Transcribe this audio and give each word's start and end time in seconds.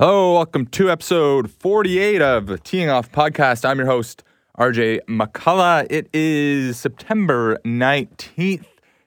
Hello, 0.00 0.34
welcome 0.34 0.66
to 0.66 0.90
episode 0.90 1.48
48 1.48 2.20
of 2.20 2.46
the 2.46 2.58
Teeing 2.58 2.90
Off 2.90 3.12
Podcast. 3.12 3.64
I'm 3.64 3.78
your 3.78 3.86
host, 3.86 4.24
RJ 4.58 5.02
McCullough. 5.02 5.86
It 5.88 6.08
is 6.12 6.76
September 6.76 7.60
19th. 7.64 8.64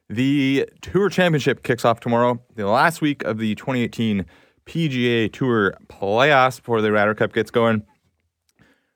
The 0.07 0.69
Tour 0.79 1.09
Championship 1.09 1.63
kicks 1.63 1.83
off 1.83 1.99
tomorrow, 1.99 2.41
the 2.55 2.67
last 2.67 3.01
week 3.01 3.21
of 3.25 3.37
the 3.37 3.53
2018 3.55 4.25
PGA 4.65 5.29
Tour 5.33 5.73
playoffs 5.87 6.59
before 6.59 6.79
the 6.79 6.93
Ryder 6.93 7.15
Cup 7.15 7.33
gets 7.33 7.51
going. 7.51 7.83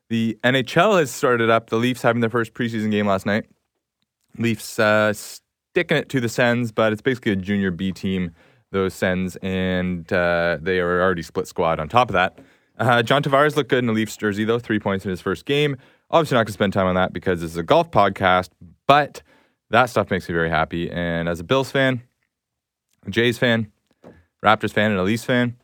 The 0.08 0.38
NHL 0.42 0.98
has 0.98 1.10
started 1.10 1.50
up. 1.50 1.68
The 1.68 1.76
Leafs 1.76 2.00
having 2.00 2.22
their 2.22 2.30
first 2.30 2.54
preseason 2.54 2.90
game 2.90 3.06
last 3.06 3.26
night. 3.26 3.44
Leafs 4.38 4.78
uh, 4.78 5.12
sticking 5.12 5.98
it 5.98 6.08
to 6.08 6.20
the 6.20 6.30
Sens, 6.30 6.72
but 6.72 6.94
it's 6.94 7.02
basically 7.02 7.32
a 7.32 7.36
junior 7.36 7.70
B 7.70 7.92
team 7.92 8.32
those 8.72 8.94
Sens, 8.94 9.36
and 9.36 10.12
uh, 10.12 10.58
they 10.60 10.80
are 10.80 11.00
already 11.00 11.22
split 11.22 11.46
squad 11.46 11.78
on 11.78 11.88
top 11.88 12.08
of 12.08 12.14
that. 12.14 12.38
Uh, 12.78 13.02
John 13.02 13.22
Tavares 13.22 13.54
looked 13.54 13.70
good 13.70 13.78
in 13.78 13.86
the 13.86 13.92
Leafs 13.92 14.16
jersey, 14.16 14.44
though, 14.44 14.58
three 14.58 14.80
points 14.80 15.04
in 15.04 15.10
his 15.10 15.20
first 15.20 15.44
game. 15.44 15.76
Obviously, 16.10 16.34
not 16.34 16.40
going 16.40 16.46
to 16.46 16.52
spend 16.52 16.72
time 16.72 16.86
on 16.86 16.94
that 16.96 17.12
because 17.12 17.40
this 17.40 17.50
is 17.50 17.56
a 17.56 17.62
golf 17.62 17.90
podcast, 17.90 18.48
but 18.86 19.22
that 19.70 19.86
stuff 19.86 20.10
makes 20.10 20.28
me 20.28 20.32
very 20.34 20.50
happy. 20.50 20.90
And 20.90 21.28
as 21.28 21.38
a 21.38 21.44
Bills 21.44 21.70
fan, 21.70 22.02
a 23.06 23.10
Jays 23.10 23.38
fan, 23.38 23.70
Raptors 24.44 24.72
fan, 24.72 24.90
and 24.90 24.98
a 24.98 25.02
Leafs 25.02 25.24
fan, 25.24 25.56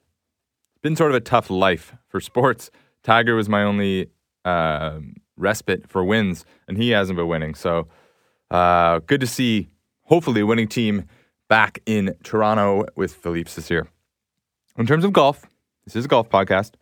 it's 0.72 0.82
been 0.82 0.96
sort 0.96 1.10
of 1.10 1.16
a 1.16 1.20
tough 1.20 1.50
life 1.50 1.94
for 2.08 2.20
sports. 2.20 2.70
Tiger 3.02 3.34
was 3.34 3.48
my 3.48 3.62
only 3.62 4.10
uh, 4.44 5.00
respite 5.36 5.88
for 5.88 6.04
wins, 6.04 6.44
and 6.68 6.76
he 6.76 6.90
hasn't 6.90 7.16
been 7.16 7.28
winning. 7.28 7.54
So 7.54 7.88
uh, 8.50 9.00
good 9.00 9.20
to 9.20 9.26
see, 9.26 9.68
hopefully, 10.02 10.42
a 10.42 10.46
winning 10.46 10.68
team 10.68 11.04
back 11.48 11.80
in 11.86 12.14
Toronto 12.22 12.84
with 12.94 13.14
Philippe 13.14 13.50
this. 13.50 13.88
In 14.76 14.86
terms 14.86 15.04
of 15.04 15.12
golf, 15.12 15.44
this 15.84 15.96
is 15.96 16.04
a 16.04 16.08
golf 16.08 16.28
podcast. 16.28 16.74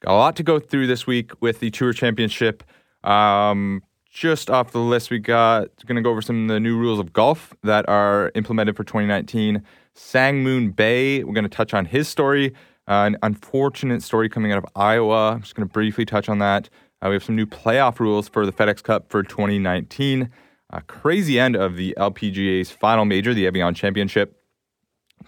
Got 0.00 0.12
a 0.12 0.18
lot 0.18 0.36
to 0.36 0.42
go 0.42 0.60
through 0.60 0.86
this 0.86 1.06
week 1.06 1.32
with 1.40 1.60
the 1.60 1.70
Tour 1.70 1.92
Championship. 1.92 2.62
Um, 3.02 3.82
just 4.10 4.50
off 4.50 4.72
the 4.72 4.78
list, 4.78 5.10
we 5.10 5.18
got 5.18 5.68
going 5.86 5.96
to 5.96 6.02
go 6.02 6.10
over 6.10 6.22
some 6.22 6.42
of 6.42 6.48
the 6.48 6.60
new 6.60 6.76
rules 6.76 6.98
of 6.98 7.12
golf 7.12 7.54
that 7.62 7.88
are 7.88 8.30
implemented 8.34 8.76
for 8.76 8.84
2019. 8.84 9.62
Sang 9.94 10.42
Moon 10.42 10.70
Bae, 10.70 11.22
we're 11.24 11.32
going 11.32 11.44
to 11.44 11.48
touch 11.48 11.72
on 11.74 11.86
his 11.86 12.08
story, 12.08 12.52
uh, 12.88 13.04
an 13.06 13.16
unfortunate 13.22 14.02
story 14.02 14.28
coming 14.28 14.52
out 14.52 14.58
of 14.58 14.66
Iowa. 14.76 15.32
I'm 15.32 15.40
just 15.40 15.54
going 15.54 15.66
to 15.66 15.72
briefly 15.72 16.04
touch 16.04 16.28
on 16.28 16.38
that. 16.38 16.68
Uh, 17.02 17.08
we 17.08 17.14
have 17.14 17.24
some 17.24 17.36
new 17.36 17.46
playoff 17.46 17.98
rules 18.00 18.28
for 18.28 18.46
the 18.46 18.52
FedEx 18.52 18.82
Cup 18.82 19.10
for 19.10 19.22
2019 19.22 20.30
a 20.70 20.80
crazy 20.82 21.38
end 21.38 21.56
of 21.56 21.76
the 21.76 21.94
LPGA's 21.96 22.70
final 22.70 23.04
major, 23.04 23.32
the 23.32 23.46
Evian 23.46 23.74
Championship. 23.74 24.42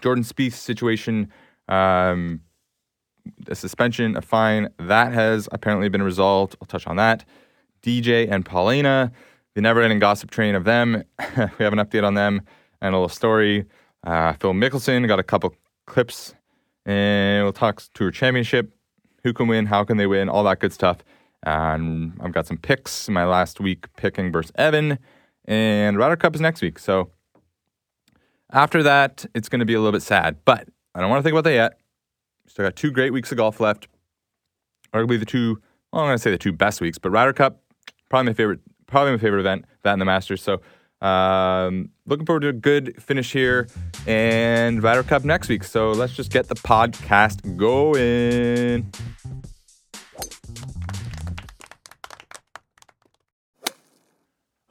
Jordan 0.01 0.23
Spieth's 0.23 0.57
situation, 0.57 1.31
um, 1.67 2.41
a 3.47 3.55
suspension, 3.55 4.15
a 4.15 4.21
fine, 4.21 4.69
that 4.77 5.13
has 5.13 5.47
apparently 5.51 5.89
been 5.89 6.03
resolved. 6.03 6.55
I'll 6.61 6.67
touch 6.67 6.87
on 6.87 6.95
that. 6.97 7.25
DJ 7.81 8.29
and 8.29 8.45
Paulina, 8.45 9.11
the 9.55 9.61
never-ending 9.61 9.99
gossip 9.99 10.31
train 10.31 10.55
of 10.55 10.63
them. 10.63 11.03
we 11.19 11.63
have 11.63 11.73
an 11.73 11.79
update 11.79 12.03
on 12.03 12.13
them 12.13 12.41
and 12.81 12.93
a 12.93 12.97
little 12.97 13.09
story. 13.09 13.65
Uh, 14.05 14.33
Phil 14.33 14.53
Mickelson 14.53 15.07
got 15.07 15.19
a 15.19 15.23
couple 15.23 15.53
clips, 15.85 16.33
and 16.85 17.43
we'll 17.43 17.53
talk 17.53 17.81
Tour 17.93 18.11
Championship. 18.11 18.73
Who 19.23 19.33
can 19.33 19.47
win? 19.47 19.65
How 19.65 19.83
can 19.83 19.97
they 19.97 20.07
win? 20.07 20.29
All 20.29 20.43
that 20.45 20.59
good 20.59 20.71
stuff. 20.71 20.99
And 21.43 22.13
I've 22.21 22.31
got 22.31 22.47
some 22.47 22.57
picks. 22.57 23.07
In 23.07 23.13
my 23.13 23.25
last 23.25 23.59
week 23.59 23.93
picking 23.95 24.31
versus 24.31 24.51
Evan 24.55 24.97
and 25.49 25.97
Ryder 25.97 26.15
Cup 26.15 26.35
is 26.35 26.41
next 26.41 26.61
week. 26.61 26.79
So 26.79 27.09
after 28.51 28.83
that, 28.83 29.25
it's 29.35 29.49
going 29.49 29.59
to 29.59 29.65
be 29.65 29.73
a 29.73 29.79
little 29.79 29.91
bit 29.91 30.03
sad, 30.03 30.37
but 30.45 30.69
I 30.95 31.01
don't 31.01 31.09
want 31.09 31.19
to 31.19 31.23
think 31.23 31.33
about 31.33 31.43
that 31.43 31.53
yet. 31.53 31.79
Still 32.47 32.65
got 32.65 32.75
two 32.75 32.91
great 32.91 33.11
weeks 33.11 33.31
of 33.31 33.37
golf 33.37 33.59
left. 33.59 33.87
Arguably 34.93 35.19
the 35.19 35.25
two, 35.25 35.61
well, 35.91 36.03
I'm 36.03 36.07
going 36.07 36.17
to 36.17 36.21
say 36.21 36.31
the 36.31 36.37
two 36.37 36.53
best 36.53 36.81
weeks, 36.81 36.97
but 36.97 37.09
Ryder 37.09 37.33
Cup, 37.33 37.61
probably 38.09 38.31
my 38.31 38.33
favorite, 38.33 38.59
probably 38.87 39.11
my 39.11 39.17
favorite 39.17 39.41
event, 39.41 39.65
that 39.83 39.93
and 39.93 40.01
the 40.01 40.05
Masters. 40.05 40.41
So 40.41 40.61
um, 41.05 41.89
looking 42.05 42.25
forward 42.25 42.41
to 42.41 42.49
a 42.49 42.53
good 42.53 43.01
finish 43.01 43.31
here 43.31 43.67
and 44.07 44.81
Ryder 44.83 45.03
Cup 45.03 45.25
next 45.25 45.49
week. 45.49 45.63
So 45.63 45.91
let's 45.91 46.13
just 46.13 46.31
get 46.31 46.47
the 46.47 46.55
podcast 46.55 47.57
going. 47.57 48.91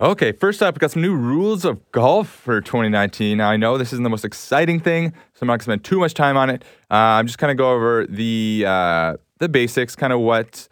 Okay, 0.00 0.30
first 0.30 0.62
up, 0.62 0.76
we 0.76 0.78
got 0.78 0.92
some 0.92 1.02
new 1.02 1.16
rules 1.16 1.64
of 1.64 1.90
golf 1.90 2.28
for 2.28 2.60
2019. 2.60 3.38
Now, 3.38 3.50
I 3.50 3.56
know 3.56 3.76
this 3.76 3.92
isn't 3.92 4.04
the 4.04 4.10
most 4.10 4.24
exciting 4.24 4.78
thing, 4.78 5.12
so 5.34 5.42
I'm 5.42 5.48
not 5.48 5.54
going 5.54 5.58
to 5.58 5.64
spend 5.64 5.84
too 5.84 5.98
much 5.98 6.14
time 6.14 6.36
on 6.36 6.50
it. 6.50 6.62
Uh, 6.88 7.18
I'm 7.18 7.26
just 7.26 7.42
of 7.42 7.56
go 7.56 7.72
over 7.72 8.06
the 8.06 8.64
uh, 8.64 9.16
the 9.38 9.48
basics, 9.48 9.96
kind 9.96 10.12
of 10.12 10.20
what 10.20 10.68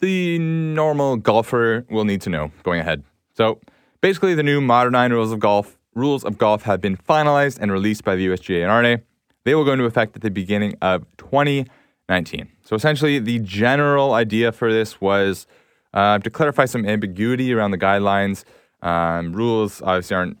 the 0.00 0.38
normal 0.38 1.16
golfer 1.16 1.86
will 1.88 2.04
need 2.04 2.20
to 2.20 2.28
know 2.28 2.52
going 2.64 2.80
ahead. 2.80 3.02
So, 3.34 3.60
basically, 4.02 4.34
the 4.34 4.42
new 4.42 4.60
modernized 4.60 5.14
rules 5.14 5.32
of 5.32 5.40
golf 5.40 5.78
rules 5.94 6.22
of 6.22 6.36
golf 6.36 6.64
have 6.64 6.82
been 6.82 6.98
finalized 6.98 7.58
and 7.62 7.72
released 7.72 8.04
by 8.04 8.14
the 8.14 8.26
USGA 8.26 8.60
and 8.60 8.70
R&A. 8.70 9.00
They 9.44 9.54
will 9.54 9.64
go 9.64 9.72
into 9.72 9.86
effect 9.86 10.16
at 10.16 10.22
the 10.22 10.30
beginning 10.30 10.76
of 10.82 11.06
2019. 11.16 12.50
So, 12.62 12.76
essentially, 12.76 13.18
the 13.20 13.38
general 13.38 14.12
idea 14.12 14.52
for 14.52 14.70
this 14.70 15.00
was 15.00 15.46
uh, 15.94 16.18
to 16.18 16.28
clarify 16.28 16.66
some 16.66 16.84
ambiguity 16.84 17.54
around 17.54 17.70
the 17.70 17.78
guidelines, 17.78 18.44
um, 18.82 19.32
rules 19.32 19.80
obviously 19.80 20.16
aren't 20.16 20.38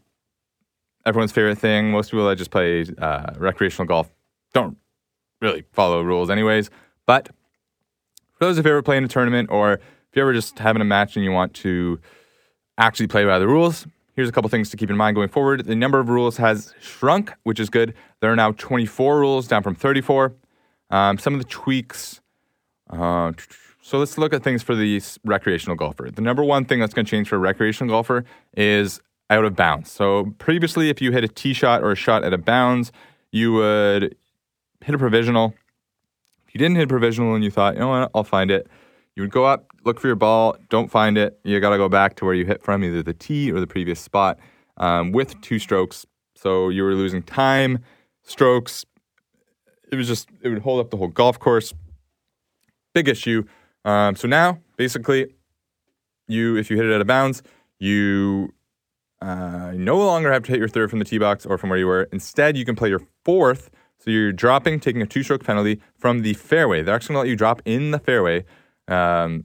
everyone's 1.06 1.32
favorite 1.32 1.58
thing. 1.58 1.90
Most 1.90 2.10
people 2.10 2.26
that 2.28 2.36
just 2.36 2.50
play 2.50 2.84
uh, 2.98 3.32
recreational 3.38 3.86
golf 3.86 4.10
don't 4.52 4.76
really 5.40 5.64
follow 5.72 6.02
rules, 6.02 6.28
anyways. 6.28 6.70
But 7.06 7.28
for 8.38 8.46
those 8.46 8.58
of 8.58 8.66
you 8.66 8.72
ever 8.72 8.82
playing 8.82 9.04
a 9.04 9.08
tournament 9.08 9.48
or 9.50 9.74
if 9.74 9.80
you're 10.14 10.24
ever 10.26 10.34
just 10.34 10.58
having 10.58 10.82
a 10.82 10.84
match 10.84 11.16
and 11.16 11.24
you 11.24 11.30
want 11.30 11.54
to 11.54 12.00
actually 12.76 13.06
play 13.06 13.24
by 13.24 13.38
the 13.38 13.46
rules, 13.46 13.86
here's 14.16 14.28
a 14.28 14.32
couple 14.32 14.50
things 14.50 14.70
to 14.70 14.76
keep 14.76 14.90
in 14.90 14.96
mind 14.96 15.14
going 15.14 15.28
forward. 15.28 15.66
The 15.66 15.76
number 15.76 16.00
of 16.00 16.08
rules 16.08 16.36
has 16.38 16.74
shrunk, 16.80 17.32
which 17.44 17.60
is 17.60 17.70
good. 17.70 17.94
There 18.20 18.32
are 18.32 18.36
now 18.36 18.52
24 18.52 19.20
rules, 19.20 19.46
down 19.46 19.62
from 19.62 19.74
34. 19.74 20.34
Um, 20.90 21.18
some 21.18 21.34
of 21.34 21.40
the 21.40 21.48
tweaks. 21.48 22.20
Uh, 22.90 23.32
so 23.84 23.98
let's 23.98 24.16
look 24.16 24.32
at 24.32 24.42
things 24.42 24.62
for 24.62 24.74
the 24.74 25.02
recreational 25.24 25.76
golfer. 25.76 26.08
The 26.10 26.22
number 26.22 26.42
one 26.42 26.64
thing 26.64 26.80
that's 26.80 26.94
going 26.94 27.04
to 27.04 27.10
change 27.10 27.28
for 27.28 27.36
a 27.36 27.38
recreational 27.38 27.92
golfer 27.92 28.24
is 28.56 28.98
out 29.28 29.44
of 29.44 29.54
bounds. 29.54 29.90
So 29.90 30.32
previously, 30.38 30.88
if 30.88 31.02
you 31.02 31.12
hit 31.12 31.22
a 31.22 31.28
tee 31.28 31.52
shot 31.52 31.82
or 31.82 31.92
a 31.92 31.94
shot 31.94 32.24
out 32.24 32.32
of 32.32 32.46
bounds, 32.46 32.92
you 33.30 33.52
would 33.52 34.16
hit 34.80 34.94
a 34.94 34.98
provisional. 34.98 35.52
If 36.48 36.54
you 36.54 36.58
didn't 36.58 36.76
hit 36.76 36.84
a 36.84 36.88
provisional 36.88 37.34
and 37.34 37.44
you 37.44 37.50
thought, 37.50 37.74
you 37.74 37.80
know 37.80 37.88
what, 37.88 38.10
I'll 38.14 38.24
find 38.24 38.50
it, 38.50 38.68
you 39.16 39.22
would 39.22 39.30
go 39.30 39.44
up, 39.44 39.66
look 39.84 40.00
for 40.00 40.06
your 40.06 40.16
ball, 40.16 40.56
don't 40.70 40.90
find 40.90 41.18
it. 41.18 41.38
You 41.44 41.60
got 41.60 41.70
to 41.70 41.76
go 41.76 41.90
back 41.90 42.16
to 42.16 42.24
where 42.24 42.32
you 42.32 42.46
hit 42.46 42.62
from, 42.62 42.84
either 42.84 43.02
the 43.02 43.12
tee 43.12 43.52
or 43.52 43.60
the 43.60 43.66
previous 43.66 44.00
spot, 44.00 44.38
um, 44.78 45.12
with 45.12 45.38
two 45.42 45.58
strokes. 45.58 46.06
So 46.34 46.70
you 46.70 46.84
were 46.84 46.94
losing 46.94 47.22
time, 47.22 47.80
strokes. 48.22 48.86
It 49.92 49.96
was 49.96 50.08
just, 50.08 50.30
it 50.40 50.48
would 50.48 50.62
hold 50.62 50.80
up 50.80 50.90
the 50.90 50.96
whole 50.96 51.08
golf 51.08 51.38
course. 51.38 51.74
Big 52.94 53.08
issue. 53.08 53.44
Um, 53.84 54.16
so 54.16 54.26
now, 54.26 54.58
basically, 54.76 55.34
you 56.26 56.56
if 56.56 56.70
you 56.70 56.76
hit 56.76 56.86
it 56.86 56.94
out 56.94 57.00
of 57.00 57.06
bounds, 57.06 57.42
you 57.78 58.52
uh, 59.20 59.72
no 59.74 59.96
longer 59.98 60.32
have 60.32 60.42
to 60.44 60.52
hit 60.52 60.58
your 60.58 60.68
third 60.68 60.90
from 60.90 60.98
the 60.98 61.04
tee 61.04 61.18
box 61.18 61.46
or 61.46 61.58
from 61.58 61.70
where 61.70 61.78
you 61.78 61.86
were. 61.86 62.04
Instead, 62.12 62.56
you 62.56 62.64
can 62.64 62.76
play 62.76 62.88
your 62.88 63.02
fourth. 63.24 63.70
So 63.98 64.10
you're 64.10 64.32
dropping, 64.32 64.80
taking 64.80 65.00
a 65.00 65.06
two-stroke 65.06 65.44
penalty 65.44 65.80
from 65.96 66.20
the 66.22 66.34
fairway. 66.34 66.82
They're 66.82 66.94
actually 66.94 67.14
going 67.14 67.24
to 67.24 67.28
let 67.28 67.30
you 67.30 67.36
drop 67.36 67.62
in 67.64 67.90
the 67.90 67.98
fairway. 67.98 68.44
Um, 68.86 69.44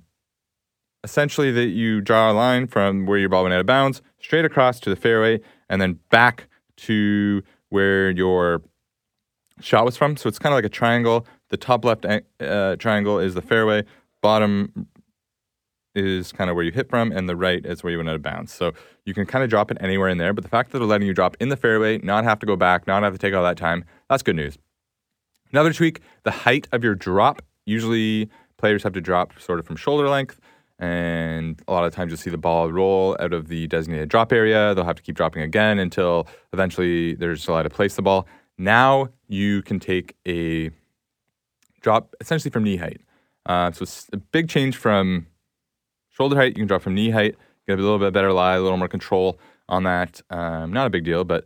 essentially, 1.04 1.52
that 1.52 1.68
you 1.68 2.02
draw 2.02 2.32
a 2.32 2.34
line 2.34 2.68
from 2.68 3.06
where 3.06 3.18
your 3.18 3.30
ball 3.30 3.44
went 3.44 3.54
out 3.54 3.62
of 3.62 3.66
bounds, 3.66 4.02
straight 4.20 4.44
across 4.44 4.82
to 4.82 4.90
the 4.90 4.98
fairway, 4.98 5.40
and 5.70 5.82
then 5.82 6.00
back 6.10 6.50
to 6.78 7.42
where 7.70 8.10
your 8.10 8.64
shot 9.62 9.86
was 9.86 9.96
from. 9.96 10.18
So 10.18 10.28
it's 10.28 10.40
kind 10.40 10.52
of 10.52 10.58
like 10.58 10.66
a 10.66 10.70
triangle. 10.70 11.26
The 11.50 11.58
top 11.58 11.86
left 11.86 12.06
uh, 12.06 12.76
triangle 12.78 13.20
is 13.20 13.36
the 13.36 13.42
fairway 13.42 13.86
bottom 14.22 14.88
is 15.96 16.32
kind 16.32 16.50
of 16.50 16.56
where 16.56 16.64
you 16.64 16.72
hit 16.72 16.90
from, 16.90 17.12
and 17.12 17.28
the 17.28 17.36
right 17.36 17.66
is 17.66 17.84
where 17.84 17.92
you 17.92 17.98
went 17.98 18.10
out 18.10 18.16
of 18.16 18.22
bounds. 18.22 18.54
So 18.54 18.74
you 19.06 19.14
can 19.14 19.26
kind 19.26 19.44
of 19.44 19.50
drop 19.50 19.72
it 19.72 19.78
anywhere 19.82 20.10
in 20.10 20.18
there. 20.18 20.34
But 20.34 20.44
the 20.44 20.50
fact 20.50 20.72
that 20.72 20.80
they're 20.80 20.88
letting 20.88 21.08
you 21.08 21.14
drop 21.14 21.36
in 21.40 21.50
the 21.50 21.58
fairway, 21.58 21.98
not 22.00 22.24
have 22.24 22.40
to 22.40 22.46
go 22.46 22.56
back, 22.56 22.88
not 22.88 23.04
have 23.04 23.14
to 23.14 23.20
take 23.20 23.34
all 23.34 23.44
that 23.44 23.58
time, 23.58 23.86
that's 24.10 24.24
good 24.24 24.36
news. 24.36 24.58
Another 25.52 25.74
tweak 25.74 26.02
the 26.24 26.32
height 26.32 26.68
of 26.72 26.84
your 26.84 26.96
drop. 26.96 27.42
Usually 27.66 28.30
players 28.58 28.84
have 28.84 28.94
to 28.94 29.02
drop 29.02 29.40
sort 29.40 29.60
of 29.60 29.66
from 29.66 29.76
shoulder 29.76 30.08
length. 30.10 30.40
And 30.78 31.62
a 31.68 31.74
lot 31.74 31.84
of 31.84 31.94
times 31.94 32.12
you'll 32.12 32.18
see 32.18 32.30
the 32.30 32.38
ball 32.38 32.72
roll 32.72 33.18
out 33.20 33.34
of 33.34 33.48
the 33.48 33.68
designated 33.68 34.10
drop 34.10 34.32
area. 34.32 34.74
They'll 34.74 34.86
have 34.86 34.96
to 34.96 35.02
keep 35.02 35.16
dropping 35.16 35.42
again 35.42 35.80
until 35.80 36.28
eventually 36.54 37.16
there's 37.16 37.48
allowed 37.48 37.64
to 37.64 37.70
place 37.70 37.96
the 37.96 38.02
ball. 38.02 38.28
Now 38.58 39.10
you 39.28 39.62
can 39.64 39.80
take 39.80 40.16
a 40.28 40.70
drop 41.82 42.16
essentially 42.22 42.52
from 42.52 42.64
knee 42.64 42.78
height. 42.78 43.02
Uh, 43.50 43.72
so 43.72 43.82
it's 43.82 44.08
a 44.14 44.18
big 44.18 44.48
change 44.48 44.78
from 44.78 45.26
shoulder 46.10 46.36
height. 46.36 46.50
You 46.50 46.62
can 46.62 46.68
drop 46.68 46.84
from 46.84 46.94
knee 46.94 47.10
height. 47.10 47.36
Get 47.68 47.80
a 47.80 47.82
little 47.82 47.98
bit 47.98 48.14
better 48.14 48.32
lie, 48.32 48.56
a 48.56 48.62
little 48.62 48.78
more 48.78 48.88
control 48.88 49.40
on 49.68 49.84
that. 49.84 50.22
Um, 50.30 50.72
not 50.72 50.86
a 50.86 50.90
big 50.92 51.04
deal, 51.04 51.24
but 51.24 51.46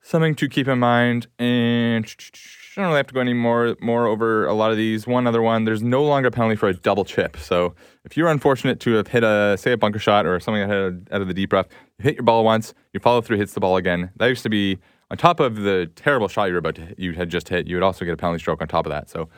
something 0.00 0.34
to 0.34 0.48
keep 0.48 0.66
in 0.66 0.78
mind. 0.78 1.26
And 1.38 2.06
I 2.76 2.80
don't 2.80 2.88
really 2.88 2.98
have 2.98 3.06
to 3.08 3.14
go 3.14 3.20
any 3.20 3.34
more 3.34 3.76
more 3.80 4.06
over 4.06 4.46
a 4.46 4.54
lot 4.54 4.70
of 4.70 4.78
these. 4.78 5.06
One 5.06 5.26
other 5.26 5.42
one: 5.42 5.64
there's 5.64 5.82
no 5.82 6.02
longer 6.02 6.28
a 6.28 6.30
penalty 6.30 6.56
for 6.56 6.68
a 6.68 6.74
double 6.74 7.04
chip. 7.04 7.36
So 7.36 7.74
if 8.04 8.16
you're 8.16 8.28
unfortunate 8.28 8.80
to 8.80 8.94
have 8.94 9.08
hit 9.08 9.22
a 9.22 9.56
say 9.58 9.72
a 9.72 9.76
bunker 9.76 9.98
shot 9.98 10.24
or 10.24 10.40
something 10.40 10.62
out 10.62 11.20
of 11.20 11.28
the 11.28 11.34
deep 11.34 11.52
rough, 11.52 11.66
you 11.98 12.04
hit 12.04 12.14
your 12.14 12.24
ball 12.24 12.44
once, 12.44 12.72
your 12.94 13.02
follow 13.02 13.20
through 13.20 13.36
hits 13.36 13.52
the 13.52 13.60
ball 13.60 13.76
again. 13.76 14.10
That 14.16 14.26
used 14.26 14.42
to 14.44 14.50
be 14.50 14.78
on 15.10 15.18
top 15.18 15.40
of 15.40 15.56
the 15.56 15.90
terrible 15.96 16.28
shot 16.28 16.46
you 16.46 16.52
were 16.52 16.58
about 16.58 16.76
to 16.76 16.82
hit, 16.86 16.98
you 16.98 17.12
had 17.12 17.28
just 17.28 17.48
hit. 17.50 17.66
You 17.66 17.76
would 17.76 17.82
also 17.82 18.06
get 18.06 18.14
a 18.14 18.16
penalty 18.16 18.40
stroke 18.40 18.62
on 18.62 18.68
top 18.68 18.86
of 18.86 18.90
that. 18.90 19.10
So 19.10 19.28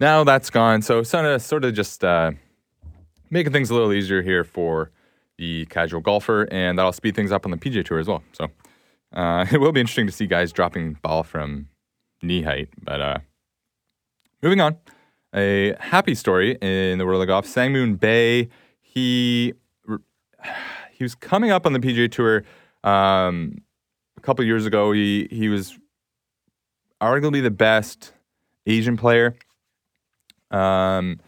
now 0.00 0.24
that's 0.24 0.50
gone. 0.50 0.82
So 0.82 1.02
sort 1.02 1.26
of 1.26 1.42
sort 1.42 1.64
of 1.64 1.74
just 1.74 2.02
uh, 2.02 2.32
making 3.30 3.52
things 3.52 3.70
a 3.70 3.74
little 3.74 3.92
easier 3.92 4.22
here 4.22 4.44
for 4.44 4.90
the 5.38 5.66
casual 5.66 6.00
golfer, 6.00 6.48
and 6.50 6.78
that'll 6.78 6.92
speed 6.92 7.14
things 7.14 7.32
up 7.32 7.44
on 7.44 7.50
the 7.50 7.56
PGA 7.56 7.84
Tour 7.84 7.98
as 7.98 8.08
well. 8.08 8.22
So 8.32 8.48
uh, 9.12 9.46
it 9.52 9.58
will 9.58 9.72
be 9.72 9.80
interesting 9.80 10.06
to 10.06 10.12
see 10.12 10.26
guys 10.26 10.52
dropping 10.52 10.94
ball 11.02 11.22
from 11.22 11.68
knee 12.22 12.42
height. 12.42 12.68
But 12.82 13.00
uh, 13.00 13.18
moving 14.42 14.60
on, 14.60 14.76
a 15.34 15.74
happy 15.78 16.14
story 16.14 16.56
in 16.60 16.98
the 16.98 17.06
world 17.06 17.22
of 17.22 17.28
golf. 17.28 17.46
Sang-Moon 17.46 17.96
Bae, 17.96 18.48
he 18.80 19.54
he 20.92 21.04
was 21.04 21.14
coming 21.14 21.50
up 21.50 21.66
on 21.66 21.72
the 21.72 21.78
PGA 21.78 22.10
Tour 22.10 22.44
um, 22.84 23.62
a 24.16 24.20
couple 24.20 24.44
years 24.44 24.66
ago. 24.66 24.92
He 24.92 25.28
he 25.30 25.48
was 25.48 25.78
arguably 27.00 27.42
the 27.42 27.50
best 27.50 28.12
Asian 28.66 28.96
player. 28.96 29.36
Um, 30.50 31.20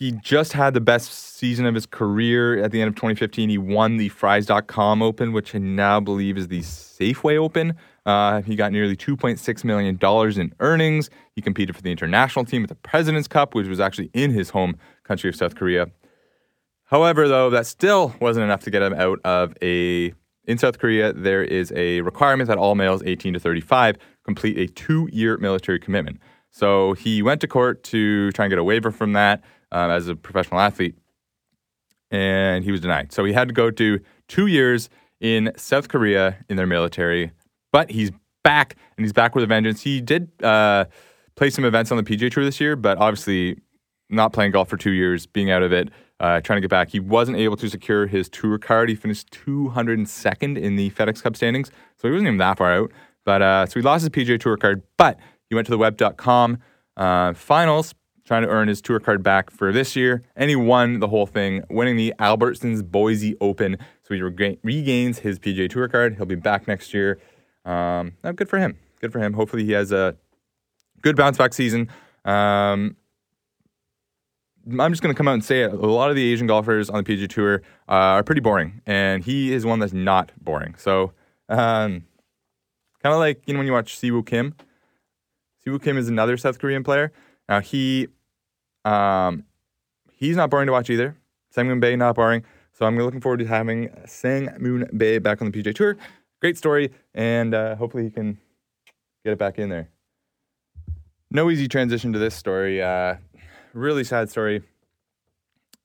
he 0.00 0.12
just 0.12 0.54
had 0.54 0.72
the 0.72 0.80
best 0.80 1.12
season 1.12 1.66
of 1.66 1.74
his 1.74 1.84
career 1.84 2.62
at 2.62 2.70
the 2.70 2.80
end 2.80 2.88
of 2.88 2.94
2015. 2.94 3.50
He 3.50 3.58
won 3.58 3.98
the 3.98 4.08
Frys.com 4.08 5.02
Open, 5.02 5.32
which 5.32 5.54
I 5.54 5.58
now 5.58 6.00
believe 6.00 6.38
is 6.38 6.48
the 6.48 6.60
Safeway 6.60 7.36
Open. 7.36 7.74
Uh, 8.06 8.40
he 8.40 8.56
got 8.56 8.72
nearly 8.72 8.96
$2.6 8.96 9.64
million 9.64 9.98
in 10.40 10.54
earnings. 10.60 11.10
He 11.34 11.42
competed 11.42 11.76
for 11.76 11.82
the 11.82 11.90
international 11.90 12.46
team 12.46 12.62
at 12.62 12.70
the 12.70 12.76
President's 12.76 13.28
Cup, 13.28 13.54
which 13.54 13.66
was 13.66 13.78
actually 13.78 14.10
in 14.14 14.30
his 14.30 14.48
home 14.48 14.76
country 15.04 15.28
of 15.28 15.36
South 15.36 15.54
Korea. 15.54 15.88
However, 16.84 17.28
though, 17.28 17.50
that 17.50 17.66
still 17.66 18.14
wasn't 18.20 18.44
enough 18.44 18.60
to 18.62 18.70
get 18.70 18.80
him 18.80 18.94
out 18.94 19.20
of 19.24 19.54
a. 19.62 20.14
In 20.46 20.56
South 20.56 20.78
Korea, 20.78 21.12
there 21.12 21.44
is 21.44 21.72
a 21.76 22.00
requirement 22.00 22.48
that 22.48 22.56
all 22.56 22.74
males 22.74 23.02
18 23.04 23.34
to 23.34 23.38
35 23.38 23.96
complete 24.24 24.58
a 24.58 24.66
two 24.72 25.08
year 25.12 25.36
military 25.36 25.78
commitment. 25.78 26.18
So 26.50 26.94
he 26.94 27.22
went 27.22 27.40
to 27.42 27.48
court 27.48 27.82
to 27.84 28.30
try 28.32 28.44
and 28.46 28.50
get 28.50 28.58
a 28.58 28.64
waiver 28.64 28.90
from 28.90 29.12
that 29.12 29.42
um, 29.72 29.90
as 29.90 30.08
a 30.08 30.16
professional 30.16 30.60
athlete, 30.60 30.96
and 32.10 32.64
he 32.64 32.72
was 32.72 32.80
denied. 32.80 33.12
So 33.12 33.24
he 33.24 33.32
had 33.32 33.48
to 33.48 33.54
go 33.54 33.70
do 33.70 34.00
two 34.28 34.46
years 34.46 34.90
in 35.20 35.52
South 35.56 35.88
Korea 35.88 36.44
in 36.48 36.56
their 36.56 36.66
military, 36.66 37.32
but 37.72 37.90
he's 37.90 38.10
back 38.42 38.76
and 38.96 39.04
he's 39.04 39.12
back 39.12 39.34
with 39.34 39.44
a 39.44 39.46
vengeance. 39.46 39.82
He 39.82 40.00
did 40.00 40.30
uh, 40.42 40.86
play 41.36 41.50
some 41.50 41.64
events 41.64 41.92
on 41.92 41.96
the 41.96 42.02
PGA 42.02 42.30
Tour 42.30 42.44
this 42.44 42.60
year, 42.60 42.74
but 42.74 42.98
obviously 42.98 43.58
not 44.08 44.32
playing 44.32 44.50
golf 44.50 44.68
for 44.68 44.76
two 44.76 44.90
years, 44.90 45.26
being 45.26 45.50
out 45.50 45.62
of 45.62 45.72
it, 45.72 45.90
uh, 46.18 46.40
trying 46.40 46.56
to 46.56 46.60
get 46.60 46.70
back. 46.70 46.90
He 46.90 47.00
wasn't 47.00 47.38
able 47.38 47.56
to 47.58 47.68
secure 47.68 48.06
his 48.06 48.28
tour 48.28 48.58
card. 48.58 48.88
He 48.88 48.94
finished 48.94 49.30
202nd 49.30 50.58
in 50.58 50.76
the 50.76 50.90
FedEx 50.90 51.22
Cup 51.22 51.36
standings, 51.36 51.70
so 51.96 52.08
he 52.08 52.12
wasn't 52.12 52.28
even 52.28 52.38
that 52.38 52.58
far 52.58 52.72
out. 52.72 52.92
But 53.24 53.42
uh, 53.42 53.66
so 53.66 53.78
he 53.78 53.82
lost 53.82 54.02
his 54.02 54.10
PGA 54.10 54.40
Tour 54.40 54.56
card, 54.56 54.82
but 54.96 55.18
he 55.50 55.56
went 55.56 55.66
to 55.66 55.70
the 55.70 55.78
web.com 55.78 56.58
uh, 56.96 57.34
finals, 57.34 57.94
trying 58.24 58.42
to 58.42 58.48
earn 58.48 58.68
his 58.68 58.80
tour 58.80 59.00
card 59.00 59.22
back 59.22 59.50
for 59.50 59.72
this 59.72 59.96
year, 59.96 60.22
and 60.36 60.48
he 60.48 60.54
won 60.56 61.00
the 61.00 61.08
whole 61.08 61.26
thing, 61.26 61.64
winning 61.68 61.96
the 61.96 62.14
Albertsons 62.20 62.88
Boise 62.88 63.36
Open. 63.40 63.76
So 64.02 64.14
he 64.14 64.22
rega- 64.22 64.56
regains 64.62 65.18
his 65.18 65.38
PGA 65.40 65.68
Tour 65.68 65.88
card. 65.88 66.16
He'll 66.16 66.26
be 66.26 66.36
back 66.36 66.68
next 66.68 66.94
year. 66.94 67.18
Um, 67.64 68.12
good 68.36 68.48
for 68.48 68.58
him. 68.58 68.78
Good 69.00 69.12
for 69.12 69.18
him. 69.18 69.32
Hopefully, 69.32 69.64
he 69.64 69.72
has 69.72 69.90
a 69.90 70.16
good 71.02 71.16
bounce 71.16 71.36
back 71.36 71.52
season. 71.52 71.88
Um, 72.24 72.96
I'm 74.78 74.92
just 74.92 75.02
going 75.02 75.12
to 75.12 75.16
come 75.16 75.26
out 75.26 75.34
and 75.34 75.44
say 75.44 75.62
it. 75.62 75.72
A 75.72 75.76
lot 75.76 76.10
of 76.10 76.16
the 76.16 76.32
Asian 76.32 76.46
golfers 76.46 76.90
on 76.90 77.02
the 77.02 77.16
PGA 77.16 77.28
Tour 77.28 77.62
uh, 77.88 77.92
are 78.18 78.22
pretty 78.22 78.40
boring, 78.40 78.82
and 78.86 79.24
he 79.24 79.52
is 79.52 79.66
one 79.66 79.80
that's 79.80 79.92
not 79.92 80.30
boring. 80.40 80.76
So, 80.76 81.12
um, 81.48 82.04
kind 83.02 83.12
of 83.14 83.18
like 83.18 83.42
you 83.46 83.54
know 83.54 83.58
when 83.58 83.66
you 83.66 83.72
watch 83.72 83.98
Siwoo 83.98 84.24
Kim. 84.24 84.54
Siwoo 85.64 85.82
Kim 85.82 85.98
is 85.98 86.08
another 86.08 86.36
South 86.36 86.58
Korean 86.58 86.82
player. 86.82 87.12
Now 87.48 87.60
he 87.60 88.08
um, 88.84 89.44
he's 90.12 90.36
not 90.36 90.50
boring 90.50 90.66
to 90.66 90.72
watch 90.72 90.90
either. 90.90 91.16
Sang-Moon 91.50 91.80
Bae 91.80 91.96
not 91.96 92.14
boring. 92.14 92.44
So 92.72 92.86
I'm 92.86 92.96
looking 92.96 93.20
forward 93.20 93.40
to 93.40 93.46
having 93.46 93.90
Sang-Moon 94.06 94.88
Bae 94.92 95.18
back 95.18 95.42
on 95.42 95.50
the 95.50 95.62
PGA 95.62 95.74
Tour. 95.74 95.96
Great 96.40 96.56
story, 96.56 96.90
and 97.14 97.54
uh, 97.54 97.76
hopefully 97.76 98.04
he 98.04 98.10
can 98.10 98.38
get 99.24 99.32
it 99.32 99.38
back 99.38 99.58
in 99.58 99.68
there. 99.68 99.88
No 101.30 101.50
easy 101.50 101.68
transition 101.68 102.12
to 102.12 102.18
this 102.18 102.34
story. 102.34 102.80
Uh, 102.80 103.16
really 103.74 104.04
sad 104.04 104.30
story. 104.30 104.62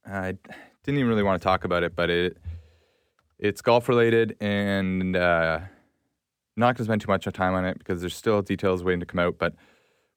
I 0.05 0.37
didn't 0.83 0.99
even 0.99 1.07
really 1.07 1.23
want 1.23 1.41
to 1.41 1.43
talk 1.43 1.65
about 1.65 1.83
it, 1.83 1.95
but 1.95 2.09
it 2.09 2.37
it's 3.37 3.61
golf 3.61 3.89
related, 3.89 4.37
and 4.39 5.15
uh, 5.15 5.59
not 6.55 6.67
going 6.67 6.77
to 6.77 6.83
spend 6.85 7.01
too 7.01 7.07
much 7.07 7.25
time 7.33 7.53
on 7.53 7.65
it 7.65 7.77
because 7.77 8.01
there's 8.01 8.15
still 8.15 8.41
details 8.41 8.83
waiting 8.83 8.99
to 8.99 9.05
come 9.05 9.19
out. 9.19 9.37
But 9.37 9.55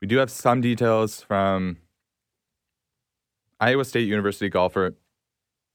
we 0.00 0.06
do 0.06 0.16
have 0.18 0.30
some 0.30 0.60
details 0.60 1.20
from 1.20 1.78
Iowa 3.60 3.84
State 3.84 4.06
University 4.06 4.48
golfer 4.48 4.94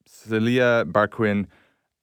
Celia 0.08 0.86
Barquin 0.88 1.48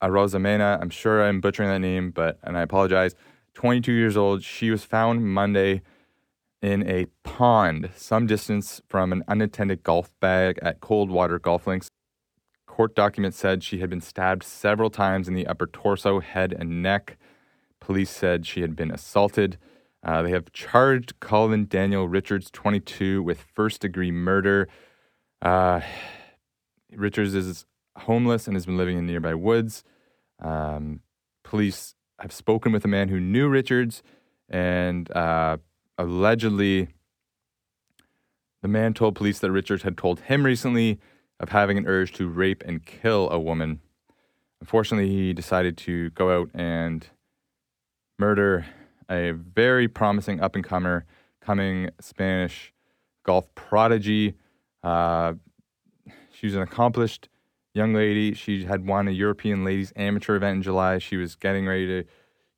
Arozamena. 0.03 0.81
I'm 0.81 0.91
sure 0.91 1.25
I'm 1.25 1.41
butchering 1.41 1.69
that 1.69 1.81
name, 1.81 2.11
but 2.11 2.39
and 2.43 2.57
I 2.57 2.63
apologize. 2.63 3.15
22 3.55 3.93
years 3.93 4.17
old. 4.17 4.43
She 4.43 4.71
was 4.71 4.85
found 4.85 5.27
Monday 5.27 5.83
in 6.63 6.87
a 6.89 7.07
pond 7.25 7.91
some 7.97 8.27
distance 8.27 8.81
from 8.87 9.13
an 9.13 9.25
unattended 9.29 9.83
golf 9.83 10.11
bag 10.21 10.59
at 10.63 10.81
Coldwater 10.81 11.39
Golf 11.39 11.67
Links. 11.67 11.89
Court 12.67 12.95
documents 12.95 13.37
said 13.37 13.65
she 13.65 13.79
had 13.79 13.91
been 13.91 14.01
stabbed 14.01 14.43
several 14.43 14.91
times 14.91 15.29
in 15.29 15.35
the 15.35 15.47
upper 15.47 15.67
torso, 15.67 16.21
head, 16.21 16.55
and 16.59 16.83
neck. 16.83 17.19
Police 17.81 18.11
said 18.11 18.47
she 18.47 18.61
had 18.61 18.77
been 18.77 18.91
assaulted. 18.91 19.59
Uh, 20.03 20.23
they 20.23 20.31
have 20.31 20.53
charged 20.53 21.19
Colin 21.21 21.67
Daniel 21.67 22.09
Richards, 22.09 22.51
22, 22.51 23.23
with 23.23 23.41
first 23.41 23.81
degree 23.81 24.11
murder. 24.11 24.69
Uh, 25.43 25.81
Richards 26.93 27.35
is 27.35 27.67
homeless 27.97 28.47
and 28.47 28.57
has 28.57 28.67
been 28.67 28.77
living 28.77 28.99
in 28.99 29.07
nearby 29.07 29.35
woods. 29.35 29.85
Um, 30.39 31.01
police 31.43 31.95
have 32.19 32.33
spoken 32.33 32.73
with 32.73 32.85
a 32.85 32.89
man 32.89 33.09
who 33.09 33.21
knew 33.21 33.49
Richards, 33.49 34.03
and 34.49 35.11
uh, 35.13 35.59
allegedly, 35.99 36.89
the 38.63 38.69
man 38.69 38.95
told 38.95 39.15
police 39.15 39.39
that 39.41 39.51
Richards 39.51 39.83
had 39.83 39.97
told 39.97 40.21
him 40.21 40.45
recently 40.45 40.99
of 41.39 41.51
having 41.51 41.79
an 41.79 41.87
urge 41.87 42.13
to 42.13 42.29
rape 42.29 42.63
and 42.67 42.85
kill 42.85 43.31
a 43.31 43.39
woman. 43.39 43.81
Unfortunately, 44.61 45.09
he 45.09 45.33
decided 45.33 45.77
to 45.79 46.11
go 46.11 46.39
out 46.39 46.51
and 46.53 47.07
murder 48.21 48.67
a 49.11 49.33
very 49.33 49.89
promising 49.89 50.41
up 50.41 50.55
and 50.55 50.63
comer, 50.63 51.05
coming 51.41 51.91
Spanish 52.01 52.73
golf 53.25 53.53
prodigy. 53.55 54.35
Uh, 54.85 55.33
she 56.33 56.47
was 56.47 56.55
an 56.55 56.63
accomplished 56.63 57.29
young 57.75 57.95
lady. 57.95 58.35
She 58.35 58.65
had 58.65 58.87
won 58.87 59.09
a 59.09 59.11
European 59.11 59.65
Ladies 59.65 59.93
Amateur 59.97 60.37
event 60.37 60.57
in 60.57 60.63
July. 60.63 60.99
She 60.99 61.17
was 61.17 61.35
getting 61.35 61.67
ready 61.67 61.87
to 61.87 62.05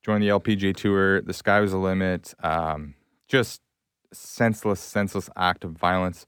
join 0.03 0.21
the 0.21 0.27
LPGA 0.27 0.75
Tour. 0.75 1.21
The 1.21 1.33
sky 1.33 1.59
was 1.59 1.71
the 1.71 1.77
limit. 1.77 2.33
Um, 2.43 2.95
just 3.27 3.61
senseless, 4.11 4.79
senseless 4.79 5.29
act 5.35 5.63
of 5.63 5.71
violence. 5.71 6.27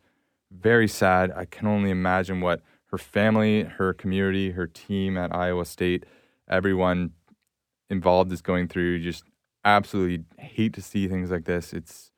Very 0.50 0.88
sad. 0.88 1.32
I 1.36 1.46
can 1.46 1.68
only 1.68 1.92
imagine 1.92 2.40
what 2.40 2.62
her 2.88 2.98
family, 2.98 3.64
her 3.64 3.94
community, 3.94 4.52
her 4.52 4.68
team 4.68 5.18
at 5.18 5.36
Iowa 5.36 5.66
State, 5.66 6.06
everyone 6.50 7.12
involved 7.90 8.32
is 8.32 8.42
going 8.42 8.68
through. 8.68 9.00
Just 9.00 9.24
absolutely 9.64 10.24
hate 10.38 10.74
to 10.74 10.82
see 10.82 11.08
things 11.08 11.32
like 11.32 11.46
this. 11.46 11.74
It's 11.74 12.12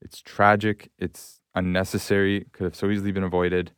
it's 0.00 0.20
tragic. 0.22 0.90
It's 0.98 1.40
unnecessary, 1.54 2.46
could 2.52 2.64
have 2.64 2.76
so 2.76 2.90
easily 2.90 3.12
been 3.12 3.24
avoided. 3.24 3.72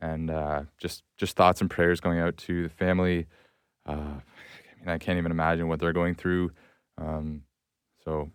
And 0.00 0.30
uh, 0.30 0.62
just 0.78 1.02
just 1.16 1.36
thoughts 1.36 1.60
and 1.60 1.68
prayers 1.68 2.00
going 2.00 2.20
out 2.20 2.36
to 2.38 2.64
the 2.64 2.68
family. 2.68 3.26
Uh, 3.84 4.20
I 4.20 4.80
mean, 4.80 4.88
I 4.88 4.98
can't 4.98 5.18
even 5.18 5.32
imagine 5.32 5.68
what 5.68 5.80
they're 5.80 5.92
going 5.92 6.14
through. 6.14 6.52
Um, 6.96 7.42
so 8.04 8.30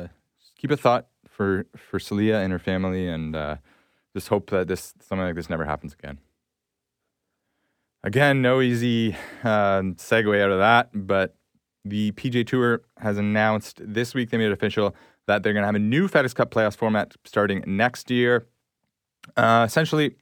uh, 0.00 0.08
keep 0.56 0.72
a 0.72 0.76
thought 0.76 1.06
for 1.28 1.66
for 1.76 2.00
Celia 2.00 2.36
and 2.38 2.52
her 2.52 2.58
family, 2.58 3.06
and 3.06 3.36
uh, 3.36 3.56
just 4.12 4.28
hope 4.28 4.50
that 4.50 4.66
this 4.66 4.94
something 5.00 5.24
like 5.24 5.36
this 5.36 5.48
never 5.48 5.64
happens 5.64 5.94
again. 5.94 6.18
Again, 8.02 8.42
no 8.42 8.60
easy 8.60 9.16
uh, 9.44 9.82
segue 9.96 10.40
out 10.40 10.50
of 10.50 10.58
that, 10.58 10.90
but 10.94 11.36
the 11.88 12.12
PGA 12.12 12.46
Tour 12.46 12.82
has 12.98 13.18
announced 13.18 13.80
this 13.84 14.14
week 14.14 14.30
they 14.30 14.38
made 14.38 14.46
it 14.46 14.52
official 14.52 14.94
that 15.26 15.42
they're 15.42 15.52
going 15.52 15.62
to 15.62 15.66
have 15.66 15.74
a 15.74 15.80
new 15.80 16.08
FedEx 16.08 16.34
Cup 16.34 16.50
playoffs 16.50 16.76
format 16.76 17.14
starting 17.24 17.62
next 17.66 18.10
year. 18.10 18.46
Uh, 19.36 19.64
essentially, 19.66 20.16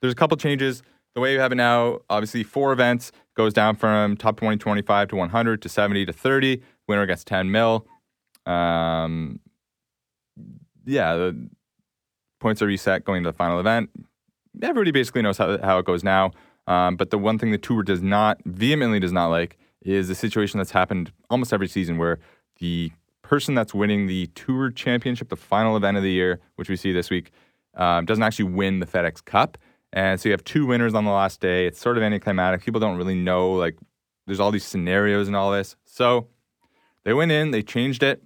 there's 0.00 0.12
a 0.12 0.16
couple 0.16 0.36
changes. 0.36 0.82
The 1.14 1.20
way 1.20 1.32
you 1.32 1.40
have 1.40 1.52
it 1.52 1.56
now, 1.56 2.00
obviously, 2.10 2.42
four 2.42 2.72
events 2.72 3.12
goes 3.36 3.52
down 3.52 3.76
from 3.76 4.16
top 4.16 4.36
20, 4.36 4.56
25 4.58 5.08
to 5.08 5.16
100 5.16 5.62
to 5.62 5.68
70 5.68 6.06
to 6.06 6.12
30. 6.12 6.62
Winner 6.88 7.06
gets 7.06 7.24
10 7.24 7.50
mil. 7.50 7.86
Um, 8.46 9.40
yeah, 10.84 11.14
the 11.14 11.48
points 12.40 12.60
are 12.60 12.66
reset 12.66 13.04
going 13.04 13.22
to 13.22 13.30
the 13.30 13.36
final 13.36 13.60
event. 13.60 13.90
Everybody 14.62 14.90
basically 14.90 15.22
knows 15.22 15.38
how, 15.38 15.58
how 15.58 15.78
it 15.78 15.86
goes 15.86 16.04
now. 16.04 16.32
Um, 16.66 16.96
but 16.96 17.10
the 17.10 17.18
one 17.18 17.38
thing 17.38 17.50
the 17.50 17.58
tour 17.58 17.82
does 17.82 18.02
not, 18.02 18.38
vehemently 18.44 19.00
does 19.00 19.12
not 19.12 19.28
like, 19.28 19.58
is 19.84 20.10
a 20.10 20.14
situation 20.14 20.58
that's 20.58 20.70
happened 20.70 21.12
almost 21.30 21.52
every 21.52 21.68
season 21.68 21.98
where 21.98 22.18
the 22.58 22.90
person 23.22 23.54
that's 23.54 23.74
winning 23.74 24.06
the 24.06 24.26
tour 24.34 24.70
championship, 24.70 25.28
the 25.28 25.36
final 25.36 25.76
event 25.76 25.96
of 25.96 26.02
the 26.02 26.10
year, 26.10 26.40
which 26.56 26.68
we 26.68 26.76
see 26.76 26.92
this 26.92 27.10
week, 27.10 27.30
um, 27.74 28.04
doesn't 28.04 28.22
actually 28.22 28.46
win 28.46 28.80
the 28.80 28.86
FedEx 28.86 29.24
Cup. 29.24 29.58
And 29.92 30.20
so 30.20 30.28
you 30.28 30.32
have 30.32 30.44
two 30.44 30.66
winners 30.66 30.94
on 30.94 31.04
the 31.04 31.10
last 31.10 31.40
day. 31.40 31.66
It's 31.66 31.80
sort 31.80 31.96
of 31.96 32.02
anticlimactic. 32.02 32.64
People 32.64 32.80
don't 32.80 32.96
really 32.96 33.14
know, 33.14 33.52
like, 33.52 33.76
there's 34.26 34.40
all 34.40 34.50
these 34.50 34.64
scenarios 34.64 35.26
and 35.26 35.36
all 35.36 35.52
this. 35.52 35.76
So 35.84 36.28
they 37.04 37.12
went 37.12 37.30
in, 37.30 37.50
they 37.50 37.62
changed 37.62 38.02
it. 38.02 38.22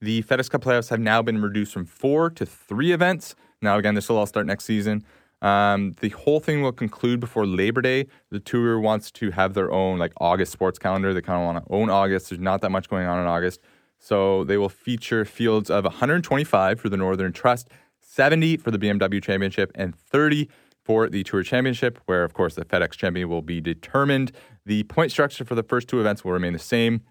The 0.00 0.22
FedEx 0.22 0.50
Cup 0.50 0.62
playoffs 0.62 0.90
have 0.90 1.00
now 1.00 1.22
been 1.22 1.42
reduced 1.42 1.72
from 1.72 1.84
four 1.84 2.30
to 2.30 2.46
three 2.46 2.92
events. 2.92 3.34
Now, 3.60 3.76
again, 3.76 3.94
this 3.94 4.08
will 4.08 4.16
all 4.16 4.26
start 4.26 4.46
next 4.46 4.64
season. 4.64 5.04
Um, 5.42 5.94
the 6.00 6.10
whole 6.10 6.40
thing 6.40 6.62
will 6.62 6.72
conclude 6.72 7.18
before 7.18 7.46
Labor 7.46 7.80
Day. 7.80 8.06
The 8.30 8.40
tour 8.40 8.78
wants 8.78 9.10
to 9.12 9.30
have 9.30 9.54
their 9.54 9.72
own 9.72 9.98
like 9.98 10.12
August 10.18 10.52
sports 10.52 10.78
calendar. 10.78 11.14
They 11.14 11.22
kind 11.22 11.40
of 11.40 11.46
want 11.46 11.66
to 11.66 11.72
own 11.72 11.88
August. 11.88 12.30
There's 12.30 12.40
not 12.40 12.60
that 12.60 12.70
much 12.70 12.88
going 12.88 13.06
on 13.06 13.18
in 13.20 13.26
August, 13.26 13.60
so 13.98 14.44
they 14.44 14.58
will 14.58 14.68
feature 14.68 15.24
fields 15.24 15.70
of 15.70 15.84
125 15.84 16.78
for 16.78 16.88
the 16.88 16.96
Northern 16.96 17.32
Trust, 17.32 17.68
70 18.00 18.58
for 18.58 18.70
the 18.70 18.78
BMW 18.78 19.22
Championship, 19.22 19.72
and 19.74 19.94
30 19.94 20.48
for 20.84 21.08
the 21.08 21.22
Tour 21.22 21.42
Championship, 21.42 21.98
where 22.06 22.24
of 22.24 22.34
course 22.34 22.54
the 22.54 22.64
FedEx 22.64 22.92
Champion 22.92 23.28
will 23.28 23.42
be 23.42 23.60
determined. 23.60 24.32
The 24.66 24.82
point 24.84 25.10
structure 25.10 25.44
for 25.44 25.54
the 25.54 25.62
first 25.62 25.88
two 25.88 26.00
events 26.00 26.24
will 26.24 26.32
remain 26.32 26.52
the 26.52 26.58
same. 26.58 27.02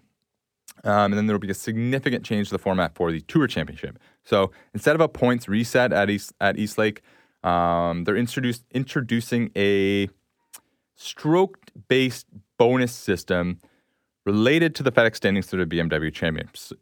Um, 0.84 1.12
and 1.12 1.14
then 1.14 1.26
there 1.26 1.34
will 1.34 1.40
be 1.40 1.50
a 1.50 1.54
significant 1.54 2.24
change 2.24 2.48
to 2.48 2.54
the 2.54 2.58
format 2.58 2.94
for 2.94 3.10
the 3.10 3.20
Tour 3.22 3.46
Championship. 3.46 3.98
So 4.24 4.50
instead 4.72 4.94
of 4.94 5.00
a 5.00 5.08
points 5.08 5.48
reset 5.48 5.92
at 5.92 6.08
East, 6.08 6.32
at 6.40 6.58
East 6.58 6.78
Lake, 6.78 7.02
um, 7.42 8.04
they're 8.04 8.16
introduced, 8.16 8.64
introducing 8.72 9.50
a 9.56 10.08
stroke 10.94 11.58
based 11.88 12.26
bonus 12.58 12.92
system 12.92 13.60
related 14.26 14.74
to 14.74 14.82
the 14.82 14.92
FedEx 14.92 15.16
standings 15.16 15.46
through 15.46 15.64
the 15.64 15.76
BMW 15.76 16.12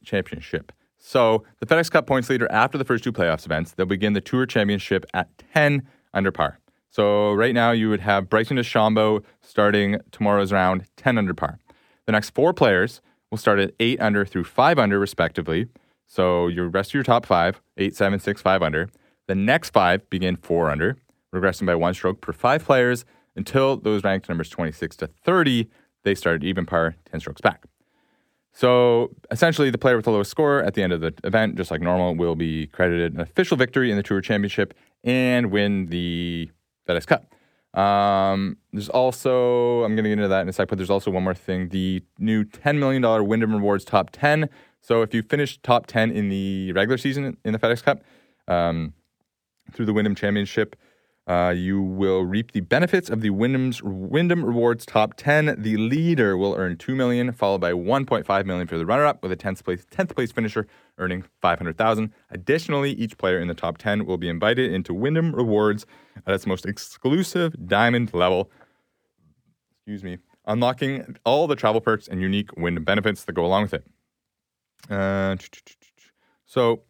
Championship. 0.04 0.72
So 0.98 1.44
the 1.60 1.66
FedEx 1.66 1.90
Cup 1.90 2.06
points 2.06 2.28
leader 2.28 2.50
after 2.50 2.76
the 2.76 2.84
first 2.84 3.04
two 3.04 3.12
playoffs 3.12 3.46
events, 3.46 3.72
they'll 3.72 3.86
begin 3.86 4.12
the 4.12 4.20
Tour 4.20 4.44
Championship 4.46 5.06
at 5.14 5.28
10 5.54 5.86
under 6.12 6.32
par. 6.32 6.58
So 6.90 7.32
right 7.32 7.54
now 7.54 7.70
you 7.70 7.88
would 7.90 8.00
have 8.00 8.28
Bryson 8.28 8.56
DeChambeau 8.56 9.22
starting 9.40 9.98
tomorrow's 10.10 10.52
round 10.52 10.84
10 10.96 11.16
under 11.18 11.34
par. 11.34 11.58
The 12.06 12.12
next 12.12 12.30
four 12.30 12.52
players 12.52 13.00
will 13.30 13.38
start 13.38 13.58
at 13.60 13.72
8 13.78 14.00
under 14.00 14.24
through 14.24 14.44
5 14.44 14.78
under 14.78 14.98
respectively. 14.98 15.68
So 16.06 16.48
your 16.48 16.68
rest 16.68 16.90
of 16.90 16.94
your 16.94 17.02
top 17.04 17.26
five, 17.26 17.60
8, 17.76 17.94
7, 17.94 18.18
6, 18.18 18.42
5 18.42 18.62
under. 18.62 18.88
The 19.28 19.34
next 19.34 19.70
five 19.70 20.08
begin 20.10 20.36
4 20.36 20.70
under, 20.70 20.96
regressing 21.34 21.66
by 21.66 21.74
one 21.74 21.94
stroke 21.94 22.20
per 22.22 22.32
five 22.32 22.64
players 22.64 23.04
until 23.36 23.76
those 23.76 24.02
ranked 24.02 24.28
numbers 24.28 24.48
26 24.48 24.96
to 24.96 25.06
30, 25.06 25.68
they 26.02 26.14
start 26.14 26.36
at 26.36 26.44
even 26.44 26.64
par, 26.66 26.96
10 27.10 27.20
strokes 27.20 27.42
back. 27.42 27.64
So 28.52 29.10
essentially, 29.30 29.70
the 29.70 29.78
player 29.78 29.96
with 29.96 30.06
the 30.06 30.10
lowest 30.10 30.30
score 30.30 30.62
at 30.64 30.74
the 30.74 30.82
end 30.82 30.92
of 30.92 31.00
the 31.00 31.12
event, 31.22 31.56
just 31.56 31.70
like 31.70 31.82
normal, 31.82 32.16
will 32.16 32.34
be 32.34 32.66
credited 32.68 33.14
an 33.14 33.20
official 33.20 33.56
victory 33.56 33.90
in 33.90 33.96
the 33.96 34.02
Tour 34.02 34.20
Championship 34.22 34.74
and 35.04 35.52
win 35.52 35.86
the 35.86 36.50
FedEx 36.88 37.06
Cup. 37.06 37.32
Um, 37.78 38.56
there's 38.72 38.88
also, 38.88 39.84
I'm 39.84 39.94
going 39.94 40.04
to 40.04 40.10
get 40.10 40.18
into 40.18 40.28
that 40.28 40.40
in 40.40 40.48
a 40.48 40.52
sec, 40.52 40.68
but 40.68 40.78
there's 40.78 40.90
also 40.90 41.10
one 41.10 41.22
more 41.22 41.34
thing 41.34 41.68
the 41.68 42.02
new 42.18 42.44
$10 42.44 42.78
million 42.78 43.02
Wyndham 43.26 43.52
Rewards 43.52 43.84
Top 43.84 44.08
10. 44.10 44.48
So 44.80 45.02
if 45.02 45.12
you 45.12 45.22
finish 45.22 45.58
top 45.62 45.86
10 45.86 46.10
in 46.10 46.30
the 46.30 46.72
regular 46.72 46.96
season 46.96 47.36
in 47.44 47.52
the 47.52 47.58
FedEx 47.58 47.82
Cup 47.82 48.02
um, 48.48 48.94
through 49.72 49.86
the 49.86 49.92
Wyndham 49.92 50.14
Championship, 50.14 50.76
uh, 51.28 51.50
you 51.54 51.82
will 51.82 52.24
reap 52.24 52.52
the 52.52 52.60
benefits 52.60 53.10
of 53.10 53.20
the 53.20 53.28
Wyndham's 53.28 53.82
Wyndham 53.82 54.42
Rewards 54.42 54.86
Top 54.86 55.12
10. 55.18 55.56
The 55.58 55.76
leader 55.76 56.38
will 56.38 56.54
earn 56.54 56.78
2 56.78 56.94
million, 56.94 57.32
followed 57.32 57.60
by 57.60 57.72
1.5 57.72 58.46
million 58.46 58.66
for 58.66 58.78
the 58.78 58.86
runner-up, 58.86 59.22
with 59.22 59.30
a 59.30 59.36
10th 59.36 59.62
place, 59.62 59.84
10th 59.90 60.14
place 60.14 60.32
finisher 60.32 60.66
earning 60.96 61.24
500,000. 61.42 62.14
Additionally, 62.30 62.92
each 62.92 63.18
player 63.18 63.38
in 63.38 63.46
the 63.46 63.54
top 63.54 63.76
10 63.76 64.06
will 64.06 64.16
be 64.16 64.28
invited 64.30 64.72
into 64.72 64.94
Wyndham 64.94 65.34
Rewards 65.34 65.84
at 66.26 66.32
its 66.32 66.46
most 66.46 66.64
exclusive 66.64 67.54
diamond 67.68 68.14
level. 68.14 68.50
Excuse 69.80 70.02
me. 70.02 70.16
Unlocking 70.46 71.16
all 71.24 71.46
the 71.46 71.56
travel 71.56 71.82
perks 71.82 72.08
and 72.08 72.22
unique 72.22 72.56
Wyndham 72.56 72.84
benefits 72.84 73.24
that 73.24 73.34
go 73.34 73.44
along 73.44 73.64
with 73.64 73.74
it. 73.74 73.84
Uh, 74.90 75.36
so 76.46 76.80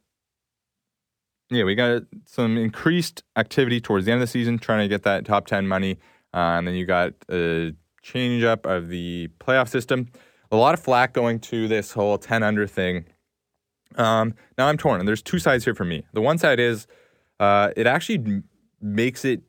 yeah, 1.50 1.64
we 1.64 1.74
got 1.74 2.02
some 2.26 2.58
increased 2.58 3.22
activity 3.36 3.80
towards 3.80 4.04
the 4.06 4.12
end 4.12 4.20
of 4.20 4.28
the 4.28 4.30
season, 4.30 4.58
trying 4.58 4.80
to 4.80 4.88
get 4.88 5.02
that 5.04 5.24
top 5.24 5.46
10 5.46 5.66
money. 5.66 5.98
Uh, 6.34 6.58
and 6.58 6.66
then 6.66 6.74
you 6.74 6.84
got 6.84 7.12
a 7.30 7.72
change 8.02 8.44
up 8.44 8.66
of 8.66 8.88
the 8.88 9.28
playoff 9.40 9.68
system. 9.68 10.08
A 10.50 10.56
lot 10.56 10.74
of 10.74 10.80
flack 10.80 11.12
going 11.12 11.40
to 11.40 11.68
this 11.68 11.92
whole 11.92 12.18
10 12.18 12.42
under 12.42 12.66
thing. 12.66 13.06
Um, 13.96 14.34
now 14.58 14.68
I'm 14.68 14.76
torn, 14.76 15.00
and 15.00 15.08
there's 15.08 15.22
two 15.22 15.38
sides 15.38 15.64
here 15.64 15.74
for 15.74 15.84
me. 15.84 16.04
The 16.12 16.20
one 16.20 16.36
side 16.38 16.60
is 16.60 16.86
uh, 17.40 17.70
it 17.76 17.86
actually 17.86 18.42
makes 18.80 19.24
it, 19.24 19.42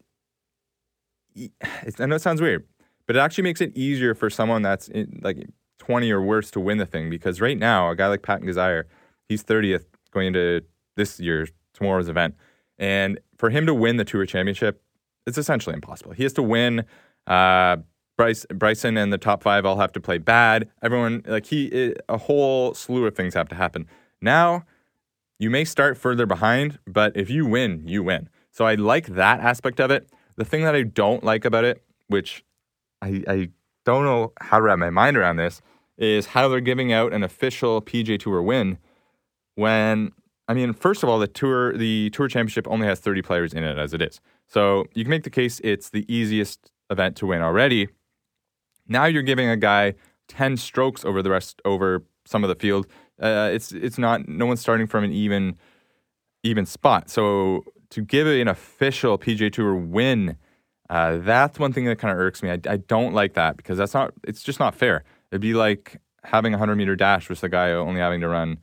I 1.99 2.05
know 2.05 2.15
it 2.15 2.21
sounds 2.21 2.41
weird, 2.41 2.65
but 3.07 3.17
it 3.17 3.19
actually 3.19 3.43
makes 3.43 3.59
it 3.59 3.75
easier 3.75 4.15
for 4.15 4.29
someone 4.29 4.61
that's 4.61 4.87
in, 4.87 5.19
like 5.21 5.49
20 5.79 6.09
or 6.11 6.21
worse 6.21 6.49
to 6.51 6.59
win 6.59 6.77
the 6.77 6.85
thing 6.85 7.09
because 7.09 7.41
right 7.41 7.57
now, 7.57 7.89
a 7.89 7.95
guy 7.95 8.07
like 8.07 8.21
Patton 8.21 8.47
Kizzire, 8.47 8.83
he's 9.27 9.43
30th 9.43 9.85
going 10.11 10.27
into 10.27 10.61
this 10.95 11.19
year's 11.19 11.51
tomorrow's 11.73 12.09
event. 12.09 12.35
And 12.77 13.19
for 13.37 13.49
him 13.49 13.65
to 13.65 13.73
win 13.73 13.97
the 13.97 14.05
Tour 14.05 14.25
Championship, 14.25 14.81
it's 15.25 15.37
essentially 15.37 15.73
impossible. 15.73 16.11
He 16.11 16.23
has 16.23 16.33
to 16.33 16.43
win. 16.43 16.85
Uh, 17.27 17.77
Bryce, 18.17 18.45
Bryson 18.53 18.97
and 18.97 19.13
the 19.13 19.17
top 19.17 19.43
five 19.43 19.65
all 19.65 19.77
have 19.77 19.93
to 19.93 20.01
play 20.01 20.17
bad. 20.17 20.69
Everyone, 20.81 21.23
like 21.25 21.45
he, 21.45 21.67
it, 21.67 22.01
a 22.09 22.17
whole 22.17 22.73
slew 22.73 23.05
of 23.05 23.15
things 23.15 23.33
have 23.33 23.47
to 23.49 23.55
happen. 23.55 23.87
Now, 24.21 24.65
you 25.37 25.49
may 25.49 25.63
start 25.63 25.97
further 25.97 26.25
behind, 26.25 26.79
but 26.85 27.15
if 27.15 27.29
you 27.29 27.45
win, 27.45 27.87
you 27.87 28.03
win. 28.03 28.27
So 28.51 28.65
I 28.65 28.75
like 28.75 29.07
that 29.07 29.39
aspect 29.39 29.79
of 29.79 29.89
it. 29.89 30.09
The 30.35 30.43
thing 30.43 30.63
that 30.63 30.75
I 30.75 30.83
don't 30.83 31.23
like 31.23 31.45
about 31.45 31.63
it, 31.63 31.81
which 32.07 32.43
I, 33.01 33.23
I 33.25 33.49
don't 33.85 34.03
know 34.03 34.33
how 34.41 34.57
to 34.57 34.63
wrap 34.63 34.79
my 34.79 34.89
mind 34.89 35.15
around 35.15 35.37
this, 35.37 35.61
is 35.97 36.27
how 36.27 36.49
they're 36.49 36.59
giving 36.59 36.91
out 36.91 37.13
an 37.13 37.23
official 37.23 37.81
PGA 37.81 38.19
Tour 38.19 38.41
win 38.41 38.79
when 39.55 40.11
I 40.49 40.55
mean, 40.55 40.73
first 40.73 41.03
of 41.03 41.09
all, 41.09 41.19
the 41.19 41.27
tour 41.27 41.77
the 41.77 42.09
tour 42.09 42.27
championship 42.27 42.67
only 42.67 42.87
has 42.87 42.99
30 42.99 43.21
players 43.21 43.53
in 43.53 43.63
it 43.63 43.77
as 43.77 43.93
it 43.93 44.01
is. 44.01 44.19
So 44.47 44.85
you 44.95 45.03
can 45.03 45.11
make 45.11 45.23
the 45.23 45.29
case 45.29 45.61
it's 45.63 45.91
the 45.91 46.11
easiest 46.13 46.71
event 46.89 47.15
to 47.17 47.27
win 47.27 47.43
already. 47.43 47.87
Now 48.87 49.05
you're 49.05 49.21
giving 49.21 49.47
a 49.47 49.55
guy 49.55 49.93
10 50.27 50.57
strokes 50.57 51.05
over 51.05 51.21
the 51.21 51.29
rest 51.29 51.61
over 51.65 52.03
some 52.25 52.43
of 52.43 52.47
the 52.47 52.55
field. 52.55 52.87
Uh, 53.21 53.51
it's 53.53 53.71
it's 53.71 53.99
not 53.99 54.27
no 54.27 54.47
one's 54.47 54.59
starting 54.59 54.87
from 54.87 55.03
an 55.03 55.13
even 55.13 55.55
even 56.41 56.65
spot. 56.65 57.11
So 57.11 57.63
to 57.91 58.01
give 58.01 58.25
an 58.25 58.47
official 58.47 59.19
PGA 59.19 59.53
Tour 59.53 59.75
win, 59.75 60.35
uh, 60.89 61.17
that's 61.17 61.59
one 61.59 61.73
thing 61.73 61.85
that 61.85 61.99
kind 61.99 62.11
of 62.11 62.17
irks 62.17 62.41
me. 62.41 62.49
I, 62.49 62.59
I 62.67 62.77
don't 62.77 63.13
like 63.13 63.35
that 63.35 63.55
because 63.55 63.77
that's 63.77 63.93
not 63.93 64.13
it's 64.23 64.41
just 64.41 64.59
not 64.59 64.73
fair. 64.73 65.03
It'd 65.31 65.41
be 65.41 65.53
like 65.53 66.01
having 66.23 66.53
a 66.53 66.57
100 66.57 66.75
meter 66.75 66.95
dash 66.95 67.29
with 67.29 67.43
a 67.43 67.49
guy 67.49 67.69
only 67.73 68.01
having 68.01 68.21
to 68.21 68.27
run 68.27 68.57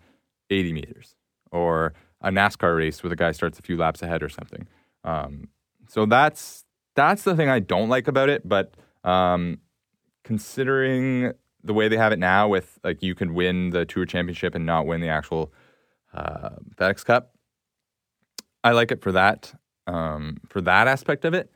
80 0.50 0.73
meters 0.73 1.16
or 1.50 1.95
a 2.21 2.31
NASCAR 2.31 2.76
race 2.76 3.03
where 3.03 3.11
the 3.11 3.17
guy 3.17 3.33
starts 3.33 3.59
a 3.59 3.62
few 3.62 3.76
laps 3.76 4.03
ahead 4.03 4.23
or 4.23 4.29
something. 4.29 4.67
Um, 5.05 5.49
so 5.88 6.07
that's 6.07 6.65
that's 6.95 7.23
the 7.23 7.37
thing 7.37 7.49
I 7.49 7.61
don't 7.61 7.88
like 7.88 8.09
about 8.09 8.29
it. 8.29 8.49
But 8.49 8.75
um, 9.05 9.59
considering 10.25 11.33
the 11.62 11.75
way 11.75 11.88
they 11.88 11.97
have 11.97 12.12
it 12.12 12.19
now, 12.19 12.49
with 12.49 12.79
like 12.83 13.03
you 13.03 13.15
can 13.15 13.35
win 13.35 13.71
the 13.71 13.85
Tour 13.85 14.07
Championship 14.07 14.55
and 14.55 14.67
not 14.67 14.87
win 14.87 15.00
the 15.00 15.09
actual 15.09 15.53
uh, 16.15 16.50
FedEx 16.76 17.05
Cup, 17.05 17.33
I 18.65 18.73
like 18.73 18.91
it 18.91 19.03
for 19.03 19.12
that 19.12 19.55
um, 19.87 20.38
for 20.49 20.61
that 20.61 20.88
aspect 20.88 21.25
of 21.25 21.35
it. 21.35 21.50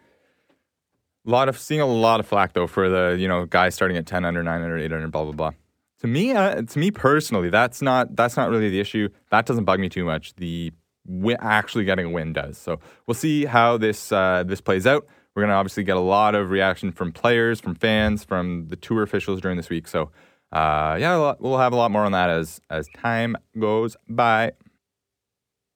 A 1.26 1.30
lot 1.30 1.48
of 1.48 1.58
seeing 1.58 1.80
a 1.80 1.86
lot 1.86 2.20
of 2.20 2.26
flack 2.26 2.52
though 2.52 2.66
for 2.66 2.88
the 2.88 3.16
you 3.18 3.28
know 3.28 3.46
guys 3.46 3.74
starting 3.74 3.96
at 3.96 4.06
ten 4.06 4.24
under, 4.24 4.42
nine 4.42 4.62
under, 4.62 4.78
eight 4.78 4.92
under, 4.92 5.08
blah 5.08 5.24
blah 5.24 5.32
blah. 5.32 5.52
To 6.00 6.06
me, 6.06 6.32
uh, 6.32 6.62
to 6.62 6.78
me 6.78 6.90
personally, 6.90 7.50
that's 7.50 7.82
not 7.82 8.16
that's 8.16 8.36
not 8.36 8.48
really 8.48 8.70
the 8.70 8.80
issue. 8.80 9.08
That 9.30 9.46
doesn't 9.46 9.64
bug 9.64 9.80
me 9.80 9.88
too 9.88 10.04
much. 10.04 10.34
The 10.36 10.72
wi- 11.06 11.36
actually 11.40 11.84
getting 11.84 12.06
a 12.06 12.10
win 12.10 12.32
does. 12.32 12.56
So 12.56 12.80
we'll 13.06 13.14
see 13.14 13.44
how 13.44 13.76
this 13.76 14.10
uh, 14.10 14.44
this 14.46 14.60
plays 14.60 14.86
out. 14.86 15.06
We're 15.34 15.42
gonna 15.42 15.54
obviously 15.54 15.84
get 15.84 15.96
a 15.96 16.00
lot 16.00 16.34
of 16.34 16.50
reaction 16.50 16.90
from 16.90 17.12
players, 17.12 17.60
from 17.60 17.74
fans, 17.74 18.24
from 18.24 18.68
the 18.68 18.76
tour 18.76 19.02
officials 19.02 19.40
during 19.40 19.58
this 19.58 19.68
week. 19.68 19.86
So 19.86 20.10
uh, 20.52 20.96
yeah, 20.98 21.34
we'll 21.38 21.58
have 21.58 21.72
a 21.72 21.76
lot 21.76 21.90
more 21.90 22.04
on 22.04 22.12
that 22.12 22.30
as 22.30 22.60
as 22.70 22.88
time 22.96 23.36
goes 23.58 23.96
by. 24.08 24.52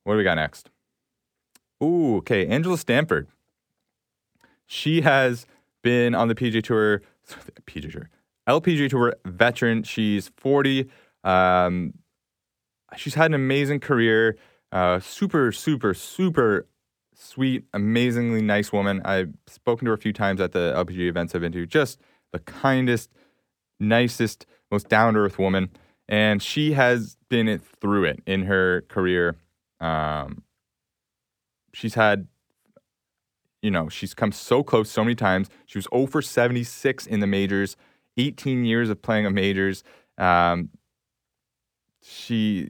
What 0.05 0.15
do 0.15 0.19
we 0.19 0.25
got 0.25 0.35
next? 0.35 0.71
Ooh, 1.83 2.17
okay, 2.19 2.47
Angela 2.47 2.79
Stanford. 2.79 3.29
She 4.67 5.03
has 5.03 5.47
been 5.83 6.15
on 6.15 6.29
the 6.29 6.35
PGA 6.35 6.63
Tour, 6.63 7.03
PGA 7.67 7.93
Tour, 7.93 8.09
LPGA 8.49 8.91
Tour 8.91 9.15
veteran. 9.25 9.83
She's 9.83 10.31
40. 10.37 10.89
Um, 11.23 11.95
she's 12.97 13.15
had 13.15 13.27
an 13.27 13.35
amazing 13.35 13.81
career. 13.81 14.37
Uh, 14.73 15.01
super, 15.01 15.53
super, 15.53 15.95
super 15.95 16.67
sweet, 17.15 17.65
amazingly 17.73 18.43
nice 18.43 18.73
woman. 18.73 19.01
I've 19.05 19.33
spoken 19.47 19.87
to 19.87 19.91
her 19.91 19.95
a 19.95 19.99
few 19.99 20.13
times 20.13 20.41
at 20.41 20.53
the 20.53 20.75
LPGA 20.77 21.09
events 21.09 21.35
I've 21.35 21.41
been 21.41 21.53
to. 21.53 21.67
Just 21.67 22.01
the 22.33 22.41
kindest, 22.41 23.11
nicest, 23.79 24.47
most 24.71 24.89
down 24.89 25.15
to 25.15 25.21
earth 25.21 25.39
woman. 25.39 25.71
And 26.09 26.43
she 26.43 26.73
has 26.73 27.17
been 27.31 27.59
through 27.81 28.05
it 28.05 28.23
in 28.27 28.43
her 28.43 28.83
career. 28.89 29.37
Um, 29.81 30.43
she's 31.73 31.95
had, 31.95 32.27
you 33.63 33.71
know, 33.71 33.89
she's 33.89 34.13
come 34.13 34.33
so 34.33 34.63
close 34.63 34.91
so 34.91 35.03
many 35.03 35.15
times. 35.15 35.49
She 35.67 35.79
was 35.79 35.87
0 35.95 36.07
for 36.07 36.21
76 36.21 37.07
in 37.07 37.21
the 37.21 37.27
majors, 37.27 37.77
18 38.17 38.65
years 38.65 38.91
of 38.91 39.01
playing 39.03 39.27
a 39.27 39.31
majors. 39.31 39.83
Um, 40.19 40.71
she 42.03 42.69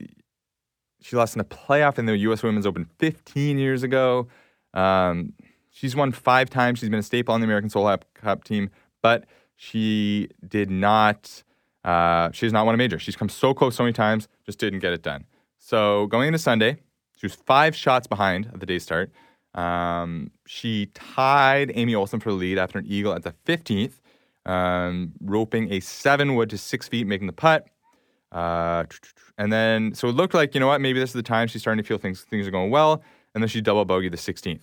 she 1.01 1.17
lost 1.17 1.35
in 1.35 1.41
a 1.41 1.45
playoff 1.45 1.99
in 1.99 2.07
the 2.07 2.17
U.S. 2.19 2.43
Women's 2.43 2.67
Open 2.67 2.89
15 2.99 3.59
years 3.59 3.83
ago. 3.83 4.29
Um, 4.73 5.35
she's 5.71 5.95
won 5.95 6.13
five 6.13 6.49
times. 6.49 6.79
She's 6.79 6.89
been 6.89 7.01
a 7.01 7.03
staple 7.03 7.35
on 7.35 7.41
the 7.41 7.45
American 7.45 7.69
Solheim 7.69 8.01
Cup 8.15 8.45
team, 8.45 8.71
but 9.03 9.27
she 9.57 10.29
did 10.47 10.71
not. 10.71 11.43
Uh, 11.85 12.31
she 12.33 12.47
has 12.47 12.53
not 12.53 12.65
won 12.65 12.75
a 12.75 12.79
major. 12.79 12.99
She's 12.99 13.17
come 13.17 13.29
so 13.29 13.53
close 13.53 13.77
so 13.77 13.83
many 13.83 13.93
times, 13.93 14.29
just 14.47 14.59
didn't 14.59 14.79
get 14.79 14.95
it 14.95 15.03
done. 15.03 15.27
So 15.59 16.07
going 16.07 16.29
into 16.29 16.39
Sunday, 16.39 16.79
she 17.17 17.27
was 17.27 17.35
five 17.35 17.77
shots 17.77 18.07
behind 18.07 18.51
at 18.53 18.61
the 18.61 18.67
day 18.67 18.79
start. 18.79 19.11
Um, 19.55 20.31
she 20.47 20.87
tied 20.95 21.71
Amy 21.75 21.95
Olson 21.95 22.21
for 22.21 22.31
the 22.31 22.37
lead 22.37 22.59
after 22.59 22.79
an 22.79 22.87
eagle 22.87 23.13
at 23.13 23.23
the 23.23 23.35
15th, 23.47 24.01
um, 24.47 25.13
roping 25.21 25.73
a 25.73 25.81
seven 25.81 26.35
wood 26.35 26.51
to 26.51 26.59
six 26.59 26.89
feet, 26.89 27.07
making 27.07 27.27
the 27.27 27.33
putt. 27.33 27.67
Uh, 28.33 28.85
and 29.39 29.53
then, 29.53 29.95
so 29.95 30.09
it 30.09 30.13
looked 30.13 30.35
like, 30.35 30.55
you 30.55 30.61
know 30.61 30.67
what, 30.67 30.81
maybe 30.81 30.99
this 30.99 31.11
is 31.11 31.15
the 31.15 31.23
time 31.23 31.47
she's 31.49 31.63
starting 31.63 31.83
to 31.83 31.87
feel 31.87 31.99
things 31.99 32.23
things 32.23 32.47
are 32.47 32.51
going 32.51 32.71
well. 32.71 33.03
And 33.35 33.43
then 33.43 33.49
she 33.49 33.61
double 33.61 33.85
bogey 33.85 34.09
the 34.09 34.17
16th. 34.17 34.63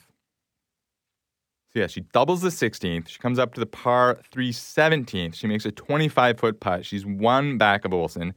So 1.74 1.80
yeah, 1.80 1.88
she 1.88 2.02
doubles 2.02 2.42
the 2.42 2.50
16th. 2.50 3.08
She 3.08 3.20
comes 3.20 3.40
up 3.40 3.54
to 3.54 3.60
the 3.60 3.66
par 3.66 4.20
3 4.32 4.52
17th. 4.52 5.36
She 5.36 5.48
makes 5.48 5.66
a 5.66 5.72
25 5.72 6.40
foot 6.40 6.60
putt. 6.60 6.86
She's 6.86 7.06
one 7.06 7.58
back 7.58 7.86
of 7.86 7.94
Olson. 7.94 8.34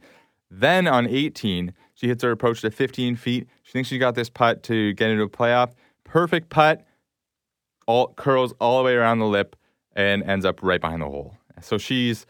Then 0.49 0.87
on 0.87 1.07
18, 1.07 1.73
she 1.95 2.07
hits 2.07 2.23
her 2.23 2.31
approach 2.31 2.61
to 2.61 2.71
15 2.71 3.17
feet. 3.17 3.47
She 3.63 3.73
thinks 3.73 3.89
she 3.89 3.97
got 3.97 4.15
this 4.15 4.29
putt 4.29 4.63
to 4.63 4.93
get 4.93 5.09
into 5.09 5.23
a 5.23 5.29
playoff. 5.29 5.73
Perfect 6.05 6.49
putt, 6.49 6.85
all 7.87 8.13
curls 8.13 8.53
all 8.61 8.77
the 8.77 8.85
way 8.85 8.93
around 8.93 9.19
the 9.19 9.25
lip 9.25 9.55
and 9.95 10.23
ends 10.23 10.45
up 10.45 10.61
right 10.61 10.81
behind 10.81 11.01
the 11.01 11.07
hole. 11.07 11.37
So 11.61 11.77
she's 11.77 12.25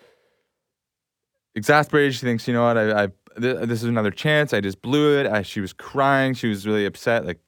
exasperated. 1.56 2.14
She 2.14 2.26
thinks, 2.26 2.48
you 2.48 2.54
know 2.54 2.64
what, 2.64 2.78
I, 2.78 3.04
I 3.06 3.08
this 3.38 3.84
is 3.84 3.90
another 3.90 4.12
chance. 4.12 4.54
I 4.54 4.62
just 4.62 4.82
blew 4.82 5.20
it. 5.20 5.28
I, 5.28 5.42
she 5.42 5.60
was 5.60 5.74
crying. 5.74 6.34
She 6.34 6.48
was 6.48 6.66
really 6.66 6.86
upset, 6.86 7.26
like 7.26 7.40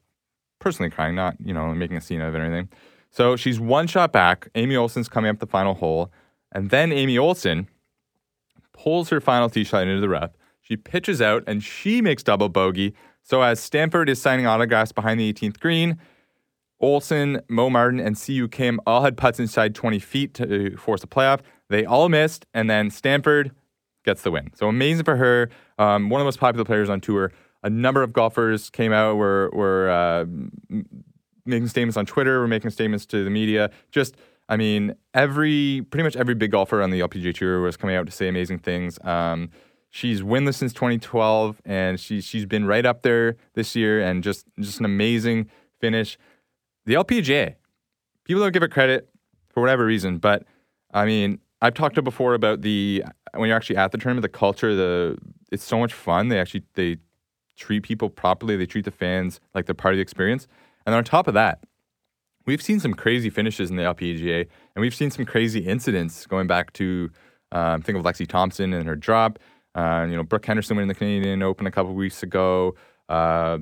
personally 0.59 0.89
crying, 0.89 1.15
not 1.15 1.35
you 1.43 1.53
know 1.53 1.73
making 1.73 1.97
a 1.97 2.01
scene 2.01 2.21
of 2.21 2.35
it 2.35 2.39
or 2.39 2.41
anything. 2.41 2.69
So 3.09 3.35
she's 3.35 3.59
one 3.59 3.87
shot 3.87 4.11
back. 4.11 4.49
Amy 4.55 4.75
Olson's 4.75 5.07
coming 5.07 5.29
up 5.29 5.39
the 5.39 5.47
final 5.47 5.75
hole, 5.75 6.11
and 6.51 6.69
then 6.69 6.91
Amy 6.91 7.17
Olson 7.17 7.67
pulls 8.73 9.09
her 9.09 9.21
final 9.21 9.49
tee 9.49 9.63
shot 9.63 9.87
into 9.87 10.01
the 10.01 10.09
rough. 10.09 10.31
She 10.61 10.75
pitches 10.75 11.21
out 11.21 11.43
and 11.47 11.63
she 11.63 12.01
makes 12.01 12.23
double 12.23 12.49
bogey. 12.49 12.93
So 13.23 13.41
as 13.41 13.59
Stanford 13.59 14.09
is 14.09 14.21
signing 14.21 14.45
autographs 14.45 14.91
behind 14.91 15.19
the 15.19 15.31
18th 15.31 15.59
green, 15.59 15.97
Olson, 16.79 17.41
Mo 17.47 17.69
Martin, 17.69 17.99
and 17.99 18.17
Sei 18.17 18.33
Young 18.33 18.49
Kim 18.49 18.79
all 18.85 19.03
had 19.03 19.17
putts 19.17 19.39
inside 19.39 19.73
20 19.73 19.99
feet 19.99 20.33
to 20.35 20.77
force 20.77 21.03
a 21.03 21.07
playoff. 21.07 21.39
They 21.69 21.85
all 21.85 22.09
missed, 22.09 22.45
and 22.53 22.69
then 22.69 22.89
Stanford 22.89 23.51
gets 24.05 24.21
the 24.21 24.31
win. 24.31 24.51
So 24.55 24.67
amazing 24.67 25.03
for 25.03 25.15
her. 25.17 25.49
Um, 25.77 26.09
one 26.09 26.21
of 26.21 26.23
the 26.23 26.27
most 26.27 26.39
popular 26.39 26.65
players 26.65 26.89
on 26.89 27.01
tour. 27.01 27.31
A 27.63 27.69
number 27.69 28.03
of 28.03 28.13
golfers 28.13 28.69
came 28.69 28.93
out, 28.93 29.15
were 29.15 29.49
were 29.51 29.89
uh, 29.89 30.25
making 31.45 31.67
statements 31.67 31.97
on 31.97 32.05
Twitter, 32.05 32.39
were 32.39 32.47
making 32.47 32.69
statements 32.69 33.05
to 33.07 33.23
the 33.23 33.29
media. 33.29 33.71
Just, 33.91 34.15
I 34.47 34.57
mean, 34.57 34.93
every 35.13 35.85
pretty 35.89 36.03
much 36.03 36.15
every 36.15 36.35
big 36.35 36.51
golfer 36.51 36.81
on 36.81 36.91
the 36.91 36.99
LPGA 36.99 37.33
tour 37.33 37.61
was 37.61 37.75
coming 37.75 37.95
out 37.95 38.05
to 38.05 38.11
say 38.11 38.27
amazing 38.27 38.59
things. 38.59 38.99
Um, 39.03 39.49
she's 39.89 40.21
winless 40.21 40.55
since 40.55 40.73
2012, 40.73 41.61
and 41.65 41.99
she 41.99 42.21
she's 42.21 42.45
been 42.45 42.65
right 42.65 42.85
up 42.85 43.01
there 43.01 43.35
this 43.55 43.75
year, 43.75 43.99
and 43.99 44.23
just 44.23 44.45
just 44.59 44.79
an 44.79 44.85
amazing 44.85 45.49
finish. 45.81 46.17
The 46.87 46.93
LPGA, 46.93 47.55
people 48.23 48.41
don't 48.41 48.53
give 48.53 48.63
it 48.63 48.71
credit 48.71 49.09
for 49.49 49.59
whatever 49.59 49.85
reason, 49.85 50.19
but 50.19 50.45
I 50.93 51.05
mean, 51.05 51.41
I've 51.61 51.73
talked 51.73 51.95
to 51.95 52.01
before 52.01 52.33
about 52.33 52.61
the 52.61 53.03
when 53.33 53.49
you're 53.49 53.57
actually 53.57 53.75
at 53.75 53.91
the 53.91 53.97
tournament, 53.97 54.21
the 54.21 54.29
culture, 54.29 54.73
the 54.73 55.17
it's 55.51 55.65
so 55.65 55.79
much 55.79 55.93
fun. 55.93 56.29
They 56.29 56.39
actually 56.39 56.63
they 56.75 56.95
treat 57.57 57.83
people 57.83 58.09
properly. 58.09 58.55
They 58.55 58.65
treat 58.65 58.85
the 58.85 58.91
fans 58.91 59.41
like 59.53 59.65
they're 59.65 59.75
part 59.75 59.95
of 59.95 59.97
the 59.97 60.01
experience. 60.01 60.47
And 60.85 60.95
on 60.95 61.03
top 61.03 61.27
of 61.27 61.33
that, 61.33 61.59
we've 62.45 62.61
seen 62.61 62.79
some 62.79 62.93
crazy 62.93 63.29
finishes 63.29 63.69
in 63.69 63.75
the 63.75 63.83
LPGA, 63.83 64.47
and 64.73 64.81
we've 64.81 64.95
seen 64.95 65.11
some 65.11 65.25
crazy 65.25 65.59
incidents 65.59 66.25
going 66.25 66.47
back 66.47 66.71
to 66.73 67.11
um, 67.51 67.81
think 67.81 67.97
of 67.97 68.05
Lexi 68.05 68.25
Thompson 68.25 68.71
and 68.71 68.87
her 68.87 68.95
drop. 68.95 69.39
Uh, 69.75 70.07
you 70.09 70.15
know, 70.15 70.23
Brooke 70.23 70.45
Henderson 70.45 70.77
winning 70.77 70.87
the 70.87 70.95
Canadian 70.95 71.43
Open 71.43 71.67
a 71.67 71.71
couple 71.71 71.93
weeks 71.93 72.23
ago. 72.23 72.75
Uh, 73.09 73.57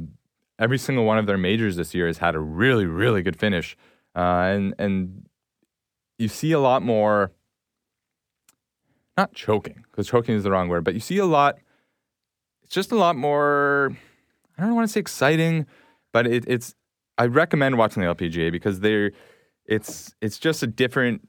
every 0.60 0.78
single 0.78 1.06
one 1.06 1.18
of 1.18 1.26
their 1.26 1.38
majors 1.38 1.76
this 1.76 1.94
year 1.94 2.08
has 2.08 2.20
had 2.20 2.36
a 2.36 2.40
really, 2.40 2.86
really 2.86 3.22
good 3.22 3.38
finish, 3.38 3.78
uh, 4.16 4.20
and 4.20 4.74
and 4.80 5.30
you 6.18 6.28
see 6.28 6.52
a 6.52 6.60
lot 6.60 6.82
more 6.82 7.32
not 9.18 9.34
choking, 9.34 9.86
because 9.90 10.08
choking 10.08 10.36
is 10.36 10.44
the 10.44 10.52
wrong 10.52 10.68
word, 10.68 10.84
but 10.84 10.94
you 10.94 11.00
see 11.00 11.18
a 11.18 11.26
lot, 11.26 11.58
it's 12.64 12.74
just 12.74 12.92
a 12.92 12.96
lot 12.96 13.16
more, 13.16 13.96
I 14.58 14.64
don't 14.64 14.76
want 14.76 14.88
to 14.88 14.92
say 14.92 15.00
exciting, 15.00 15.66
but 16.12 16.28
it, 16.28 16.44
it's, 16.48 16.76
I 17.18 17.28
recommend 17.28 17.78
watching 17.78 18.04
the 18.04 18.14
LPGA 18.14 18.52
because 18.52 18.82
they're, 18.82 19.12
it's, 19.66 20.14
it's 20.22 20.38
just 20.38 20.64
a 20.64 20.68
different, 20.68 21.28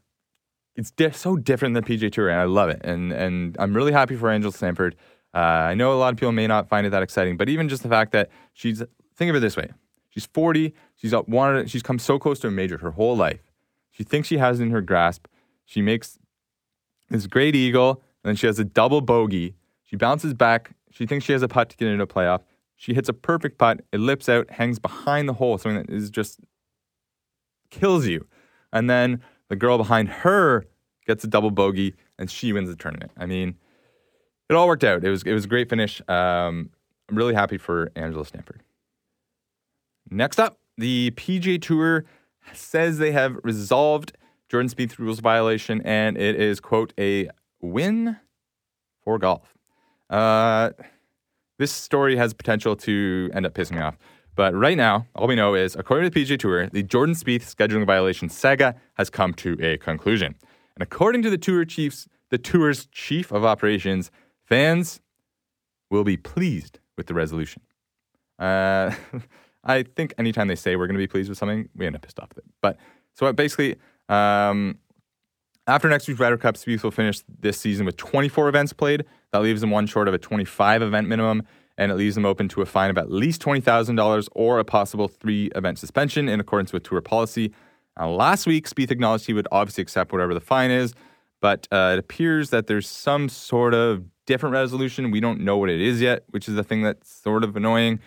it's 0.75 0.91
di- 0.91 1.13
so 1.13 1.37
different 1.37 1.75
than 1.75 1.85
PGA 1.85 2.11
Tour, 2.11 2.29
and 2.29 2.41
I 2.41 2.45
love 2.45 2.71
it. 2.71 2.81
And, 2.85 3.13
and 3.13 3.57
I'm 3.59 3.73
really 3.75 3.93
happy 3.93 4.17
for 4.17 4.31
Angel 4.31 4.51
Stanford. 4.51 4.97
Uh, 5.33 5.39
I 5.39 5.75
know 5.75 5.93
a 5.93 5.95
lot 5.95 6.13
of 6.13 6.19
people 6.19 6.33
may 6.33 6.47
not 6.47 6.69
find 6.69 6.87
it 6.87 6.91
that 6.91 7.03
exciting, 7.03 7.37
but 7.37 7.49
even 7.49 7.69
just 7.69 7.83
the 7.83 7.89
fact 7.89 8.13
that 8.13 8.31
she's, 8.53 8.83
think 9.17 9.31
of 9.31 9.37
it 9.37 9.41
this 9.41 9.57
way. 9.57 9.71
She's 10.11 10.27
40. 10.27 10.75
She's 10.95 11.13
wanted. 11.27 11.71
She's 11.71 11.83
come 11.83 11.99
so 11.99 12.19
close 12.19 12.39
to 12.41 12.49
a 12.49 12.51
major 12.51 12.79
her 12.79 12.93
whole 12.93 13.17
life. 13.17 13.53
She 13.91 14.05
thinks 14.05 14.29
she 14.29 14.39
has 14.39 14.61
it 14.61 14.65
in 14.65 14.71
her 14.71 14.81
grasp. 14.81 15.27
She 15.65 15.83
makes 15.83 16.19
this 17.11 17.27
great 17.27 17.55
eagle, 17.55 18.03
and 18.23 18.31
then 18.31 18.37
she 18.37 18.47
has 18.47 18.59
a 18.59 18.65
double 18.65 19.01
bogey. 19.01 19.55
She 19.85 19.97
bounces 19.97 20.35
back. 20.35 20.73
She 20.91 21.07
thinks 21.07 21.25
she 21.25 21.33
has 21.33 21.43
a 21.43 21.49
putt 21.49 21.71
to 21.71 21.77
get 21.77 21.89
into 21.89 22.03
a 22.03 22.07
playoff. 22.07 22.43
She 22.77 22.95
hits 22.95 23.09
a 23.09 23.13
perfect 23.13 23.59
putt. 23.59 23.81
It 23.93 24.01
lips 24.01 24.29
out, 24.29 24.51
hangs 24.51 24.79
behind 24.79 25.29
the 25.29 25.35
hole, 25.35 25.59
something 25.59 25.85
that 25.87 25.91
is 25.91 26.11
just 26.11 26.41
kills 27.71 28.07
you. 28.07 28.27
And 28.73 28.89
then 28.89 29.23
the 29.49 29.57
girl 29.57 29.79
behind 29.79 30.09
her 30.09 30.67
gets 31.07 31.25
a 31.25 31.27
double 31.27 31.51
bogey, 31.51 31.95
and 32.19 32.31
she 32.31 32.53
wins 32.53 32.69
the 32.69 32.77
tournament. 32.77 33.13
I 33.17 33.27
mean, 33.27 33.57
it 34.49 34.55
all 34.55 34.67
worked 34.67 34.85
out. 34.85 35.05
It 35.05 35.11
was 35.11 35.23
it 35.23 35.33
was 35.33 35.45
a 35.45 35.49
great 35.49 35.69
finish. 35.69 36.01
Um, 36.09 36.71
I'm 37.09 37.17
really 37.17 37.35
happy 37.35 37.59
for 37.59 37.91
Angela 37.97 38.25
Stanford. 38.25 38.63
Next 40.11 40.39
up, 40.39 40.59
the 40.79 41.13
PGA 41.17 41.61
Tour 41.61 42.05
says 42.53 42.99
they 42.99 43.13
have 43.13 43.37
resolved 43.43 44.13
Jordan 44.49 44.71
Spieth 44.71 44.99
rules 44.99 45.21
violation, 45.21 45.81
and 45.83 46.17
it 46.17 46.41
is, 46.41 46.61
quote, 46.61 46.93
a 46.99 47.29
win 47.61 48.17
for 49.03 49.19
golf. 49.19 49.55
Uh, 50.09 50.71
this 51.59 51.73
story 51.73 52.17
has 52.17 52.33
potential 52.35 52.77
to 52.77 53.31
end 53.35 53.47
up 53.47 53.55
pissing 53.55 53.73
me 53.73 53.81
off. 53.81 53.97
But 54.37 54.55
right 54.55 54.77
now, 54.77 55.07
all 55.15 55.27
we 55.27 55.35
know 55.35 55.55
is, 55.55 55.75
according 55.75 56.11
to 56.11 56.15
the 56.15 56.25
PGA 56.25 56.39
Tour, 56.39 56.69
the 56.69 56.83
Jordan 56.83 57.15
Spieth 57.15 57.43
scheduling 57.43 57.87
violation 57.87 58.29
saga 58.29 58.77
has 58.95 59.09
come 59.09 59.33
to 59.35 59.57
a 59.61 59.79
conclusion. 59.79 60.35
And 60.75 60.83
according 60.83 61.23
to 61.23 61.31
the 61.31 61.39
tour 61.39 61.65
chiefs, 61.65 62.07
the 62.31 62.37
tour's 62.37 62.87
chief 62.93 63.33
of 63.33 63.45
operations, 63.45 64.11
fans 64.45 65.01
will 65.91 66.05
be 66.05 66.19
pleased 66.19 66.79
with 66.97 67.07
the 67.07 67.15
resolution. 67.15 67.63
Uh, 68.39 68.95
I 69.67 69.83
think 69.83 70.15
anytime 70.17 70.49
they 70.49 70.55
say 70.55 70.77
we're 70.77 70.87
going 70.87 70.95
to 70.95 71.03
be 71.03 71.07
pleased 71.07 71.29
with 71.29 71.39
something, 71.39 71.69
we 71.75 71.87
end 71.87 71.97
up 71.97 72.03
pissed 72.03 72.19
off 72.21 72.29
with 72.31 72.39
it. 72.39 72.45
But 72.63 72.79
so 73.15 73.31
basically, 73.33 73.77
um, 74.09 74.79
after 75.67 75.89
next 75.89 76.07
week's 76.07 76.21
Ryder 76.21 76.37
Cup, 76.37 76.55
Spieth 76.55 76.83
will 76.83 76.93
finish 76.93 77.23
this 77.41 77.59
season 77.59 77.85
with 77.87 77.97
24 77.97 78.49
events 78.49 78.73
played. 78.73 79.05
That 79.33 79.43
leaves 79.43 79.63
him 79.63 79.71
one 79.71 79.87
short 79.87 80.07
of 80.07 80.15
a 80.15 80.19
25 80.19 80.83
event 80.83 81.09
minimum, 81.09 81.43
and 81.77 81.91
it 81.91 81.97
leaves 81.97 82.17
him 82.17 82.25
open 82.25 82.49
to 82.51 82.63
a 82.63 82.67
fine 82.67 82.91
of 82.91 82.99
at 82.99 83.11
least 83.11 83.43
$20,000 83.43 84.29
or 84.33 84.59
a 84.61 84.65
possible 84.65 85.09
three 85.09 85.51
event 85.57 85.79
suspension 85.79 86.29
in 86.29 86.39
accordance 86.39 86.73
with 86.73 86.85
tour 86.85 87.01
policy. 87.01 87.53
Uh, 87.99 88.09
last 88.09 88.47
week, 88.47 88.69
Spieth 88.69 88.91
acknowledged 88.91 89.27
he 89.27 89.33
would 89.33 89.49
obviously 89.51 89.83
accept 89.83 90.13
whatever 90.13 90.35
the 90.35 90.41
fine 90.41 90.71
is, 90.71 90.95
but 91.41 91.67
uh, 91.73 91.91
it 91.95 91.99
appears 91.99 92.51
that 92.51 92.69
there's 92.69 92.89
some 92.89 93.29
sort 93.29 93.75
of 93.75 94.05
different 94.27 94.53
resolution. 94.53 95.11
We 95.11 95.21
don't 95.21 95.41
know 95.41 95.57
what 95.57 95.71
it 95.71 95.81
is 95.81 96.01
yet, 96.01 96.25
which 96.31 96.49
is 96.49 96.55
the 96.55 96.65
thing 96.65 96.83
that's 96.83 97.11
sort 97.11 97.43
of 97.43 97.57
annoying. 97.57 98.01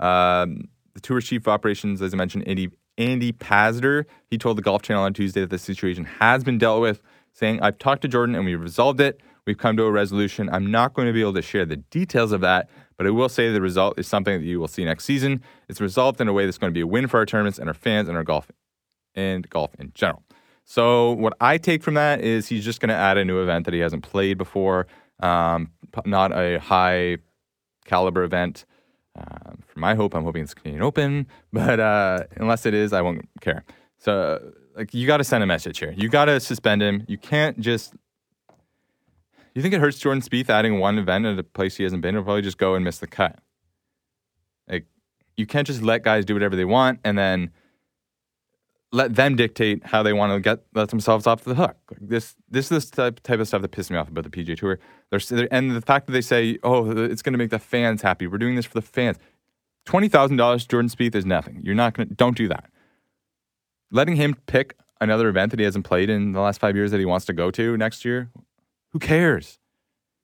Um, 0.00 0.68
the 0.96 1.00
tour 1.00 1.20
chief 1.20 1.42
of 1.42 1.48
operations, 1.48 2.00
as 2.00 2.14
I 2.14 2.16
mentioned, 2.16 2.48
Andy 2.48 2.70
Andy 2.96 3.30
Pazder. 3.30 4.06
He 4.30 4.38
told 4.38 4.56
the 4.56 4.62
Golf 4.62 4.80
Channel 4.80 5.02
on 5.02 5.12
Tuesday 5.12 5.42
that 5.42 5.50
the 5.50 5.58
situation 5.58 6.06
has 6.06 6.42
been 6.42 6.56
dealt 6.56 6.80
with, 6.80 7.02
saying, 7.34 7.60
I've 7.60 7.78
talked 7.78 8.00
to 8.02 8.08
Jordan 8.08 8.34
and 8.34 8.46
we 8.46 8.54
resolved 8.54 8.98
it. 9.02 9.20
We've 9.46 9.58
come 9.58 9.76
to 9.76 9.82
a 9.82 9.92
resolution. 9.92 10.48
I'm 10.50 10.70
not 10.70 10.94
going 10.94 11.06
to 11.06 11.12
be 11.12 11.20
able 11.20 11.34
to 11.34 11.42
share 11.42 11.66
the 11.66 11.76
details 11.76 12.32
of 12.32 12.40
that, 12.40 12.70
but 12.96 13.06
I 13.06 13.10
will 13.10 13.28
say 13.28 13.52
the 13.52 13.60
result 13.60 13.98
is 13.98 14.08
something 14.08 14.40
that 14.40 14.46
you 14.46 14.58
will 14.58 14.68
see 14.68 14.86
next 14.86 15.04
season. 15.04 15.42
It's 15.68 15.82
resolved 15.82 16.18
in 16.22 16.28
a 16.28 16.32
way 16.32 16.46
that's 16.46 16.56
going 16.56 16.72
to 16.72 16.74
be 16.74 16.80
a 16.80 16.86
win 16.86 17.08
for 17.08 17.18
our 17.18 17.26
tournaments 17.26 17.58
and 17.58 17.68
our 17.68 17.74
fans 17.74 18.08
and 18.08 18.16
our 18.16 18.24
golf 18.24 18.50
and 19.14 19.48
golf 19.50 19.74
in 19.78 19.92
general. 19.94 20.22
So 20.64 21.12
what 21.12 21.34
I 21.42 21.58
take 21.58 21.82
from 21.82 21.94
that 21.94 22.22
is 22.22 22.48
he's 22.48 22.64
just 22.64 22.80
going 22.80 22.88
to 22.88 22.94
add 22.94 23.18
a 23.18 23.24
new 23.26 23.42
event 23.42 23.66
that 23.66 23.74
he 23.74 23.80
hasn't 23.80 24.02
played 24.02 24.38
before, 24.38 24.86
um, 25.20 25.70
not 26.06 26.32
a 26.32 26.58
high 26.58 27.18
caliber 27.84 28.24
event. 28.24 28.64
Uh, 29.16 29.52
for 29.66 29.78
my 29.78 29.94
hope, 29.94 30.14
I'm 30.14 30.24
hoping 30.24 30.42
it's 30.42 30.54
Canadian 30.54 30.82
Open, 30.82 31.26
but 31.52 31.80
uh, 31.80 32.24
unless 32.36 32.66
it 32.66 32.74
is, 32.74 32.92
I 32.92 33.02
won't 33.02 33.28
care. 33.40 33.64
So 33.98 34.52
like 34.76 34.92
you 34.92 35.06
got 35.06 35.18
to 35.18 35.24
send 35.24 35.42
a 35.42 35.46
message 35.46 35.78
here. 35.78 35.94
You 35.96 36.08
got 36.08 36.26
to 36.26 36.38
suspend 36.40 36.82
him. 36.82 37.04
You 37.08 37.18
can't 37.18 37.58
just. 37.60 37.94
You 39.54 39.62
think 39.62 39.72
it 39.72 39.80
hurts 39.80 39.98
Jordan 39.98 40.20
Spieth 40.20 40.50
adding 40.50 40.78
one 40.80 40.98
event 40.98 41.24
at 41.24 41.38
a 41.38 41.42
place 41.42 41.76
he 41.76 41.84
hasn't 41.84 42.02
been? 42.02 42.14
He'll 42.14 42.24
probably 42.24 42.42
just 42.42 42.58
go 42.58 42.74
and 42.74 42.84
miss 42.84 42.98
the 42.98 43.06
cut. 43.06 43.38
Like 44.68 44.84
you 45.36 45.46
can't 45.46 45.66
just 45.66 45.82
let 45.82 46.02
guys 46.02 46.26
do 46.26 46.34
whatever 46.34 46.56
they 46.56 46.66
want 46.66 47.00
and 47.04 47.16
then 47.16 47.52
let 48.92 49.14
them 49.14 49.36
dictate 49.36 49.84
how 49.84 50.02
they 50.02 50.12
want 50.12 50.32
to 50.32 50.40
get 50.40 50.60
let 50.74 50.88
themselves 50.90 51.26
off 51.26 51.44
the 51.44 51.54
hook. 51.54 51.76
This 52.00 52.36
this 52.48 52.70
is 52.70 52.90
the 52.90 52.96
type, 52.96 53.20
type 53.22 53.40
of 53.40 53.48
stuff 53.48 53.62
that 53.62 53.70
pisses 53.70 53.90
me 53.90 53.96
off 53.96 54.08
about 54.08 54.24
the 54.24 54.30
PGA 54.30 54.56
Tour. 54.56 54.78
They're, 55.10 55.48
and 55.50 55.72
the 55.72 55.80
fact 55.80 56.06
that 56.06 56.12
they 56.12 56.20
say, 56.20 56.58
"Oh, 56.62 56.90
it's 56.90 57.22
going 57.22 57.32
to 57.32 57.38
make 57.38 57.50
the 57.50 57.58
fans 57.58 58.02
happy. 58.02 58.26
We're 58.26 58.38
doing 58.38 58.54
this 58.54 58.66
for 58.66 58.74
the 58.74 58.82
fans." 58.82 59.18
Twenty 59.84 60.08
thousand 60.08 60.36
dollars, 60.36 60.66
Jordan 60.66 60.88
Spieth 60.88 61.14
is 61.14 61.26
nothing. 61.26 61.60
You're 61.62 61.74
not 61.74 61.94
going 61.94 62.08
to. 62.08 62.14
Don't 62.14 62.36
do 62.36 62.48
that. 62.48 62.70
Letting 63.90 64.16
him 64.16 64.34
pick 64.46 64.76
another 65.00 65.28
event 65.28 65.50
that 65.50 65.60
he 65.60 65.64
hasn't 65.64 65.84
played 65.84 66.10
in 66.10 66.32
the 66.32 66.40
last 66.40 66.60
five 66.60 66.74
years 66.74 66.90
that 66.90 66.98
he 66.98 67.06
wants 67.06 67.26
to 67.26 67.32
go 67.32 67.50
to 67.50 67.76
next 67.76 68.04
year. 68.04 68.30
Who 68.92 68.98
cares? 68.98 69.58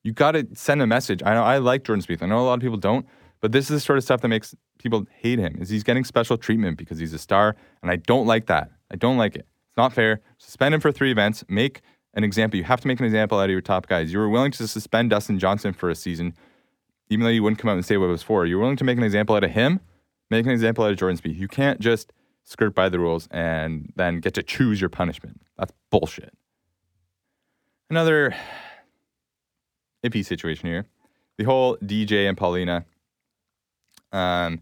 You 0.02 0.12
got 0.12 0.32
to 0.32 0.48
send 0.54 0.82
a 0.82 0.86
message. 0.86 1.22
I 1.24 1.34
know 1.34 1.44
I 1.44 1.58
like 1.58 1.84
Jordan 1.84 2.04
Spieth. 2.04 2.22
I 2.22 2.26
know 2.26 2.40
a 2.40 2.42
lot 2.42 2.54
of 2.54 2.60
people 2.60 2.78
don't. 2.78 3.06
But 3.40 3.50
this 3.50 3.64
is 3.64 3.70
the 3.70 3.80
sort 3.80 3.98
of 3.98 4.04
stuff 4.04 4.20
that 4.20 4.28
makes 4.28 4.54
people 4.82 5.06
hate 5.10 5.38
him. 5.38 5.58
Is 5.60 5.68
he's 5.68 5.82
getting 5.82 6.04
special 6.04 6.36
treatment 6.36 6.78
because 6.78 6.98
he's 6.98 7.12
a 7.12 7.18
star, 7.18 7.56
and 7.82 7.90
I 7.90 7.96
don't 7.96 8.26
like 8.26 8.46
that. 8.46 8.70
I 8.90 8.96
don't 8.96 9.16
like 9.16 9.36
it. 9.36 9.46
It's 9.68 9.76
not 9.76 9.92
fair. 9.92 10.20
Suspend 10.38 10.74
him 10.74 10.80
for 10.80 10.92
three 10.92 11.10
events. 11.10 11.44
Make 11.48 11.80
an 12.14 12.24
example. 12.24 12.58
You 12.58 12.64
have 12.64 12.80
to 12.82 12.88
make 12.88 13.00
an 13.00 13.06
example 13.06 13.38
out 13.38 13.44
of 13.44 13.50
your 13.50 13.60
top 13.60 13.86
guys. 13.86 14.12
You 14.12 14.18
were 14.18 14.28
willing 14.28 14.52
to 14.52 14.68
suspend 14.68 15.10
Dustin 15.10 15.38
Johnson 15.38 15.72
for 15.72 15.88
a 15.88 15.94
season, 15.94 16.34
even 17.08 17.24
though 17.24 17.30
you 17.30 17.42
wouldn't 17.42 17.58
come 17.58 17.70
out 17.70 17.74
and 17.74 17.84
say 17.84 17.96
what 17.96 18.06
it 18.06 18.10
was 18.10 18.22
for. 18.22 18.44
You're 18.44 18.58
willing 18.58 18.76
to 18.76 18.84
make 18.84 18.98
an 18.98 19.04
example 19.04 19.34
out 19.34 19.44
of 19.44 19.50
him. 19.50 19.80
Make 20.30 20.44
an 20.46 20.52
example 20.52 20.84
out 20.84 20.90
of 20.90 20.98
Jordan 20.98 21.18
Spieth. 21.18 21.38
You 21.38 21.48
can't 21.48 21.80
just 21.80 22.12
skirt 22.44 22.74
by 22.74 22.88
the 22.88 22.98
rules 22.98 23.28
and 23.30 23.92
then 23.96 24.20
get 24.20 24.34
to 24.34 24.42
choose 24.42 24.80
your 24.80 24.90
punishment. 24.90 25.40
That's 25.56 25.72
bullshit. 25.90 26.34
Another 27.88 28.34
iffy 30.04 30.24
situation 30.24 30.68
here. 30.68 30.86
The 31.38 31.44
whole 31.44 31.76
DJ 31.78 32.28
and 32.28 32.36
Paulina 32.36 32.84
um, 34.12 34.60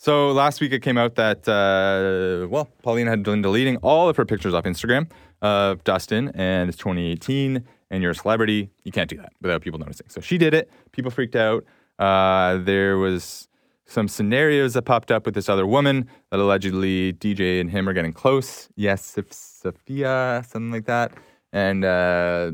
so 0.00 0.32
last 0.32 0.62
week 0.62 0.72
it 0.72 0.80
came 0.80 0.96
out 0.96 1.16
that 1.16 1.46
uh, 1.46 2.48
well, 2.48 2.70
Paulina 2.82 3.10
had 3.10 3.22
been 3.22 3.42
deleting 3.42 3.76
all 3.82 4.08
of 4.08 4.16
her 4.16 4.24
pictures 4.24 4.54
off 4.54 4.64
Instagram 4.64 5.10
of 5.42 5.84
Dustin, 5.84 6.30
and 6.34 6.70
it's 6.70 6.78
2018, 6.78 7.62
and 7.90 8.02
you're 8.02 8.12
a 8.12 8.14
celebrity. 8.14 8.70
You 8.84 8.92
can't 8.92 9.10
do 9.10 9.18
that 9.18 9.34
without 9.42 9.60
people 9.60 9.78
noticing. 9.78 10.08
So 10.08 10.22
she 10.22 10.38
did 10.38 10.54
it. 10.54 10.70
People 10.92 11.10
freaked 11.10 11.36
out. 11.36 11.66
Uh, 11.98 12.56
there 12.56 12.96
was 12.96 13.46
some 13.84 14.08
scenarios 14.08 14.72
that 14.72 14.82
popped 14.82 15.10
up 15.10 15.26
with 15.26 15.34
this 15.34 15.50
other 15.50 15.66
woman 15.66 16.08
that 16.30 16.40
allegedly 16.40 17.12
DJ 17.12 17.60
and 17.60 17.70
him 17.70 17.86
are 17.86 17.92
getting 17.92 18.14
close. 18.14 18.70
Yes, 18.76 19.18
Sophia, 19.30 20.42
something 20.48 20.70
like 20.70 20.86
that. 20.86 21.12
And 21.52 21.84
uh, 21.84 22.52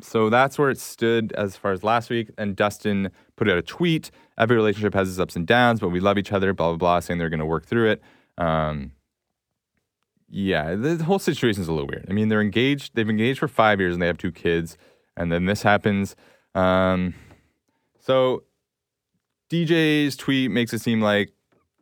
so 0.00 0.30
that's 0.30 0.58
where 0.58 0.70
it 0.70 0.80
stood 0.80 1.32
as 1.34 1.56
far 1.56 1.70
as 1.70 1.84
last 1.84 2.10
week. 2.10 2.30
And 2.36 2.56
Dustin 2.56 3.12
put 3.36 3.48
out 3.48 3.58
a 3.58 3.62
tweet. 3.62 4.10
Every 4.38 4.56
relationship 4.56 4.94
has 4.94 5.08
its 5.10 5.18
ups 5.18 5.36
and 5.36 5.46
downs, 5.46 5.80
but 5.80 5.88
we 5.88 6.00
love 6.00 6.18
each 6.18 6.32
other, 6.32 6.52
blah, 6.52 6.68
blah, 6.68 6.76
blah, 6.76 7.00
saying 7.00 7.18
they're 7.18 7.30
going 7.30 7.40
to 7.40 7.46
work 7.46 7.66
through 7.66 7.90
it. 7.90 8.02
Um, 8.38 8.92
yeah, 10.28 10.74
the 10.74 11.04
whole 11.04 11.18
situation 11.18 11.62
is 11.62 11.68
a 11.68 11.72
little 11.72 11.86
weird. 11.86 12.06
I 12.08 12.12
mean, 12.12 12.28
they're 12.28 12.40
engaged, 12.40 12.94
they've 12.94 13.06
been 13.06 13.18
engaged 13.18 13.38
for 13.38 13.48
five 13.48 13.80
years 13.80 13.94
and 13.94 14.02
they 14.02 14.06
have 14.06 14.16
two 14.16 14.32
kids. 14.32 14.78
And 15.16 15.30
then 15.30 15.44
this 15.44 15.62
happens. 15.62 16.16
Um, 16.54 17.14
so 18.00 18.44
DJ's 19.50 20.16
tweet 20.16 20.50
makes 20.50 20.72
it 20.72 20.80
seem 20.80 21.02
like 21.02 21.32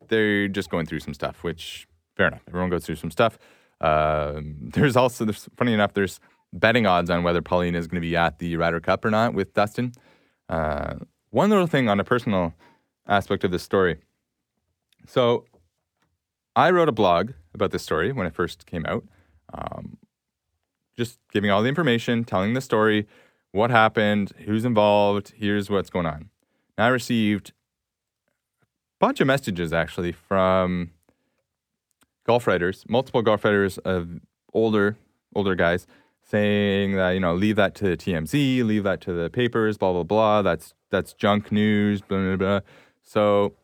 they're 0.09 0.49
just 0.49 0.69
going 0.69 0.87
through 0.87 1.01
some 1.01 1.15
stuff, 1.15 1.45
which 1.45 1.87
fair 2.17 2.27
enough. 2.27 2.43
Everyone 2.49 2.71
goes 2.71 2.85
through 2.85 2.97
some 2.97 3.13
stuff. 3.13 3.39
Um, 3.81 4.57
there's 4.73 4.97
also, 4.97 5.25
there's, 5.25 5.49
funny 5.57 5.73
enough, 5.73 5.95
there's 5.95 6.19
betting 6.53 6.87
odds 6.87 7.09
on 7.09 7.23
whether 7.23 7.41
Paulina 7.41 7.79
is 7.79 7.87
going 7.87 8.03
to 8.03 8.07
be 8.07 8.17
at 8.17 8.41
the 8.41 8.57
Ryder 8.57 8.81
Cup 8.81 9.05
or 9.05 9.11
not 9.11 9.33
with 9.33 9.55
Dustin. 9.55 9.93
Uh, 10.49 10.97
one 11.31 11.51
little 11.51 11.67
thing 11.67 11.89
on 11.89 12.01
a 12.01 12.05
personal 12.05 12.55
aspect 13.07 13.45
of 13.45 13.51
this 13.51 13.63
story. 13.63 13.99
So, 15.07 15.45
I 16.55 16.71
wrote 16.71 16.89
a 16.89 16.93
blog 16.93 17.33
about 17.55 17.71
this 17.71 17.83
story 17.83 18.13
when 18.13 18.27
it 18.27 18.35
first 18.35 18.67
came 18.67 18.85
out, 18.87 19.05
um, 19.53 19.97
just 20.97 21.19
giving 21.33 21.51
all 21.51 21.63
the 21.63 21.69
information, 21.69 22.25
telling 22.25 22.55
the 22.55 22.61
story, 22.61 23.07
what 23.53 23.71
happened, 23.71 24.33
who's 24.45 24.65
involved, 24.65 25.33
here's 25.37 25.71
what's 25.71 25.91
going 25.91 26.07
on. 26.07 26.31
And 26.77 26.85
I 26.85 26.89
received 26.89 27.53
a 28.63 28.67
bunch 28.99 29.21
of 29.21 29.27
messages 29.27 29.73
actually 29.73 30.13
from 30.13 30.91
golf 32.27 32.47
writers, 32.47 32.85
multiple 32.89 33.23
golf 33.23 33.45
writers 33.45 33.79
of 33.79 34.21
older 34.53 34.97
older 35.35 35.55
guys 35.55 35.87
saying 36.23 36.97
that 36.97 37.11
you 37.11 37.21
know 37.21 37.35
leave 37.35 37.57
that 37.57 37.75
to 37.77 37.97
TMZ, 37.97 38.65
leave 38.65 38.85
that 38.85 39.01
to 39.03 39.13
the 39.13 39.31
papers, 39.31 39.79
blah 39.79 39.93
blah 39.93 40.03
blah. 40.03 40.43
That's 40.43 40.75
that's 40.91 41.13
junk 41.13 41.53
news, 41.53 42.01
blah 42.01 42.19
blah 42.19 42.37
blah. 42.37 42.61
So 43.03 43.55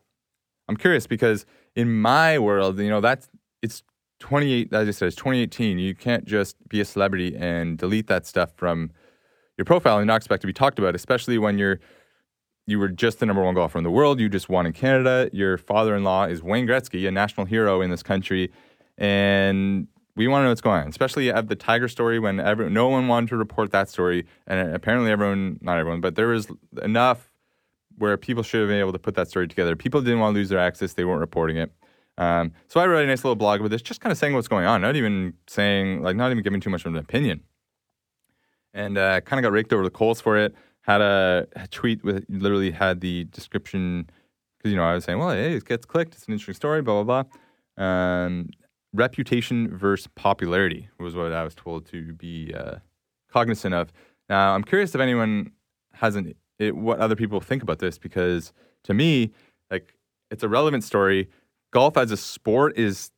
I'm 0.67 0.77
curious 0.77 1.07
because 1.07 1.45
in 1.75 2.01
my 2.01 2.39
world, 2.39 2.79
you 2.79 2.89
know, 2.89 3.01
that's 3.01 3.29
it's 3.61 3.83
28. 4.19 4.73
As 4.73 4.87
I 4.87 4.91
said, 4.91 5.07
it's 5.07 5.15
2018. 5.15 5.79
You 5.79 5.95
can't 5.95 6.25
just 6.25 6.55
be 6.67 6.81
a 6.81 6.85
celebrity 6.85 7.35
and 7.35 7.77
delete 7.77 8.07
that 8.07 8.25
stuff 8.25 8.51
from 8.55 8.91
your 9.57 9.65
profile 9.65 9.97
and 9.97 10.07
not 10.07 10.17
expect 10.17 10.41
to 10.41 10.47
be 10.47 10.53
talked 10.53 10.79
about, 10.79 10.95
especially 10.95 11.37
when 11.37 11.57
you're 11.57 11.79
you 12.67 12.77
were 12.79 12.89
just 12.89 13.19
the 13.19 13.25
number 13.25 13.41
one 13.41 13.55
golfer 13.55 13.77
in 13.77 13.83
the 13.85 13.91
world. 13.91 14.19
You 14.19 14.27
just 14.27 14.49
won 14.49 14.65
in 14.65 14.73
Canada. 14.73 15.29
Your 15.31 15.57
father-in-law 15.57 16.25
is 16.25 16.43
Wayne 16.43 16.67
Gretzky, 16.67 17.07
a 17.07 17.11
national 17.11 17.45
hero 17.45 17.81
in 17.81 17.89
this 17.89 18.03
country, 18.03 18.51
and 18.97 19.87
we 20.17 20.27
want 20.27 20.41
to 20.41 20.43
know 20.45 20.49
what's 20.49 20.61
going 20.61 20.81
on, 20.81 20.87
especially 20.89 21.29
at 21.29 21.47
the 21.47 21.55
Tiger 21.55 21.87
story 21.87 22.19
when 22.19 22.39
every, 22.39 22.69
no 22.69 22.89
one 22.89 23.07
wanted 23.07 23.29
to 23.29 23.37
report 23.37 23.71
that 23.71 23.87
story. 23.87 24.25
And 24.47 24.75
apparently, 24.75 25.11
everyone, 25.11 25.59
not 25.61 25.77
everyone, 25.77 26.01
but 26.01 26.15
there 26.15 26.27
was 26.27 26.47
enough 26.81 27.31
where 27.97 28.17
people 28.17 28.43
should 28.43 28.59
have 28.61 28.69
been 28.69 28.79
able 28.79 28.91
to 28.91 28.99
put 28.99 29.15
that 29.15 29.29
story 29.29 29.47
together. 29.47 29.75
People 29.75 30.01
didn't 30.01 30.19
want 30.19 30.33
to 30.33 30.39
lose 30.39 30.49
their 30.49 30.59
access, 30.59 30.93
they 30.93 31.05
weren't 31.05 31.21
reporting 31.21 31.57
it. 31.57 31.71
Um, 32.17 32.51
so 32.67 32.79
I 32.79 32.87
wrote 32.87 33.03
a 33.03 33.07
nice 33.07 33.23
little 33.23 33.35
blog 33.35 33.61
with 33.61 33.71
this, 33.71 33.81
just 33.81 34.01
kind 34.01 34.11
of 34.11 34.17
saying 34.17 34.33
what's 34.33 34.47
going 34.47 34.65
on, 34.65 34.81
not 34.81 34.95
even 34.95 35.33
saying, 35.47 36.01
like, 36.01 36.15
not 36.15 36.31
even 36.31 36.43
giving 36.43 36.59
too 36.59 36.71
much 36.71 36.83
of 36.85 36.93
an 36.93 36.97
opinion. 36.97 37.43
And 38.73 38.97
uh, 38.97 39.21
kind 39.21 39.39
of 39.39 39.43
got 39.43 39.53
raked 39.53 39.71
over 39.71 39.83
the 39.83 39.91
coals 39.91 40.19
for 40.19 40.35
it. 40.35 40.55
Had 40.81 41.01
a, 41.01 41.47
a 41.55 41.67
tweet 41.67 42.03
with 42.03 42.25
literally 42.29 42.71
had 42.71 43.01
the 43.01 43.25
description 43.25 44.09
because 44.57 44.71
you 44.71 44.77
know 44.77 44.83
I 44.83 44.93
was 44.93 45.03
saying, 45.03 45.19
well, 45.19 45.31
hey, 45.31 45.53
it 45.53 45.65
gets 45.65 45.85
clicked, 45.85 46.15
it's 46.15 46.25
an 46.27 46.33
interesting 46.33 46.55
story, 46.55 46.81
blah 46.81 47.03
blah 47.03 47.23
blah. 47.23 47.83
Um, 47.83 48.49
reputation 48.97 49.75
versus 49.77 50.07
popularity 50.15 50.89
was 50.99 51.15
what 51.15 51.31
I 51.31 51.43
was 51.43 51.55
told 51.55 51.85
to 51.87 52.13
be 52.13 52.53
uh, 52.53 52.75
cognizant 53.31 53.73
of. 53.73 53.93
Now, 54.29 54.53
I'm 54.53 54.63
curious 54.63 54.93
if 54.93 55.01
anyone 55.01 55.51
hasn't 55.93 56.35
it, 56.59 56.75
what 56.75 56.99
other 56.99 57.15
people 57.15 57.39
think 57.39 57.63
about 57.63 57.79
this 57.79 57.97
because 57.97 58.51
to 58.83 58.93
me, 58.93 59.31
like 59.71 59.93
it's 60.31 60.43
a 60.43 60.49
relevant 60.49 60.83
story. 60.83 61.29
Golf 61.71 61.97
as 61.97 62.11
a 62.11 62.17
sport 62.17 62.77
is 62.77 63.11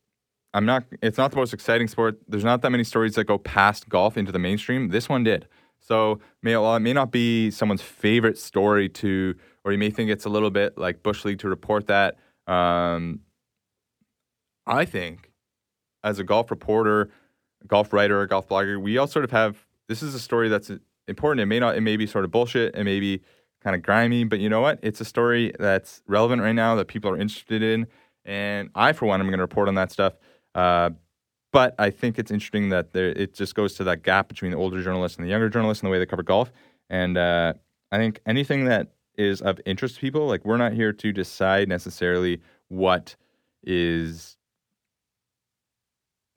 I'm 0.52 0.66
not 0.66 0.84
it's 1.02 1.18
not 1.18 1.30
the 1.30 1.36
most 1.36 1.54
exciting 1.54 1.88
sport. 1.88 2.20
There's 2.28 2.44
not 2.44 2.62
that 2.62 2.70
many 2.70 2.84
stories 2.84 3.14
that 3.14 3.24
go 3.24 3.38
past 3.38 3.88
golf 3.88 4.16
into 4.16 4.32
the 4.32 4.38
mainstream. 4.38 4.88
This 4.88 5.08
one 5.08 5.24
did. 5.24 5.46
So 5.78 6.20
may 6.42 6.56
well, 6.56 6.76
it 6.76 6.80
may 6.80 6.92
not 6.92 7.10
be 7.10 7.50
someone's 7.50 7.82
favorite 7.82 8.38
story 8.38 8.88
to 8.90 9.34
or 9.64 9.72
you 9.72 9.78
may 9.78 9.90
think 9.90 10.10
it's 10.10 10.24
a 10.24 10.28
little 10.28 10.50
bit 10.50 10.76
like 10.76 11.02
Bush 11.02 11.24
League 11.24 11.38
to 11.40 11.48
report 11.48 11.86
that. 11.86 12.16
Um, 12.46 13.20
I 14.66 14.84
think 14.84 15.29
as 16.02 16.18
a 16.18 16.24
golf 16.24 16.50
reporter, 16.50 17.10
a 17.62 17.66
golf 17.66 17.92
writer, 17.92 18.22
a 18.22 18.28
golf 18.28 18.48
blogger, 18.48 18.80
we 18.80 18.98
all 18.98 19.06
sort 19.06 19.24
of 19.24 19.30
have 19.30 19.66
this 19.88 20.02
is 20.02 20.14
a 20.14 20.20
story 20.20 20.48
that's 20.48 20.70
important. 21.08 21.40
It 21.40 21.46
may 21.46 21.58
not, 21.58 21.76
it 21.76 21.80
may 21.80 21.96
be 21.96 22.06
sort 22.06 22.24
of 22.24 22.30
bullshit, 22.30 22.74
it 22.74 22.84
may 22.84 23.00
be 23.00 23.22
kind 23.62 23.76
of 23.76 23.82
grimy, 23.82 24.24
but 24.24 24.40
you 24.40 24.48
know 24.48 24.60
what? 24.60 24.78
It's 24.82 25.00
a 25.00 25.04
story 25.04 25.52
that's 25.58 26.02
relevant 26.06 26.42
right 26.42 26.52
now 26.52 26.74
that 26.76 26.88
people 26.88 27.10
are 27.10 27.18
interested 27.18 27.62
in. 27.62 27.86
And 28.24 28.70
I, 28.74 28.92
for 28.92 29.06
one, 29.06 29.20
am 29.20 29.26
going 29.26 29.38
to 29.38 29.42
report 29.42 29.68
on 29.68 29.74
that 29.74 29.92
stuff. 29.92 30.14
Uh, 30.54 30.90
but 31.52 31.74
I 31.78 31.90
think 31.90 32.18
it's 32.18 32.30
interesting 32.30 32.68
that 32.70 32.92
there, 32.92 33.08
it 33.08 33.34
just 33.34 33.54
goes 33.54 33.74
to 33.74 33.84
that 33.84 34.02
gap 34.02 34.28
between 34.28 34.52
the 34.52 34.56
older 34.56 34.82
journalists 34.82 35.18
and 35.18 35.26
the 35.26 35.30
younger 35.30 35.48
journalists 35.48 35.82
and 35.82 35.88
the 35.88 35.92
way 35.92 35.98
they 35.98 36.06
cover 36.06 36.22
golf. 36.22 36.52
And 36.88 37.18
uh, 37.18 37.54
I 37.90 37.96
think 37.96 38.20
anything 38.26 38.66
that 38.66 38.92
is 39.18 39.42
of 39.42 39.60
interest 39.66 39.96
to 39.96 40.00
people, 40.00 40.26
like 40.26 40.44
we're 40.44 40.56
not 40.56 40.72
here 40.72 40.92
to 40.92 41.12
decide 41.12 41.68
necessarily 41.68 42.40
what 42.68 43.16
is 43.64 44.36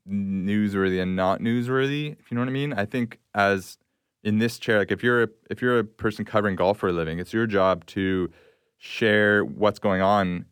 newsworthy 0.09 1.01
and 1.01 1.15
not 1.15 1.39
newsworthy, 1.39 2.17
if 2.19 2.29
you 2.29 2.35
know 2.35 2.41
what 2.41 2.49
I 2.49 2.53
mean. 2.53 2.73
I 2.73 2.85
think 2.85 3.19
as 3.33 3.77
in 4.23 4.39
this 4.39 4.59
chair, 4.59 4.79
like 4.79 4.91
if 4.91 5.03
you're 5.03 5.23
a, 5.23 5.27
if 5.49 5.61
you're 5.61 5.79
a 5.79 5.83
person 5.83 6.25
covering 6.25 6.55
golf 6.55 6.77
for 6.77 6.89
a 6.89 6.93
living, 6.93 7.19
it's 7.19 7.33
your 7.33 7.47
job 7.47 7.85
to 7.87 8.29
share 8.77 9.43
what's 9.45 9.79
going 9.79 10.01
on 10.01 10.45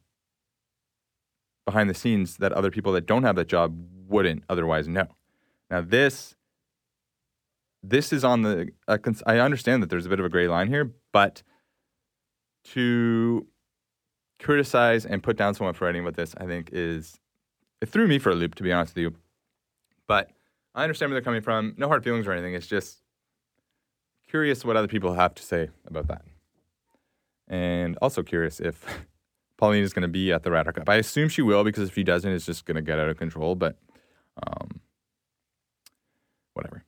behind 1.66 1.90
the 1.90 1.94
scenes 1.94 2.38
that 2.38 2.52
other 2.54 2.72
people 2.72 2.92
that 2.94 3.06
don't 3.06 3.24
have 3.24 3.36
that 3.36 3.48
job 3.48 3.78
wouldn't 4.08 4.44
otherwise 4.50 4.88
know. 4.88 5.08
Now 5.70 5.82
this 5.82 6.36
this 7.84 8.14
is 8.14 8.24
on 8.24 8.44
the 8.44 8.70
I 8.88 9.40
understand 9.40 9.82
that 9.82 9.90
there's 9.90 10.06
a 10.06 10.10
bit 10.10 10.20
of 10.20 10.26
a 10.26 10.30
gray 10.30 10.48
line 10.48 10.68
here, 10.68 10.92
but 11.12 11.44
to 12.66 13.48
criticize 14.40 15.06
and 15.06 15.24
put 15.24 15.38
down 15.38 15.54
someone 15.54 15.74
for 15.74 15.86
writing 15.86 16.02
about 16.02 16.16
this, 16.16 16.36
I 16.38 16.46
think 16.46 16.70
is 16.72 17.20
it 17.82 17.90
threw 17.90 18.08
me 18.08 18.20
for 18.20 18.32
a 18.32 18.36
loop 18.36 18.56
to 18.56 18.64
be 18.64 18.72
honest 18.72 18.96
with 18.96 19.02
you. 19.02 19.16
But 20.12 20.30
I 20.76 20.84
understand 20.84 21.10
where 21.10 21.16
they're 21.16 21.24
coming 21.24 21.42
from. 21.42 21.74
No 21.78 21.88
hard 21.88 22.04
feelings 22.04 22.28
or 22.28 22.34
anything. 22.34 22.54
It's 22.54 22.68
just 22.68 23.02
curious 24.28 24.66
what 24.66 24.76
other 24.76 24.90
people 24.90 25.14
have 25.14 25.34
to 25.36 25.42
say 25.42 25.70
about 25.88 26.10
that. 26.10 26.24
And 27.48 27.98
also 28.02 28.22
curious 28.22 28.60
if 28.60 28.84
Pauline 29.58 29.84
is 29.84 29.94
going 29.94 30.02
to 30.02 30.10
be 30.10 30.34
at 30.34 30.44
the 30.44 30.52
Ryder 30.52 30.74
Cup. 30.74 30.90
I 30.90 30.96
assume 30.96 31.30
she 31.30 31.42
will 31.42 31.64
because 31.64 31.88
if 31.88 31.96
she 31.96 32.04
doesn't, 32.04 32.30
it's 32.30 32.46
just 32.46 32.66
going 32.66 32.76
to 32.76 32.82
get 32.82 33.00
out 33.00 33.08
of 33.08 33.16
control. 33.16 33.56
But 33.56 33.78
um, 34.46 34.82
whatever. 36.56 36.84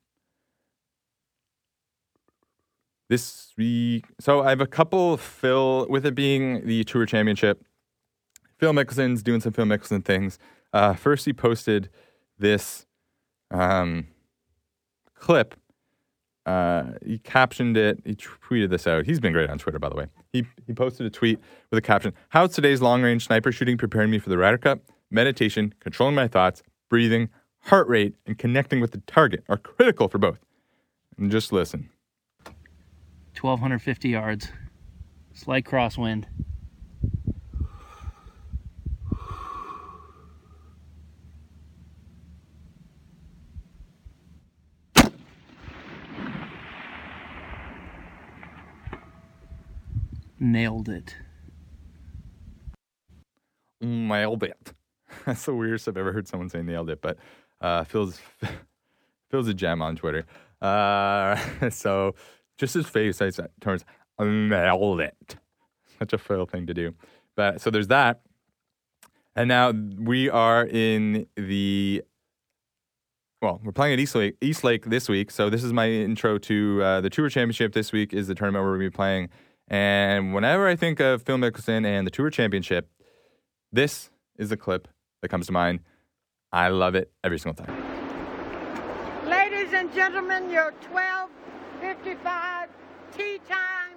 This 3.08 3.54
week, 3.58 4.04
so 4.20 4.44
I 4.44 4.50
have 4.50 4.60
a 4.60 4.68
couple. 4.68 5.16
Phil, 5.16 5.88
with 5.90 6.06
it 6.06 6.14
being 6.14 6.68
the 6.68 6.84
Tour 6.84 7.06
Championship, 7.06 7.64
Phil 8.58 8.74
Mickelson's 8.74 9.24
doing 9.24 9.40
some 9.40 9.54
Phil 9.54 9.64
Mickelson 9.64 10.04
things. 10.04 10.38
Uh, 10.74 10.94
first, 10.94 11.24
he 11.24 11.32
posted 11.32 11.90
this 12.38 12.86
um, 13.54 14.08
clip. 15.16 15.56
Uh, 16.46 16.92
he 17.06 17.20
captioned 17.20 17.78
it. 17.78 18.02
He 18.04 18.16
tweeted 18.16 18.70
this 18.70 18.86
out. 18.86 19.06
He's 19.06 19.22
been 19.22 19.32
great 19.32 19.50
on 19.50 19.58
Twitter, 19.58 19.80
by 19.80 19.88
the 19.88 19.96
way. 19.96 20.08
He 20.34 20.46
he 20.68 20.74
posted 20.74 21.06
a 21.06 21.10
tweet 21.10 21.40
with 21.70 21.78
a 21.78 21.82
caption: 21.82 22.14
"How's 22.30 22.54
today's 22.54 22.82
long 22.82 23.02
range 23.02 23.28
sniper 23.28 23.52
shooting 23.54 23.78
preparing 23.78 24.12
me 24.12 24.20
for 24.20 24.30
the 24.30 24.38
Ryder 24.38 24.58
Cup? 24.58 24.80
Meditation, 25.10 25.74
controlling 25.80 26.16
my 26.16 26.28
thoughts, 26.28 26.62
breathing, 26.90 27.30
heart 27.62 27.88
rate, 27.88 28.16
and 28.26 28.38
connecting 28.38 28.82
with 28.82 28.92
the 28.92 28.98
target 29.08 29.46
are 29.48 29.58
critical 29.58 30.10
for 30.10 30.18
both." 30.18 30.40
And 31.18 31.32
just 31.32 31.54
listen. 31.54 31.90
1,250 33.40 34.10
yards, 34.10 34.52
slight 35.34 35.64
crosswind. 35.66 36.26
Nailed 50.44 50.90
it. 50.90 51.16
Nailed 53.80 54.44
it. 54.44 54.74
That's 55.26 55.46
the 55.46 55.56
weirdest 55.56 55.88
I've 55.88 55.96
ever 55.96 56.12
heard 56.12 56.28
someone 56.28 56.50
say 56.50 56.62
nailed 56.62 56.90
it, 56.90 57.02
but 57.02 57.18
uh, 57.62 57.86
Phil's 57.86 58.20
Phil's 59.32 59.48
a 59.48 59.54
gem 59.54 59.82
on 59.82 59.96
Twitter. 59.96 60.26
Uh, 60.62 61.38
so 61.70 62.16
just 62.58 62.74
his 62.74 62.90
face 62.90 63.22
I 63.22 63.32
turns 63.62 63.86
nailed 64.20 65.00
it. 65.00 65.38
Such 65.98 66.12
a 66.12 66.18
Phil 66.18 66.46
thing 66.46 66.68
to 66.68 66.74
do. 66.74 66.94
But 67.38 67.62
so 67.62 67.70
there's 67.70 67.88
that. 67.88 68.20
And 69.38 69.48
now 69.48 69.72
we 69.72 70.30
are 70.30 70.66
in 70.66 71.26
the 71.38 72.04
well, 73.42 73.62
we're 73.64 73.72
playing 73.72 73.94
at 73.94 74.00
East 74.02 74.16
Lake, 74.16 74.36
East 74.42 74.66
Lake 74.66 74.86
this 74.88 75.08
week. 75.08 75.32
So 75.32 75.50
this 75.50 75.64
is 75.64 75.72
my 75.72 75.90
intro 75.90 76.38
to 76.38 76.82
uh, 76.84 77.02
the 77.02 77.10
Tour 77.10 77.30
Championship. 77.30 77.72
This 77.72 77.94
week 77.94 78.14
is 78.14 78.28
the 78.28 78.36
tournament 78.36 78.64
where 78.64 78.72
we're 78.72 78.80
going 78.80 78.88
to 78.88 78.92
be 78.92 78.96
playing 78.96 79.30
and 79.68 80.34
whenever 80.34 80.68
I 80.68 80.76
think 80.76 81.00
of 81.00 81.24
Phil 81.24 81.38
Mickelson 81.38 81.86
and 81.86 82.06
the 82.06 82.12
Tour 82.12 82.30
Championship, 82.30 82.90
this 83.72 84.10
is 84.38 84.50
the 84.50 84.58
clip 84.58 84.88
that 85.22 85.30
comes 85.30 85.48
to 85.48 85.54
mind. 85.54 85.80
I 86.52 86.68
love 86.68 86.96
it 86.96 87.12
every 87.24 87.40
single 87.40 87.66
time. 87.66 87.76
Ladies 89.28 89.74
and 89.74 89.94
gentlemen, 89.94 90.50
your 90.52 90.74
1255 90.92 92.70
tee 93.18 93.40
time 93.50 93.96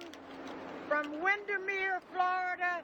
from 0.87 1.21
Windermere, 1.21 1.99
Florida, 2.13 2.81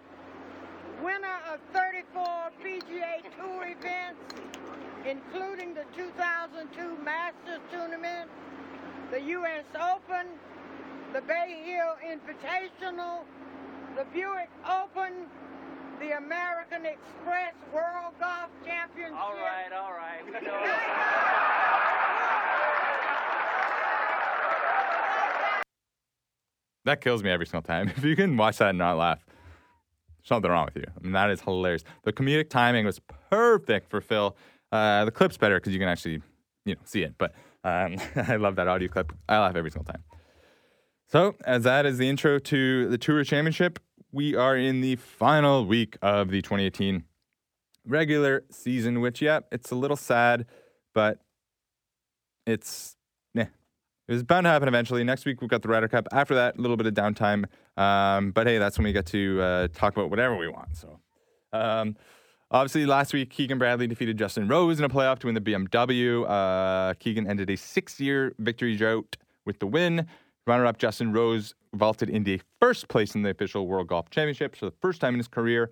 winner 1.02 1.40
of 1.52 1.60
34 1.74 2.52
PGA 2.64 3.22
Tour 3.38 3.66
events, 3.66 4.20
including 5.06 5.74
the 5.74 5.86
2002 5.96 6.98
Masters 7.04 7.62
Tournament, 7.72 8.30
the 9.12 9.22
U.S. 9.22 9.66
Open, 9.76 10.28
the 11.14 11.22
Bay 11.22 11.62
Hill 11.64 11.96
Invitational, 12.04 13.20
the 13.96 14.04
Buick 14.12 14.50
Open, 14.68 15.28
the 16.00 16.18
American 16.18 16.88
Express 16.88 17.54
World 17.72 18.16
Golf 18.20 18.50
Championship. 18.66 19.16
All 19.16 19.36
right, 19.36 19.72
all 19.72 19.92
right. 19.92 20.26
We 20.26 20.32
know. 20.32 20.60
that 26.86 27.00
kills 27.00 27.22
me 27.22 27.30
every 27.30 27.46
single 27.46 27.62
time. 27.62 27.90
If 27.96 28.04
you 28.04 28.16
can 28.16 28.36
watch 28.36 28.58
that 28.58 28.70
and 28.70 28.80
not 28.80 28.98
laugh, 28.98 29.20
there's 29.24 30.30
something 30.30 30.50
wrong 30.50 30.66
with 30.66 30.78
you. 30.78 30.92
I 30.98 31.04
mean, 31.04 31.12
that 31.12 31.30
is 31.30 31.42
hilarious. 31.42 31.84
The 32.06 32.12
comedic 32.12 32.50
timing 32.50 32.88
was 32.88 33.00
perfect 33.30 33.92
for 33.92 34.02
Phil. 34.02 34.36
Uh, 34.72 35.06
the 35.06 35.12
clip's 35.12 35.38
better 35.38 35.60
because 35.60 35.74
you 35.74 35.80
can 35.80 35.90
actually, 35.90 36.24
you 36.66 36.74
know, 36.74 36.82
see 36.86 37.04
it. 37.04 37.14
But 37.20 37.36
um, 37.64 37.98
I 38.16 38.38
love 38.38 38.56
that 38.56 38.68
audio 38.68 38.88
clip. 38.88 39.14
I 39.30 39.38
laugh 39.38 39.56
every 39.56 39.70
single 39.70 39.86
time. 39.94 40.04
So, 41.08 41.36
as 41.46 41.64
that 41.64 41.86
is 41.86 41.98
the 41.98 42.10
intro 42.10 42.40
to 42.40 42.88
the 42.88 42.98
Tour 42.98 43.24
Championship, 43.24 43.80
we 44.12 44.36
are 44.36 44.58
in 44.58 44.82
the 44.82 44.96
final 44.96 45.66
week 45.66 45.98
of 46.02 46.30
the 46.30 46.42
2018 46.42 47.04
regular 47.86 48.44
season, 48.50 49.02
which, 49.02 49.22
yeah, 49.22 49.42
it's 49.52 49.72
a 49.72 49.76
little 49.76 49.98
sad, 49.98 50.46
but 50.94 51.20
it's, 52.46 52.96
yeah, 53.34 53.48
it 54.08 54.14
was 54.14 54.24
bound 54.24 54.46
to 54.46 54.50
happen 54.50 54.68
eventually. 54.68 55.04
Next 55.04 55.26
week, 55.26 55.42
we've 55.42 55.50
got 55.50 55.62
the 55.62 55.68
Ryder 55.68 55.88
Cup. 55.88 56.08
After 56.12 56.36
that, 56.36 56.58
a 56.58 56.62
little 56.62 56.78
bit 56.78 56.88
of 56.88 56.94
downtime. 56.94 57.46
Um, 57.78 58.32
but 58.32 58.48
hey, 58.48 58.58
that's 58.58 58.78
when 58.78 58.86
we 58.86 58.94
get 58.94 59.06
to 59.08 59.42
uh, 59.42 59.68
talk 59.74 59.94
about 59.94 60.10
whatever 60.10 60.38
we 60.38 60.48
want. 60.48 60.78
So, 60.78 61.00
um, 61.52 61.96
obviously, 62.52 62.86
last 62.86 63.14
week, 63.14 63.30
Keegan 63.30 63.58
Bradley 63.58 63.88
defeated 63.88 64.18
Justin 64.18 64.48
Rose 64.48 64.80
in 64.80 64.86
a 64.86 64.90
playoff 64.90 65.20
to 65.20 65.28
win 65.28 65.36
the 65.36 65.42
BMW. 65.42 66.26
Uh, 66.28 66.94
Keegan 66.96 67.28
ended 67.28 67.50
a 67.50 67.58
six 67.58 68.00
year 68.00 68.36
victory 68.40 68.76
drought 68.76 69.18
with 69.46 69.60
the 69.60 69.68
win. 69.68 70.08
Runner 70.46 70.66
up 70.66 70.78
Justin 70.78 71.14
Rose 71.14 71.56
vaulted 71.74 72.10
into 72.10 72.40
first 72.60 72.90
place 72.90 73.16
in 73.16 73.22
the 73.22 73.30
official 73.30 73.66
World 73.66 73.88
Golf 73.88 74.10
Championship 74.10 74.56
for 74.56 74.66
the 74.66 74.74
first 74.82 75.00
time 75.00 75.14
in 75.14 75.20
his 75.20 75.30
career. 75.30 75.72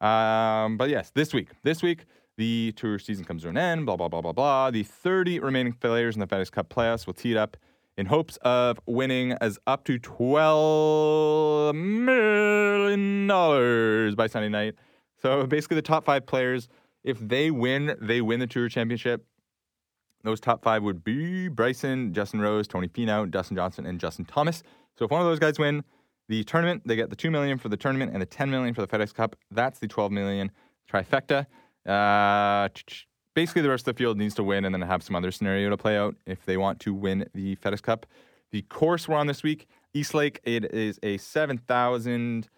Um, 0.00 0.76
but 0.76 0.88
yes, 0.88 1.10
this 1.14 1.34
week, 1.34 1.48
this 1.64 1.82
week, 1.82 2.04
the 2.36 2.72
tour 2.76 2.98
season 2.98 3.24
comes 3.24 3.42
to 3.42 3.48
an 3.48 3.56
end, 3.56 3.86
blah, 3.86 3.96
blah, 3.96 4.08
blah, 4.08 4.20
blah, 4.20 4.32
blah. 4.32 4.70
The 4.70 4.84
30 4.84 5.40
remaining 5.40 5.72
players 5.72 6.14
in 6.14 6.20
the 6.20 6.26
FedEx 6.26 6.52
Cup 6.52 6.68
playoffs 6.68 7.06
will 7.06 7.14
tee 7.14 7.32
it 7.32 7.36
up 7.36 7.56
in 7.96 8.06
hopes 8.06 8.36
of 8.42 8.78
winning 8.86 9.32
as 9.40 9.58
up 9.66 9.84
to 9.84 9.98
$12 9.98 11.74
million 11.74 13.26
by 14.14 14.26
Sunday 14.28 14.48
night. 14.48 14.74
So 15.20 15.46
basically, 15.46 15.76
the 15.76 15.82
top 15.82 16.04
five 16.04 16.26
players, 16.26 16.68
if 17.02 17.18
they 17.18 17.50
win, 17.50 17.96
they 18.00 18.20
win 18.20 18.38
the 18.40 18.46
tour 18.46 18.68
championship. 18.68 19.24
Those 20.24 20.40
top 20.40 20.62
five 20.62 20.82
would 20.82 21.04
be 21.04 21.48
Bryson, 21.48 22.12
Justin 22.12 22.40
Rose, 22.40 22.66
Tony 22.66 22.88
Finau, 22.88 23.30
Dustin 23.30 23.56
Johnson, 23.56 23.86
and 23.86 24.00
Justin 24.00 24.24
Thomas. 24.24 24.62
So 24.98 25.04
if 25.04 25.10
one 25.10 25.20
of 25.20 25.26
those 25.26 25.38
guys 25.38 25.58
win 25.58 25.84
the 26.28 26.42
tournament, 26.44 26.82
they 26.86 26.96
get 26.96 27.10
the 27.10 27.16
two 27.16 27.30
million 27.30 27.58
for 27.58 27.68
the 27.68 27.76
tournament 27.76 28.12
and 28.12 28.22
the 28.22 28.26
ten 28.26 28.50
million 28.50 28.72
for 28.74 28.80
the 28.80 28.88
FedEx 28.88 29.12
Cup. 29.14 29.36
That's 29.50 29.78
the 29.78 29.86
twelve 29.86 30.10
million 30.10 30.50
trifecta. 30.90 31.46
Uh, 31.86 32.68
basically, 33.34 33.60
the 33.60 33.68
rest 33.68 33.86
of 33.86 33.94
the 33.94 33.98
field 33.98 34.16
needs 34.16 34.34
to 34.36 34.42
win 34.42 34.64
and 34.64 34.74
then 34.74 34.80
have 34.80 35.02
some 35.02 35.14
other 35.14 35.30
scenario 35.30 35.68
to 35.68 35.76
play 35.76 35.98
out 35.98 36.16
if 36.24 36.46
they 36.46 36.56
want 36.56 36.80
to 36.80 36.94
win 36.94 37.28
the 37.34 37.56
FedEx 37.56 37.82
Cup. 37.82 38.06
The 38.50 38.62
course 38.62 39.06
we're 39.06 39.16
on 39.16 39.26
this 39.26 39.42
week, 39.42 39.66
East 39.92 40.14
Lake. 40.14 40.40
It 40.44 40.72
is 40.72 40.98
a 41.02 41.18
seven 41.18 41.58
thousand 41.58 42.48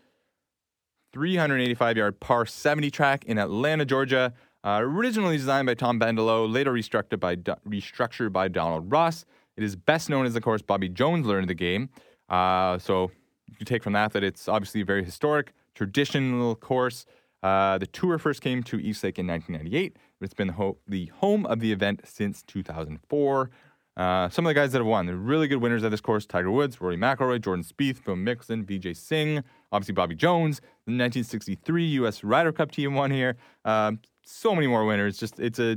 three 1.13 1.35
hundred 1.35 1.63
eighty-five 1.63 1.97
yard 1.97 2.21
par 2.21 2.47
seventy 2.47 2.93
track 2.93 3.25
in 3.25 3.39
Atlanta, 3.39 3.85
Georgia. 3.85 4.33
Uh, 4.67 4.81
originally 4.83 5.37
designed 5.37 5.65
by 5.65 5.75
Tom 5.75 6.01
Bendelow, 6.01 6.53
later 6.53 6.73
restructured 6.73 7.21
by, 7.21 7.37
restructured 7.37 8.33
by 8.33 8.49
Donald 8.49 8.91
Ross. 8.91 9.25
It 9.57 9.63
is 9.63 9.77
best 9.77 10.11
known 10.11 10.27
as, 10.27 10.35
of 10.35 10.43
course, 10.43 10.61
Bobby 10.61 10.89
Jones 10.89 11.25
learned 11.25 11.49
the 11.49 11.55
game. 11.55 11.89
Uh, 12.29 12.77
so 12.81 13.13
you 13.47 13.65
take 13.65 13.85
from 13.85 13.93
that 13.93 14.13
that 14.13 14.25
it's 14.25 14.49
obviously 14.49 14.81
a 14.81 14.85
very 14.85 15.05
historic, 15.05 15.53
traditional 15.77 16.57
course. 16.57 17.07
Uh, 17.45 17.79
the 17.79 17.87
tour 17.87 18.19
first 18.19 18.41
came 18.41 18.65
to 18.65 18.81
East 18.81 19.05
Lake 19.05 19.21
in 19.21 19.29
1998, 19.29 19.97
but 20.19 20.25
it's 20.25 20.35
been 20.35 20.49
the, 20.49 20.55
ho- 20.55 20.79
the 20.89 21.07
home 21.15 21.47
of 21.47 21.61
the 21.61 21.71
event 21.71 22.01
since 22.05 22.43
2004. 22.43 23.51
Uh, 23.97 24.29
some 24.31 24.45
of 24.45 24.51
the 24.51 24.55
guys 24.55 24.73
that 24.73 24.79
have 24.79 24.87
won, 24.87 25.07
they're 25.07 25.15
really 25.15 25.47
good 25.47 25.63
winners 25.63 25.85
at 25.85 25.93
this 25.93 26.01
course: 26.01 26.27
Tiger 26.27 26.51
Woods, 26.51 26.81
Rory 26.81 26.97
McIlroy, 26.97 27.41
Jordan 27.41 27.65
Spieth, 27.65 27.99
Phil 27.99 28.17
Mickelson, 28.17 28.65
Vijay 28.67 28.97
Singh, 28.97 29.45
obviously 29.73 29.95
Bobby 29.95 30.15
Jones. 30.15 30.61
The 30.87 30.93
1963 30.93 31.85
U.S. 31.87 32.25
Ryder 32.25 32.53
Cup 32.53 32.71
team 32.71 32.95
won 32.95 33.11
here. 33.11 33.37
Um, 33.65 34.01
so 34.25 34.55
many 34.55 34.67
more 34.67 34.85
winners. 34.85 35.19
Just 35.19 35.39
it's 35.41 35.59
a 35.59 35.77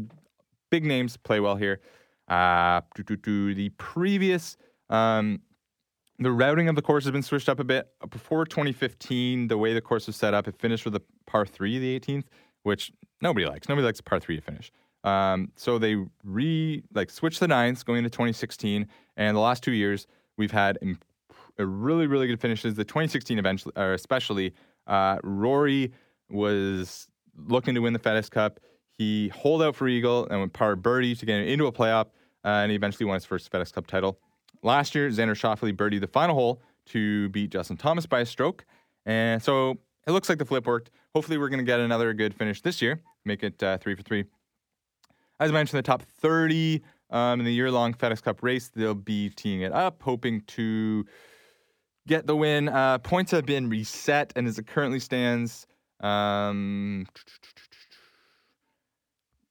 big 0.69 0.83
names 0.83 1.17
play 1.17 1.39
well 1.39 1.55
here. 1.55 1.79
Uh, 2.27 2.81
the 2.95 3.69
previous 3.77 4.57
Um, 4.89 5.41
the 6.19 6.31
routing 6.31 6.67
of 6.67 6.75
the 6.75 6.81
course 6.81 7.05
has 7.05 7.11
been 7.11 7.23
switched 7.23 7.47
up 7.47 7.59
a 7.59 7.63
bit. 7.63 7.87
Before 8.09 8.45
2015, 8.45 9.47
the 9.47 9.57
way 9.57 9.73
the 9.73 9.81
course 9.81 10.05
was 10.05 10.17
set 10.17 10.33
up, 10.33 10.47
it 10.47 10.55
finished 10.59 10.83
with 10.83 10.95
a 10.95 11.01
par 11.25 11.45
three, 11.45 11.79
the 11.79 11.97
18th, 11.97 12.25
which 12.63 12.91
nobody 13.21 13.45
likes. 13.45 13.69
Nobody 13.69 13.85
likes 13.85 14.01
a 14.01 14.03
par 14.03 14.19
three 14.19 14.35
to 14.35 14.41
finish. 14.41 14.69
Um, 15.05 15.51
so 15.55 15.79
they 15.79 15.95
re 16.25 16.83
like 16.93 17.09
switched 17.09 17.39
the 17.39 17.47
nines 17.47 17.83
going 17.83 17.99
into 17.99 18.09
2016, 18.09 18.85
and 19.15 19.37
the 19.37 19.39
last 19.39 19.63
two 19.63 19.71
years 19.71 20.07
we've 20.37 20.51
had 20.51 20.77
really 21.65 22.07
really 22.07 22.27
good 22.27 22.39
finishes. 22.39 22.75
The 22.75 22.83
2016 22.83 23.37
eventually, 23.39 23.73
or 23.75 23.93
especially, 23.93 24.53
uh, 24.87 25.17
Rory 25.23 25.91
was 26.29 27.07
looking 27.47 27.75
to 27.75 27.81
win 27.81 27.93
the 27.93 27.99
FedEx 27.99 28.29
Cup. 28.29 28.59
He 28.97 29.29
holed 29.29 29.61
out 29.61 29.75
for 29.75 29.87
eagle 29.87 30.27
and 30.29 30.39
went 30.39 30.53
par 30.53 30.75
birdie 30.75 31.15
to 31.15 31.25
get 31.25 31.39
into 31.39 31.67
a 31.67 31.71
playoff, 31.71 32.07
uh, 32.43 32.49
and 32.63 32.71
he 32.71 32.75
eventually 32.75 33.05
won 33.05 33.15
his 33.15 33.25
first 33.25 33.51
FedEx 33.51 33.73
Cup 33.73 33.87
title. 33.87 34.19
Last 34.61 34.93
year, 34.93 35.09
Xander 35.09 35.35
Schauffele 35.35 35.73
birdied 35.73 36.01
the 36.01 36.07
final 36.07 36.35
hole 36.35 36.61
to 36.87 37.29
beat 37.29 37.51
Justin 37.51 37.77
Thomas 37.77 38.05
by 38.05 38.21
a 38.21 38.25
stroke, 38.25 38.65
and 39.05 39.41
so 39.41 39.77
it 40.05 40.11
looks 40.11 40.27
like 40.27 40.37
the 40.37 40.45
flip 40.45 40.65
worked. 40.65 40.91
Hopefully, 41.15 41.37
we're 41.37 41.49
going 41.49 41.59
to 41.59 41.65
get 41.65 41.79
another 41.79 42.13
good 42.13 42.33
finish 42.33 42.61
this 42.61 42.81
year, 42.81 43.01
make 43.25 43.43
it 43.43 43.61
uh, 43.63 43.77
three 43.77 43.95
for 43.95 44.01
three. 44.01 44.25
As 45.39 45.49
I 45.49 45.53
mentioned, 45.53 45.77
the 45.77 45.83
top 45.83 46.01
30 46.01 46.81
um, 47.11 47.39
in 47.39 47.45
the 47.45 47.53
year 47.53 47.71
long 47.71 47.93
FedEx 47.93 48.21
Cup 48.21 48.43
race, 48.43 48.69
they'll 48.75 48.93
be 48.93 49.29
teeing 49.29 49.61
it 49.61 49.71
up, 49.71 50.03
hoping 50.03 50.41
to 50.41 51.05
get 52.07 52.27
the 52.27 52.35
win. 52.35 52.69
Uh, 52.69 52.97
points 52.99 53.31
have 53.31 53.45
been 53.45 53.69
reset, 53.69 54.33
and 54.35 54.47
as 54.47 54.57
it 54.57 54.67
currently 54.67 54.99
stands, 54.99 55.67
um, 55.99 57.07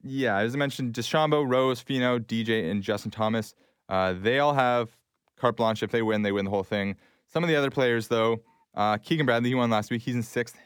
yeah, 0.03 0.39
as 0.39 0.55
I 0.55 0.59
mentioned, 0.59 0.95
DeChambeau, 0.95 1.49
Rose, 1.49 1.83
Finau, 1.83 2.19
DJ, 2.19 2.71
and 2.71 2.83
Justin 2.83 3.11
Thomas, 3.11 3.55
uh, 3.89 4.15
they 4.15 4.39
all 4.39 4.55
have 4.55 4.97
carte 5.37 5.57
blanche. 5.57 5.83
If 5.83 5.91
they 5.91 6.03
win, 6.03 6.23
they 6.23 6.33
win 6.33 6.45
the 6.45 6.51
whole 6.51 6.65
thing. 6.65 6.97
Some 7.27 7.45
of 7.45 7.49
the 7.49 7.57
other 7.57 7.71
players, 7.71 8.09
though, 8.09 8.41
uh, 8.75 8.97
Keegan 8.99 9.27
Bradley, 9.27 9.51
he 9.51 9.55
won 9.55 9.71
last 9.71 9.91
week. 9.91 10.03
He's 10.03 10.15
in 10.15 10.23
sixth. 10.23 10.57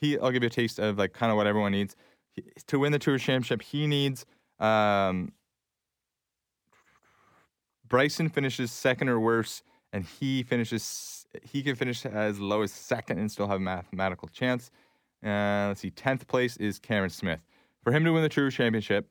He, 0.00 0.18
I'll 0.18 0.32
give 0.32 0.42
you 0.42 0.48
a 0.48 0.50
taste 0.50 0.78
of 0.78 0.98
like 0.98 1.12
kind 1.12 1.30
of 1.30 1.36
what 1.36 1.46
everyone 1.46 1.72
needs 1.72 1.94
he, 2.32 2.42
to 2.66 2.78
win 2.78 2.92
the 2.92 2.98
Tour 2.98 3.18
Championship. 3.18 3.62
He 3.62 3.86
needs 3.86 4.26
um, 4.58 5.32
Bryson 7.88 8.28
finishes 8.28 8.72
second 8.72 9.08
or 9.08 9.20
worse, 9.20 9.62
and 9.92 10.04
he 10.04 10.42
finishes 10.42 11.26
he 11.42 11.62
can 11.62 11.74
finish 11.74 12.04
as 12.04 12.38
low 12.38 12.62
as 12.62 12.72
second 12.72 13.18
and 13.18 13.30
still 13.30 13.46
have 13.46 13.56
a 13.56 13.60
mathematical 13.60 14.28
chance. 14.28 14.70
Uh, 15.24 15.68
let's 15.68 15.80
see, 15.80 15.90
tenth 15.90 16.26
place 16.26 16.56
is 16.58 16.78
Cameron 16.78 17.10
Smith. 17.10 17.40
For 17.82 17.92
him 17.92 18.04
to 18.04 18.12
win 18.12 18.22
the 18.22 18.28
Tour 18.28 18.50
Championship, 18.50 19.08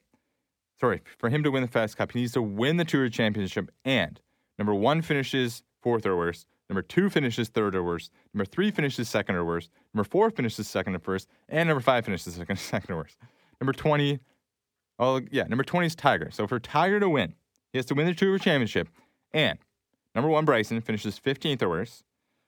sorry, 0.80 1.02
for 1.18 1.30
him 1.30 1.44
to 1.44 1.52
win 1.52 1.64
the 1.64 1.68
FedEx 1.68 1.96
Cup, 1.96 2.12
he 2.12 2.20
needs 2.20 2.34
to 2.34 2.42
win 2.42 2.78
the 2.78 2.86
Tour 2.86 3.10
Championship 3.10 3.72
and 3.86 4.20
number 4.60 4.74
one 4.74 5.02
finishes 5.02 5.64
fourth 5.82 6.06
or 6.06 6.16
worse. 6.16 6.46
Number 6.70 6.82
two 6.82 7.10
finishes 7.10 7.50
third 7.50 7.76
or 7.76 7.84
worse. 7.84 8.10
Number 8.34 8.46
three 8.46 8.72
finishes 8.72 9.10
second 9.10 9.36
or 9.36 9.44
worse. 9.44 9.70
Number 9.94 10.08
four 10.08 10.30
finishes 10.30 10.70
second 10.70 10.96
or 10.96 11.00
first. 11.00 11.28
And 11.50 11.68
number 11.68 11.82
five 11.82 12.06
finishes 12.06 12.36
second, 12.36 12.56
second 12.60 12.94
or 12.94 12.98
worse. 12.98 13.18
Number 13.60 13.74
20 13.74 14.20
Oh, 15.02 15.20
yeah. 15.32 15.44
Number 15.44 15.64
20 15.64 15.88
is 15.88 15.96
Tiger. 15.96 16.30
So 16.32 16.46
for 16.46 16.60
Tiger 16.60 17.00
to 17.00 17.10
win, 17.10 17.34
he 17.74 17.80
has 17.80 17.88
to 17.88 17.96
win 17.96 18.06
the 18.06 18.14
Tour 18.14 18.38
Championship. 18.38 18.88
And 19.34 19.58
number 20.16 20.30
one, 20.30 20.46
Bryson 20.46 20.82
finishes 20.82 21.20
15th 21.20 21.62
or 21.62 21.70
worse. 21.70 22.04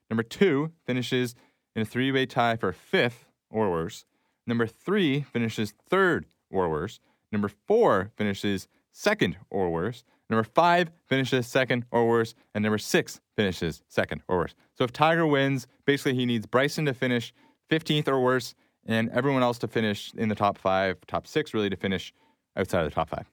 Number 0.09 0.23
two 0.23 0.71
finishes 0.85 1.35
in 1.75 1.81
a 1.81 1.85
three 1.85 2.11
way 2.11 2.25
tie 2.25 2.55
for 2.55 2.71
fifth 2.71 3.25
or 3.49 3.71
worse. 3.71 4.05
Number 4.45 4.67
three 4.67 5.21
finishes 5.21 5.73
third 5.89 6.25
or 6.49 6.69
worse. 6.69 6.99
Number 7.31 7.49
four 7.49 8.11
finishes 8.15 8.67
second 8.91 9.37
or 9.49 9.69
worse. 9.69 10.03
Number 10.29 10.43
five 10.43 10.91
finishes 11.07 11.47
second 11.47 11.85
or 11.91 12.07
worse. 12.07 12.35
And 12.53 12.63
number 12.63 12.77
six 12.77 13.21
finishes 13.35 13.81
second 13.87 14.21
or 14.27 14.37
worse. 14.37 14.55
So 14.75 14.83
if 14.83 14.91
Tiger 14.91 15.25
wins, 15.25 15.67
basically 15.85 16.15
he 16.15 16.25
needs 16.25 16.45
Bryson 16.45 16.85
to 16.85 16.93
finish 16.93 17.33
15th 17.69 18.07
or 18.07 18.19
worse 18.19 18.55
and 18.85 19.09
everyone 19.09 19.43
else 19.43 19.57
to 19.59 19.67
finish 19.67 20.13
in 20.15 20.29
the 20.29 20.35
top 20.35 20.57
five, 20.57 20.97
top 21.07 21.25
six, 21.25 21.53
really 21.53 21.69
to 21.69 21.75
finish 21.75 22.13
outside 22.55 22.81
of 22.81 22.91
the 22.91 22.95
top 22.95 23.09
five. 23.09 23.29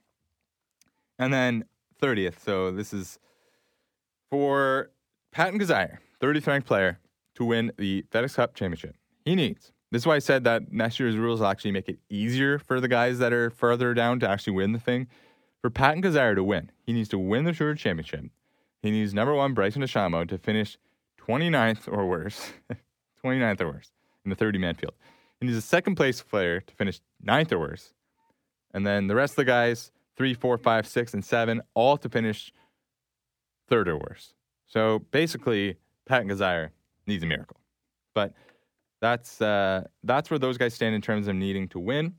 And 1.19 1.33
then 1.33 1.65
30th. 2.01 2.39
So 2.41 2.71
this 2.71 2.93
is 2.93 3.19
for 4.31 4.91
Patton 5.33 5.59
Kizzire, 5.59 5.99
30th 6.21 6.47
ranked 6.47 6.67
player, 6.67 6.99
to 7.35 7.45
win 7.45 7.73
the 7.77 8.05
FedEx 8.11 8.37
Cup 8.37 8.55
championship. 8.55 8.97
He 9.25 9.35
needs. 9.35 9.73
This 9.91 10.03
is 10.03 10.07
why 10.07 10.17
I 10.17 10.21
said 10.21 10.45
that 10.45 10.73
next 10.73 11.01
year's 11.01 11.17
rules 11.17 11.41
will 11.41 11.49
actually 11.49 11.73
make 11.73 11.89
it 11.89 11.99
easier 12.09 12.59
for 12.59 12.81
the 12.81 12.89
guys 12.89 13.19
that 13.19 13.33
are 13.33 13.51
further 13.51 13.93
down 13.93 14.21
to 14.21 14.29
actually 14.29 14.53
win 14.53 14.73
the 14.73 14.79
thing. 14.79 15.09
For 15.61 15.69
Patton 15.69 16.03
Kizzire 16.03 16.37
to 16.37 16.45
win, 16.45 16.71
he 16.87 16.93
needs 16.93 17.09
to 17.11 17.19
win 17.19 17.45
the 17.45 17.53
Tour 17.53 17.75
Championship. 17.75 18.27
He 18.83 18.91
needs 18.91 19.13
number 19.13 19.35
one 19.35 19.53
Bryson 19.53 19.83
DeChambeau 19.83 20.29
to 20.29 20.39
finish 20.39 20.79
29th 21.21 21.93
or 21.93 22.07
worse, 22.07 22.53
29th 23.25 23.61
or 23.61 23.67
worse 23.67 23.91
in 24.25 24.31
the 24.31 24.37
30 24.37 24.59
man 24.59 24.75
field. 24.75 24.95
He 25.41 25.47
needs 25.47 25.59
a 25.59 25.63
second 25.63 25.97
place 25.97 26.23
player 26.23 26.61
to 26.61 26.75
finish 26.75 27.01
ninth 27.21 27.53
or 27.53 27.59
worse. 27.59 27.93
And 28.73 28.87
then 28.87 29.09
the 29.09 29.15
rest 29.15 29.33
of 29.33 29.37
the 29.37 29.45
guys, 29.45 29.91
three, 30.17 30.35
four, 30.35 30.57
five, 30.57 30.87
six, 30.87 31.15
and 31.15 31.25
seven, 31.25 31.63
all 31.75 31.97
to 31.99 32.09
finish 32.09 32.53
third 33.71 33.89
or 33.89 33.97
worse. 33.97 34.35
So 34.67 35.01
basically, 35.11 35.77
Pat 36.07 36.27
Kizzire 36.27 36.71
needs 37.07 37.23
a 37.23 37.27
miracle. 37.27 37.57
But 38.15 38.35
that's 39.01 39.41
uh, 39.41 39.85
that's 40.05 40.31
where 40.31 40.39
those 40.39 40.59
guys 40.59 40.75
stand 40.75 40.95
in 40.95 41.01
terms 41.01 41.29
of 41.29 41.37
needing 41.37 41.69
to 41.69 41.79
win. 41.79 42.15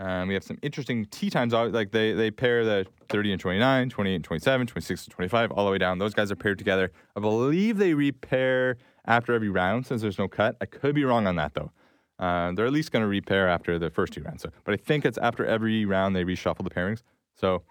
Um, 0.00 0.28
we 0.28 0.34
have 0.34 0.44
some 0.44 0.58
interesting 0.62 1.06
tee 1.06 1.28
times. 1.28 1.52
Like 1.52 1.90
they, 1.90 2.12
they 2.12 2.30
pair 2.30 2.64
the 2.64 2.86
30 3.08 3.32
and 3.32 3.40
29, 3.40 3.90
28 3.90 4.14
and 4.14 4.24
27, 4.24 4.66
26 4.68 5.04
and 5.06 5.12
25, 5.12 5.50
all 5.50 5.64
the 5.64 5.72
way 5.72 5.78
down. 5.78 5.98
Those 5.98 6.14
guys 6.14 6.30
are 6.30 6.36
paired 6.36 6.58
together. 6.58 6.92
I 7.16 7.20
believe 7.20 7.78
they 7.78 7.94
repair 7.94 8.76
after 9.06 9.32
every 9.32 9.48
round 9.48 9.86
since 9.86 10.02
there's 10.02 10.18
no 10.18 10.28
cut. 10.28 10.56
I 10.60 10.66
could 10.66 10.94
be 10.94 11.04
wrong 11.04 11.26
on 11.26 11.36
that 11.36 11.54
though. 11.54 11.72
Uh, 12.18 12.52
they're 12.52 12.66
at 12.66 12.72
least 12.72 12.92
going 12.92 13.02
to 13.02 13.08
repair 13.08 13.48
after 13.48 13.78
the 13.78 13.90
first 13.90 14.12
two 14.12 14.22
rounds. 14.22 14.42
So, 14.42 14.50
but 14.64 14.74
I 14.74 14.76
think 14.76 15.04
it's 15.04 15.18
after 15.18 15.44
every 15.44 15.84
round 15.84 16.14
they 16.14 16.24
reshuffle 16.24 16.64
the 16.64 16.70
pairings. 16.70 17.02
So, 17.34 17.62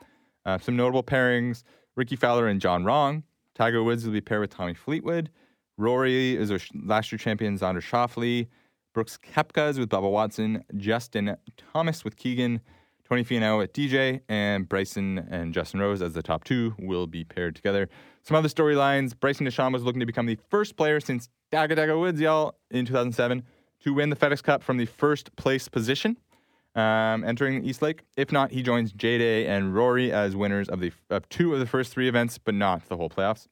uh, 0.46 0.58
some 0.58 0.78
notable 0.78 1.04
pairings: 1.04 1.64
Rickie 1.98 2.16
Fowler 2.16 2.48
and 2.48 2.62
Jon 2.62 2.84
Rahm. 2.84 3.24
Tiger 3.56 3.84
Woods 3.84 4.06
will 4.06 4.14
be 4.14 4.22
paired 4.22 4.42
with 4.42 4.52
Tommy 4.52 4.76
Fleetwood. 4.76 5.32
Rory 5.78 6.36
is 6.38 6.52
a 6.52 6.60
last 6.86 7.12
year 7.12 7.18
champion 7.18 7.58
Xander 7.58 7.82
Schauffele. 7.82 8.48
Brooks 8.94 9.18
Koepka 9.18 9.72
is 9.72 9.80
with 9.80 9.90
Bubba 9.90 10.10
Watson. 10.10 10.64
Justin 10.78 11.36
Thomas 11.74 12.06
with 12.06 12.16
Keegan. 12.16 12.62
Tony 13.10 13.24
Finau 13.24 13.58
with 13.58 13.74
DJ 13.74 14.22
and 14.30 14.70
Bryson 14.70 15.26
and 15.32 15.56
Justin 15.56 15.80
Rose 15.80 16.02
as 16.04 16.14
the 16.14 16.22
top 16.22 16.44
two 16.44 16.76
will 16.78 17.08
be 17.08 17.24
paired 17.24 17.56
together. 17.56 17.90
Some 18.22 18.38
other 18.38 18.50
storylines: 18.50 19.20
Bryson 19.20 19.48
DeChambeau 19.48 19.74
was 19.74 19.84
looking 19.84 20.02
to 20.02 20.06
become 20.06 20.28
the 20.28 20.38
first 20.50 20.78
player 20.78 21.00
since 21.00 21.30
Dagger 21.52 21.74
Dagger 21.74 21.98
Woods, 21.98 22.22
y'all, 22.22 22.60
in 22.70 22.86
2007 22.86 23.44
to 23.84 23.94
win 23.94 24.10
the 24.12 24.16
FedEx 24.16 24.44
Cup 24.44 24.62
from 24.62 24.78
the 24.78 24.86
first 24.86 25.36
place 25.36 25.68
position, 25.68 26.18
um, 26.78 27.24
entering 27.26 27.66
East 27.66 27.82
Lake. 27.82 28.04
If 28.16 28.32
not, 28.32 28.52
he 28.52 28.62
joins 28.62 28.94
J 28.94 29.18
Day 29.18 29.48
and 29.48 29.76
Rory 29.76 30.12
as 30.14 30.36
winners 30.36 30.70
of 30.70 30.80
the 30.80 30.94
of 31.10 31.28
two 31.28 31.54
of 31.54 31.60
the 31.60 31.66
first 31.66 31.92
three 31.92 32.08
events, 32.08 32.38
but 32.38 32.54
not 32.54 32.88
the 32.88 32.96
whole 32.96 33.10
playoffs. 33.10 33.48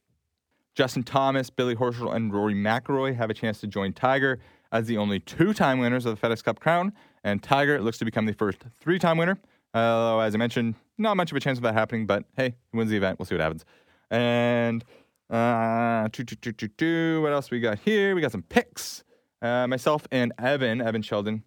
Justin 0.76 1.04
Thomas, 1.04 1.50
Billy 1.50 1.76
Horschel, 1.76 2.16
and 2.16 2.34
Rory 2.34 2.54
McIlroy 2.54 3.16
have 3.16 3.30
a 3.30 3.34
chance 3.34 3.60
to 3.62 3.68
join 3.68 3.94
Tiger 3.94 4.40
as 4.72 4.88
the 4.88 4.98
only 4.98 5.20
two-time 5.20 5.80
winners 5.80 6.06
of 6.06 6.20
the 6.20 6.28
FedEx 6.28 6.44
Cup 6.44 6.60
crown, 6.60 6.92
and 7.24 7.42
Tiger 7.42 7.82
looks 7.82 7.98
to 7.98 8.06
become 8.06 8.26
the 8.26 8.34
first 8.34 8.60
three-time 8.80 9.18
winner. 9.18 9.40
Although, 9.74 10.20
as 10.20 10.36
I 10.36 10.38
mentioned, 10.38 10.76
not 10.98 11.18
much 11.18 11.32
of 11.32 11.38
a 11.38 11.40
chance 11.40 11.58
of 11.58 11.64
that 11.64 11.74
happening, 11.74 12.06
but 12.06 12.26
hey, 12.36 12.56
he 12.72 12.78
wins 12.78 12.90
the 12.92 12.98
event. 12.98 13.20
We'll 13.20 13.26
see 13.26 13.36
what 13.36 13.42
happens. 13.42 13.66
And 14.12 14.84
uh, 15.30 16.08
what 16.10 17.32
else 17.32 17.52
we 17.52 17.60
got 17.60 17.80
here? 17.80 18.14
We 18.16 18.22
got 18.22 18.32
some 18.32 18.44
picks. 18.44 19.04
Uh, 19.42 19.68
myself 19.68 20.08
and 20.12 20.34
Evan, 20.38 20.82
Evan 20.82 21.02
Sheldon, 21.02 21.44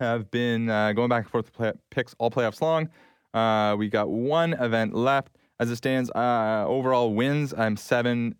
have 0.00 0.30
been 0.30 0.68
uh, 0.68 0.92
going 0.92 1.08
back 1.08 1.24
and 1.24 1.30
forth 1.30 1.52
play- 1.52 1.72
picks 1.90 2.14
all 2.18 2.30
playoffs 2.30 2.60
long. 2.60 2.88
Uh, 3.34 3.76
we 3.76 3.88
got 3.88 4.08
one 4.08 4.54
event 4.54 4.94
left. 4.94 5.36
As 5.60 5.70
it 5.70 5.76
stands, 5.76 6.10
uh, 6.12 6.64
overall 6.66 7.14
wins, 7.14 7.52
I'm 7.56 7.76
seven, 7.76 8.36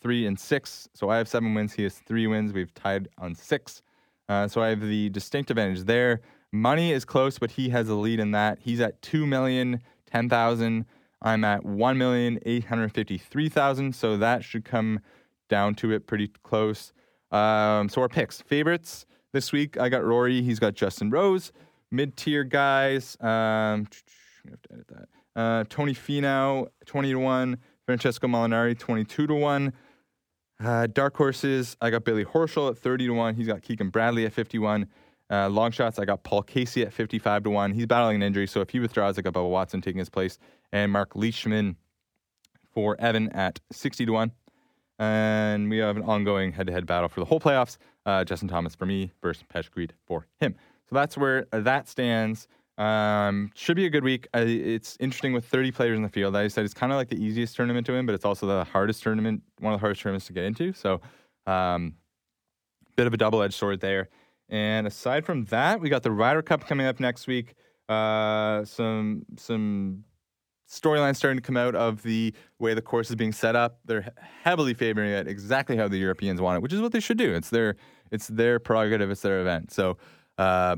three, 0.00 0.26
and 0.26 0.38
six. 0.38 0.88
So 0.94 1.10
I 1.10 1.16
have 1.16 1.28
seven 1.28 1.52
wins. 1.54 1.72
He 1.72 1.82
has 1.82 1.98
three 1.98 2.26
wins. 2.26 2.52
We've 2.52 2.72
tied 2.74 3.08
on 3.18 3.34
six. 3.34 3.82
Uh, 4.28 4.46
so 4.46 4.62
I 4.62 4.68
have 4.68 4.80
the 4.80 5.08
distinct 5.10 5.50
advantage 5.50 5.84
there. 5.84 6.20
Money 6.52 6.92
is 6.92 7.04
close, 7.04 7.38
but 7.38 7.50
he 7.50 7.68
has 7.70 7.88
a 7.88 7.94
lead 7.94 8.20
in 8.20 8.30
that. 8.32 8.58
He's 8.60 8.80
at 8.80 9.02
two 9.02 9.26
million, 9.26 9.80
ten 10.06 10.28
thousand. 10.28 10.86
I'm 11.22 11.44
at 11.44 11.64
one 11.64 11.98
million 11.98 12.38
eight 12.46 12.64
hundred 12.64 12.92
fifty-three 12.92 13.48
thousand. 13.48 13.94
So 13.94 14.16
that 14.16 14.44
should 14.44 14.64
come 14.64 15.00
down 15.48 15.74
to 15.76 15.90
it 15.92 16.06
pretty 16.06 16.28
close. 16.44 16.92
Um, 17.32 17.88
so 17.88 18.00
our 18.00 18.08
picks, 18.08 18.40
favorites 18.40 19.06
this 19.32 19.52
week. 19.52 19.78
I 19.78 19.88
got 19.88 20.04
Rory. 20.04 20.42
He's 20.42 20.58
got 20.58 20.74
Justin 20.74 21.10
Rose. 21.10 21.52
Mid 21.90 22.16
tier 22.16 22.44
guys. 22.44 23.16
Um, 23.20 23.28
I 23.28 24.50
have 24.50 24.62
to 24.62 24.72
edit 24.72 24.88
that. 24.88 25.08
Uh, 25.40 25.64
Tony 25.68 25.94
Finau, 25.94 26.68
twenty 26.86 27.12
to 27.12 27.18
one. 27.18 27.58
Francesco 27.86 28.26
Molinari, 28.26 28.78
twenty-two 28.78 29.26
to 29.26 29.34
one. 29.34 29.72
Uh, 30.62 30.86
dark 30.86 31.16
horses. 31.16 31.76
I 31.80 31.90
got 31.90 32.04
Billy 32.04 32.24
Horschel 32.24 32.70
at 32.70 32.78
thirty 32.78 33.06
to 33.06 33.12
one. 33.12 33.34
He's 33.34 33.46
got 33.46 33.62
Keegan 33.62 33.90
Bradley 33.90 34.26
at 34.26 34.32
fifty-one. 34.32 34.86
Uh, 35.30 35.48
long 35.48 35.70
shots. 35.70 35.98
I 35.98 36.04
got 36.04 36.22
Paul 36.24 36.42
Casey 36.42 36.82
at 36.82 36.92
fifty-five 36.92 37.44
to 37.44 37.50
one. 37.50 37.72
He's 37.72 37.86
battling 37.86 38.16
an 38.16 38.22
injury, 38.22 38.46
so 38.46 38.60
if 38.60 38.70
he 38.70 38.80
withdraws, 38.80 39.18
I 39.18 39.22
got 39.22 39.32
Bubba 39.32 39.48
Watson 39.48 39.80
taking 39.80 39.98
his 39.98 40.10
place, 40.10 40.38
and 40.72 40.92
Mark 40.92 41.14
Leishman 41.14 41.76
for 42.72 42.96
Evan 43.00 43.28
at 43.30 43.60
60 43.72 44.06
to 44.06 44.12
1. 44.12 44.32
And 44.98 45.70
we 45.70 45.78
have 45.78 45.96
an 45.96 46.02
ongoing 46.02 46.52
head 46.52 46.66
to 46.66 46.72
head 46.72 46.86
battle 46.86 47.08
for 47.08 47.20
the 47.20 47.26
whole 47.26 47.40
playoffs. 47.40 47.78
Uh, 48.10 48.24
Justin 48.24 48.48
Thomas 48.48 48.74
for 48.74 48.86
me 48.86 49.12
versus 49.22 49.44
Pesh 49.54 49.70
Creed 49.70 49.94
for 50.04 50.26
him. 50.40 50.56
So 50.88 50.96
that's 50.96 51.16
where 51.16 51.46
that 51.52 51.88
stands. 51.88 52.48
Um, 52.76 53.52
should 53.54 53.76
be 53.76 53.86
a 53.86 53.90
good 53.90 54.02
week. 54.02 54.26
Uh, 54.34 54.44
it's 54.46 54.96
interesting 54.98 55.32
with 55.32 55.44
30 55.44 55.70
players 55.70 55.96
in 55.96 56.02
the 56.02 56.08
field. 56.08 56.34
I 56.34 56.48
said 56.48 56.64
it's 56.64 56.74
kind 56.74 56.92
of 56.92 56.96
like 56.96 57.08
the 57.08 57.22
easiest 57.22 57.54
tournament 57.54 57.86
to 57.86 57.92
win, 57.92 58.06
but 58.06 58.14
it's 58.14 58.24
also 58.24 58.46
the 58.46 58.64
hardest 58.64 59.02
tournament, 59.02 59.42
one 59.60 59.72
of 59.72 59.78
the 59.78 59.80
hardest 59.80 60.02
tournaments 60.02 60.26
to 60.26 60.32
get 60.32 60.44
into. 60.44 60.72
So, 60.72 61.00
um, 61.46 61.94
bit 62.96 63.06
of 63.06 63.14
a 63.14 63.16
double 63.16 63.42
edged 63.42 63.54
sword 63.54 63.80
there. 63.80 64.08
And 64.48 64.86
aside 64.88 65.24
from 65.24 65.44
that, 65.46 65.80
we 65.80 65.88
got 65.88 66.02
the 66.02 66.10
Ryder 66.10 66.42
Cup 66.42 66.66
coming 66.66 66.86
up 66.86 66.98
next 66.98 67.28
week. 67.28 67.54
Uh, 67.88 68.64
some 68.64 69.24
some 69.36 70.04
storylines 70.70 71.16
starting 71.16 71.36
to 71.36 71.42
come 71.42 71.56
out 71.56 71.74
of 71.74 72.02
the 72.02 72.32
way 72.58 72.74
the 72.74 72.82
course 72.82 73.10
is 73.10 73.16
being 73.16 73.32
set 73.32 73.56
up. 73.56 73.80
They're 73.84 74.12
heavily 74.42 74.72
favoring 74.72 75.10
it 75.10 75.26
exactly 75.26 75.76
how 75.76 75.88
the 75.88 75.98
Europeans 75.98 76.40
want 76.40 76.56
it, 76.56 76.62
which 76.62 76.72
is 76.72 76.80
what 76.80 76.92
they 76.92 77.00
should 77.00 77.18
do. 77.18 77.34
It's 77.34 77.50
their 77.50 77.76
it's 78.10 78.28
their 78.28 78.58
prerogative. 78.58 79.10
It's 79.10 79.22
their 79.22 79.40
event. 79.40 79.72
So 79.72 79.98
uh, 80.38 80.76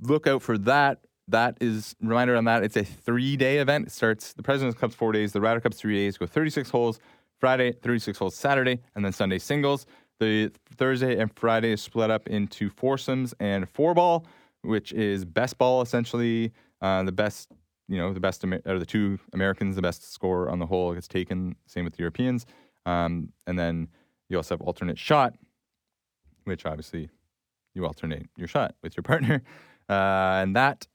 look 0.00 0.26
out 0.26 0.42
for 0.42 0.58
that. 0.58 0.98
That 1.28 1.56
is 1.60 1.96
reminder 2.00 2.36
on 2.36 2.44
that. 2.44 2.62
It's 2.64 2.76
a 2.76 2.84
three 2.84 3.36
day 3.36 3.58
event. 3.58 3.86
It 3.86 3.92
starts 3.92 4.34
the 4.34 4.42
President's 4.42 4.78
Cup's 4.78 4.94
four 4.94 5.12
days. 5.12 5.32
The 5.32 5.40
Ryder 5.40 5.60
Cup's 5.60 5.78
three 5.78 5.96
days. 5.96 6.18
Go 6.18 6.26
36 6.26 6.70
holes 6.70 7.00
Friday, 7.38 7.72
36 7.72 8.18
holes 8.18 8.34
Saturday, 8.34 8.80
and 8.94 9.04
then 9.04 9.12
Sunday 9.12 9.38
singles. 9.38 9.86
The 10.20 10.52
Thursday 10.76 11.18
and 11.18 11.30
Friday 11.36 11.72
is 11.72 11.82
split 11.82 12.10
up 12.10 12.28
into 12.28 12.70
foursomes 12.70 13.34
and 13.40 13.68
four 13.68 13.94
ball, 13.94 14.26
which 14.62 14.92
is 14.92 15.24
best 15.24 15.58
ball 15.58 15.82
essentially. 15.82 16.52
Uh, 16.80 17.02
the 17.02 17.12
best, 17.12 17.50
you 17.88 17.98
know, 17.98 18.12
the 18.12 18.20
best 18.20 18.44
Amer- 18.44 18.62
or 18.66 18.78
the 18.78 18.86
two 18.86 19.18
Americans, 19.32 19.76
the 19.76 19.82
best 19.82 20.12
score 20.12 20.48
on 20.48 20.58
the 20.58 20.66
hole 20.66 20.94
gets 20.94 21.08
taken. 21.08 21.56
Same 21.66 21.84
with 21.84 21.94
the 21.94 22.00
Europeans, 22.00 22.46
um, 22.86 23.30
and 23.46 23.58
then 23.58 23.88
you 24.28 24.36
also 24.36 24.54
have 24.54 24.62
alternate 24.62 24.98
shot, 24.98 25.34
which 26.44 26.66
obviously 26.66 27.10
you 27.74 27.86
alternate 27.86 28.26
your 28.36 28.48
shot 28.48 28.74
with 28.82 28.96
your 28.96 29.02
partner, 29.02 29.42
uh, 29.88 30.40
and 30.42 30.56
that 30.56 30.86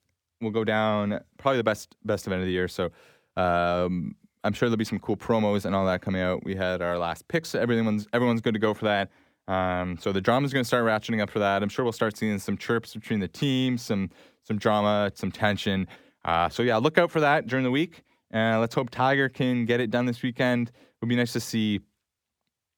will 0.41 0.52
go 0.52 0.64
down 0.64 1.20
probably 1.38 1.58
the 1.58 1.64
best 1.64 1.95
best 2.06 2.28
event 2.28 2.41
of 2.41 2.45
the 2.45 2.54
year. 2.54 2.68
So. 2.68 2.89
Um, 3.38 4.16
I'm 4.43 4.54
sure 4.54 4.70
there'll 4.70 4.78
be 4.78 4.86
some 4.86 5.00
cool 5.00 5.18
promos 5.18 5.66
and 5.66 5.76
all 5.76 5.86
that 5.88 6.02
coming 6.02 6.22
out. 6.22 6.45
We 6.45 6.56
had 6.56 6.82
our 6.82 6.97
last 6.97 7.28
picks. 7.28 7.56
Everyone's 7.56 8.08
everyone's 8.14 8.39
good 8.39 8.54
to 8.54 8.60
go 8.60 8.74
for 8.74 8.86
that. 8.86 9.10
Um, 9.50 9.97
so 9.97 10.12
the 10.12 10.22
drama's 10.22 10.54
going 10.54 10.64
to 10.64 10.68
start 10.68 10.86
ratcheting 10.86 11.22
up 11.22 11.30
for 11.30 11.39
that. 11.39 11.64
I'm 11.64 11.70
sure 11.70 11.84
we'll 11.84 11.91
start 11.91 12.16
seeing 12.16 12.38
some 12.38 12.56
chirps 12.56 12.93
between 12.93 13.20
the 13.20 13.28
teams, 13.28 13.82
some 13.82 14.12
some 14.43 14.58
drama, 14.58 15.12
some 15.16 15.32
tension. 15.32 15.88
Uh, 16.24 16.50
so 16.50 16.64
yeah, 16.64 16.78
look 16.78 16.97
out 16.97 17.12
for 17.12 17.20
that 17.20 17.47
during 17.47 17.64
the 17.64 17.72
week. 17.72 18.04
And 18.32 18.58
uh, 18.58 18.60
let's 18.60 18.76
hope 18.76 18.91
Tiger 18.91 19.28
can 19.28 19.66
get 19.66 19.80
it 19.80 19.89
done 19.89 20.06
this 20.06 20.22
weekend. 20.22 20.70
It 20.70 20.76
would 21.02 21.10
be 21.10 21.16
nice 21.16 21.34
to 21.34 21.39
see 21.39 21.80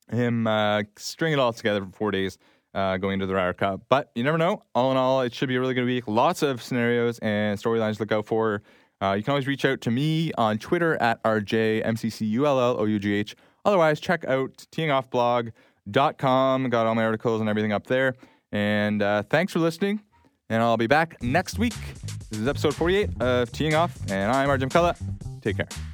him 0.09 0.47
uh, 0.47 0.83
string 0.97 1.33
it 1.33 1.39
all 1.39 1.51
together 1.51 1.83
for 1.83 1.91
four 1.91 2.11
days 2.11 2.37
uh, 2.73 2.97
going 2.97 3.15
into 3.15 3.25
the 3.25 3.33
Ryder 3.33 3.53
Cup. 3.53 3.81
But 3.89 4.11
you 4.15 4.23
never 4.23 4.37
know. 4.37 4.63
All 4.73 4.91
in 4.91 4.97
all, 4.97 5.21
it 5.21 5.33
should 5.33 5.49
be 5.49 5.55
a 5.55 5.59
really 5.59 5.73
good 5.73 5.85
week. 5.85 6.07
Lots 6.07 6.41
of 6.41 6.61
scenarios 6.61 7.19
and 7.19 7.59
storylines 7.59 7.97
to 7.97 8.03
look 8.03 8.11
out 8.11 8.25
for. 8.25 8.61
Uh, 9.01 9.13
you 9.13 9.23
can 9.23 9.31
always 9.31 9.47
reach 9.47 9.65
out 9.65 9.81
to 9.81 9.91
me 9.91 10.31
on 10.37 10.59
Twitter 10.59 10.95
at 11.01 11.21
RJMCCULLOUGH. 11.23 13.33
Otherwise, 13.65 13.99
check 13.99 14.23
out 14.25 14.65
teeingoffblog.com. 14.71 16.69
Got 16.69 16.85
all 16.85 16.95
my 16.95 17.03
articles 17.03 17.41
and 17.41 17.49
everything 17.49 17.73
up 17.73 17.87
there. 17.87 18.15
And 18.51 19.01
uh, 19.01 19.23
thanks 19.23 19.53
for 19.53 19.59
listening. 19.59 20.01
And 20.49 20.61
I'll 20.61 20.77
be 20.77 20.87
back 20.87 21.21
next 21.23 21.57
week. 21.57 21.73
This 22.29 22.39
is 22.39 22.47
episode 22.47 22.75
48 22.75 23.09
of 23.21 23.51
Teeing 23.51 23.73
Off. 23.73 23.97
And 24.11 24.31
I'm 24.31 24.49
RJ 24.49 24.69
McCullough. 24.69 24.97
Take 25.41 25.57
care. 25.57 25.90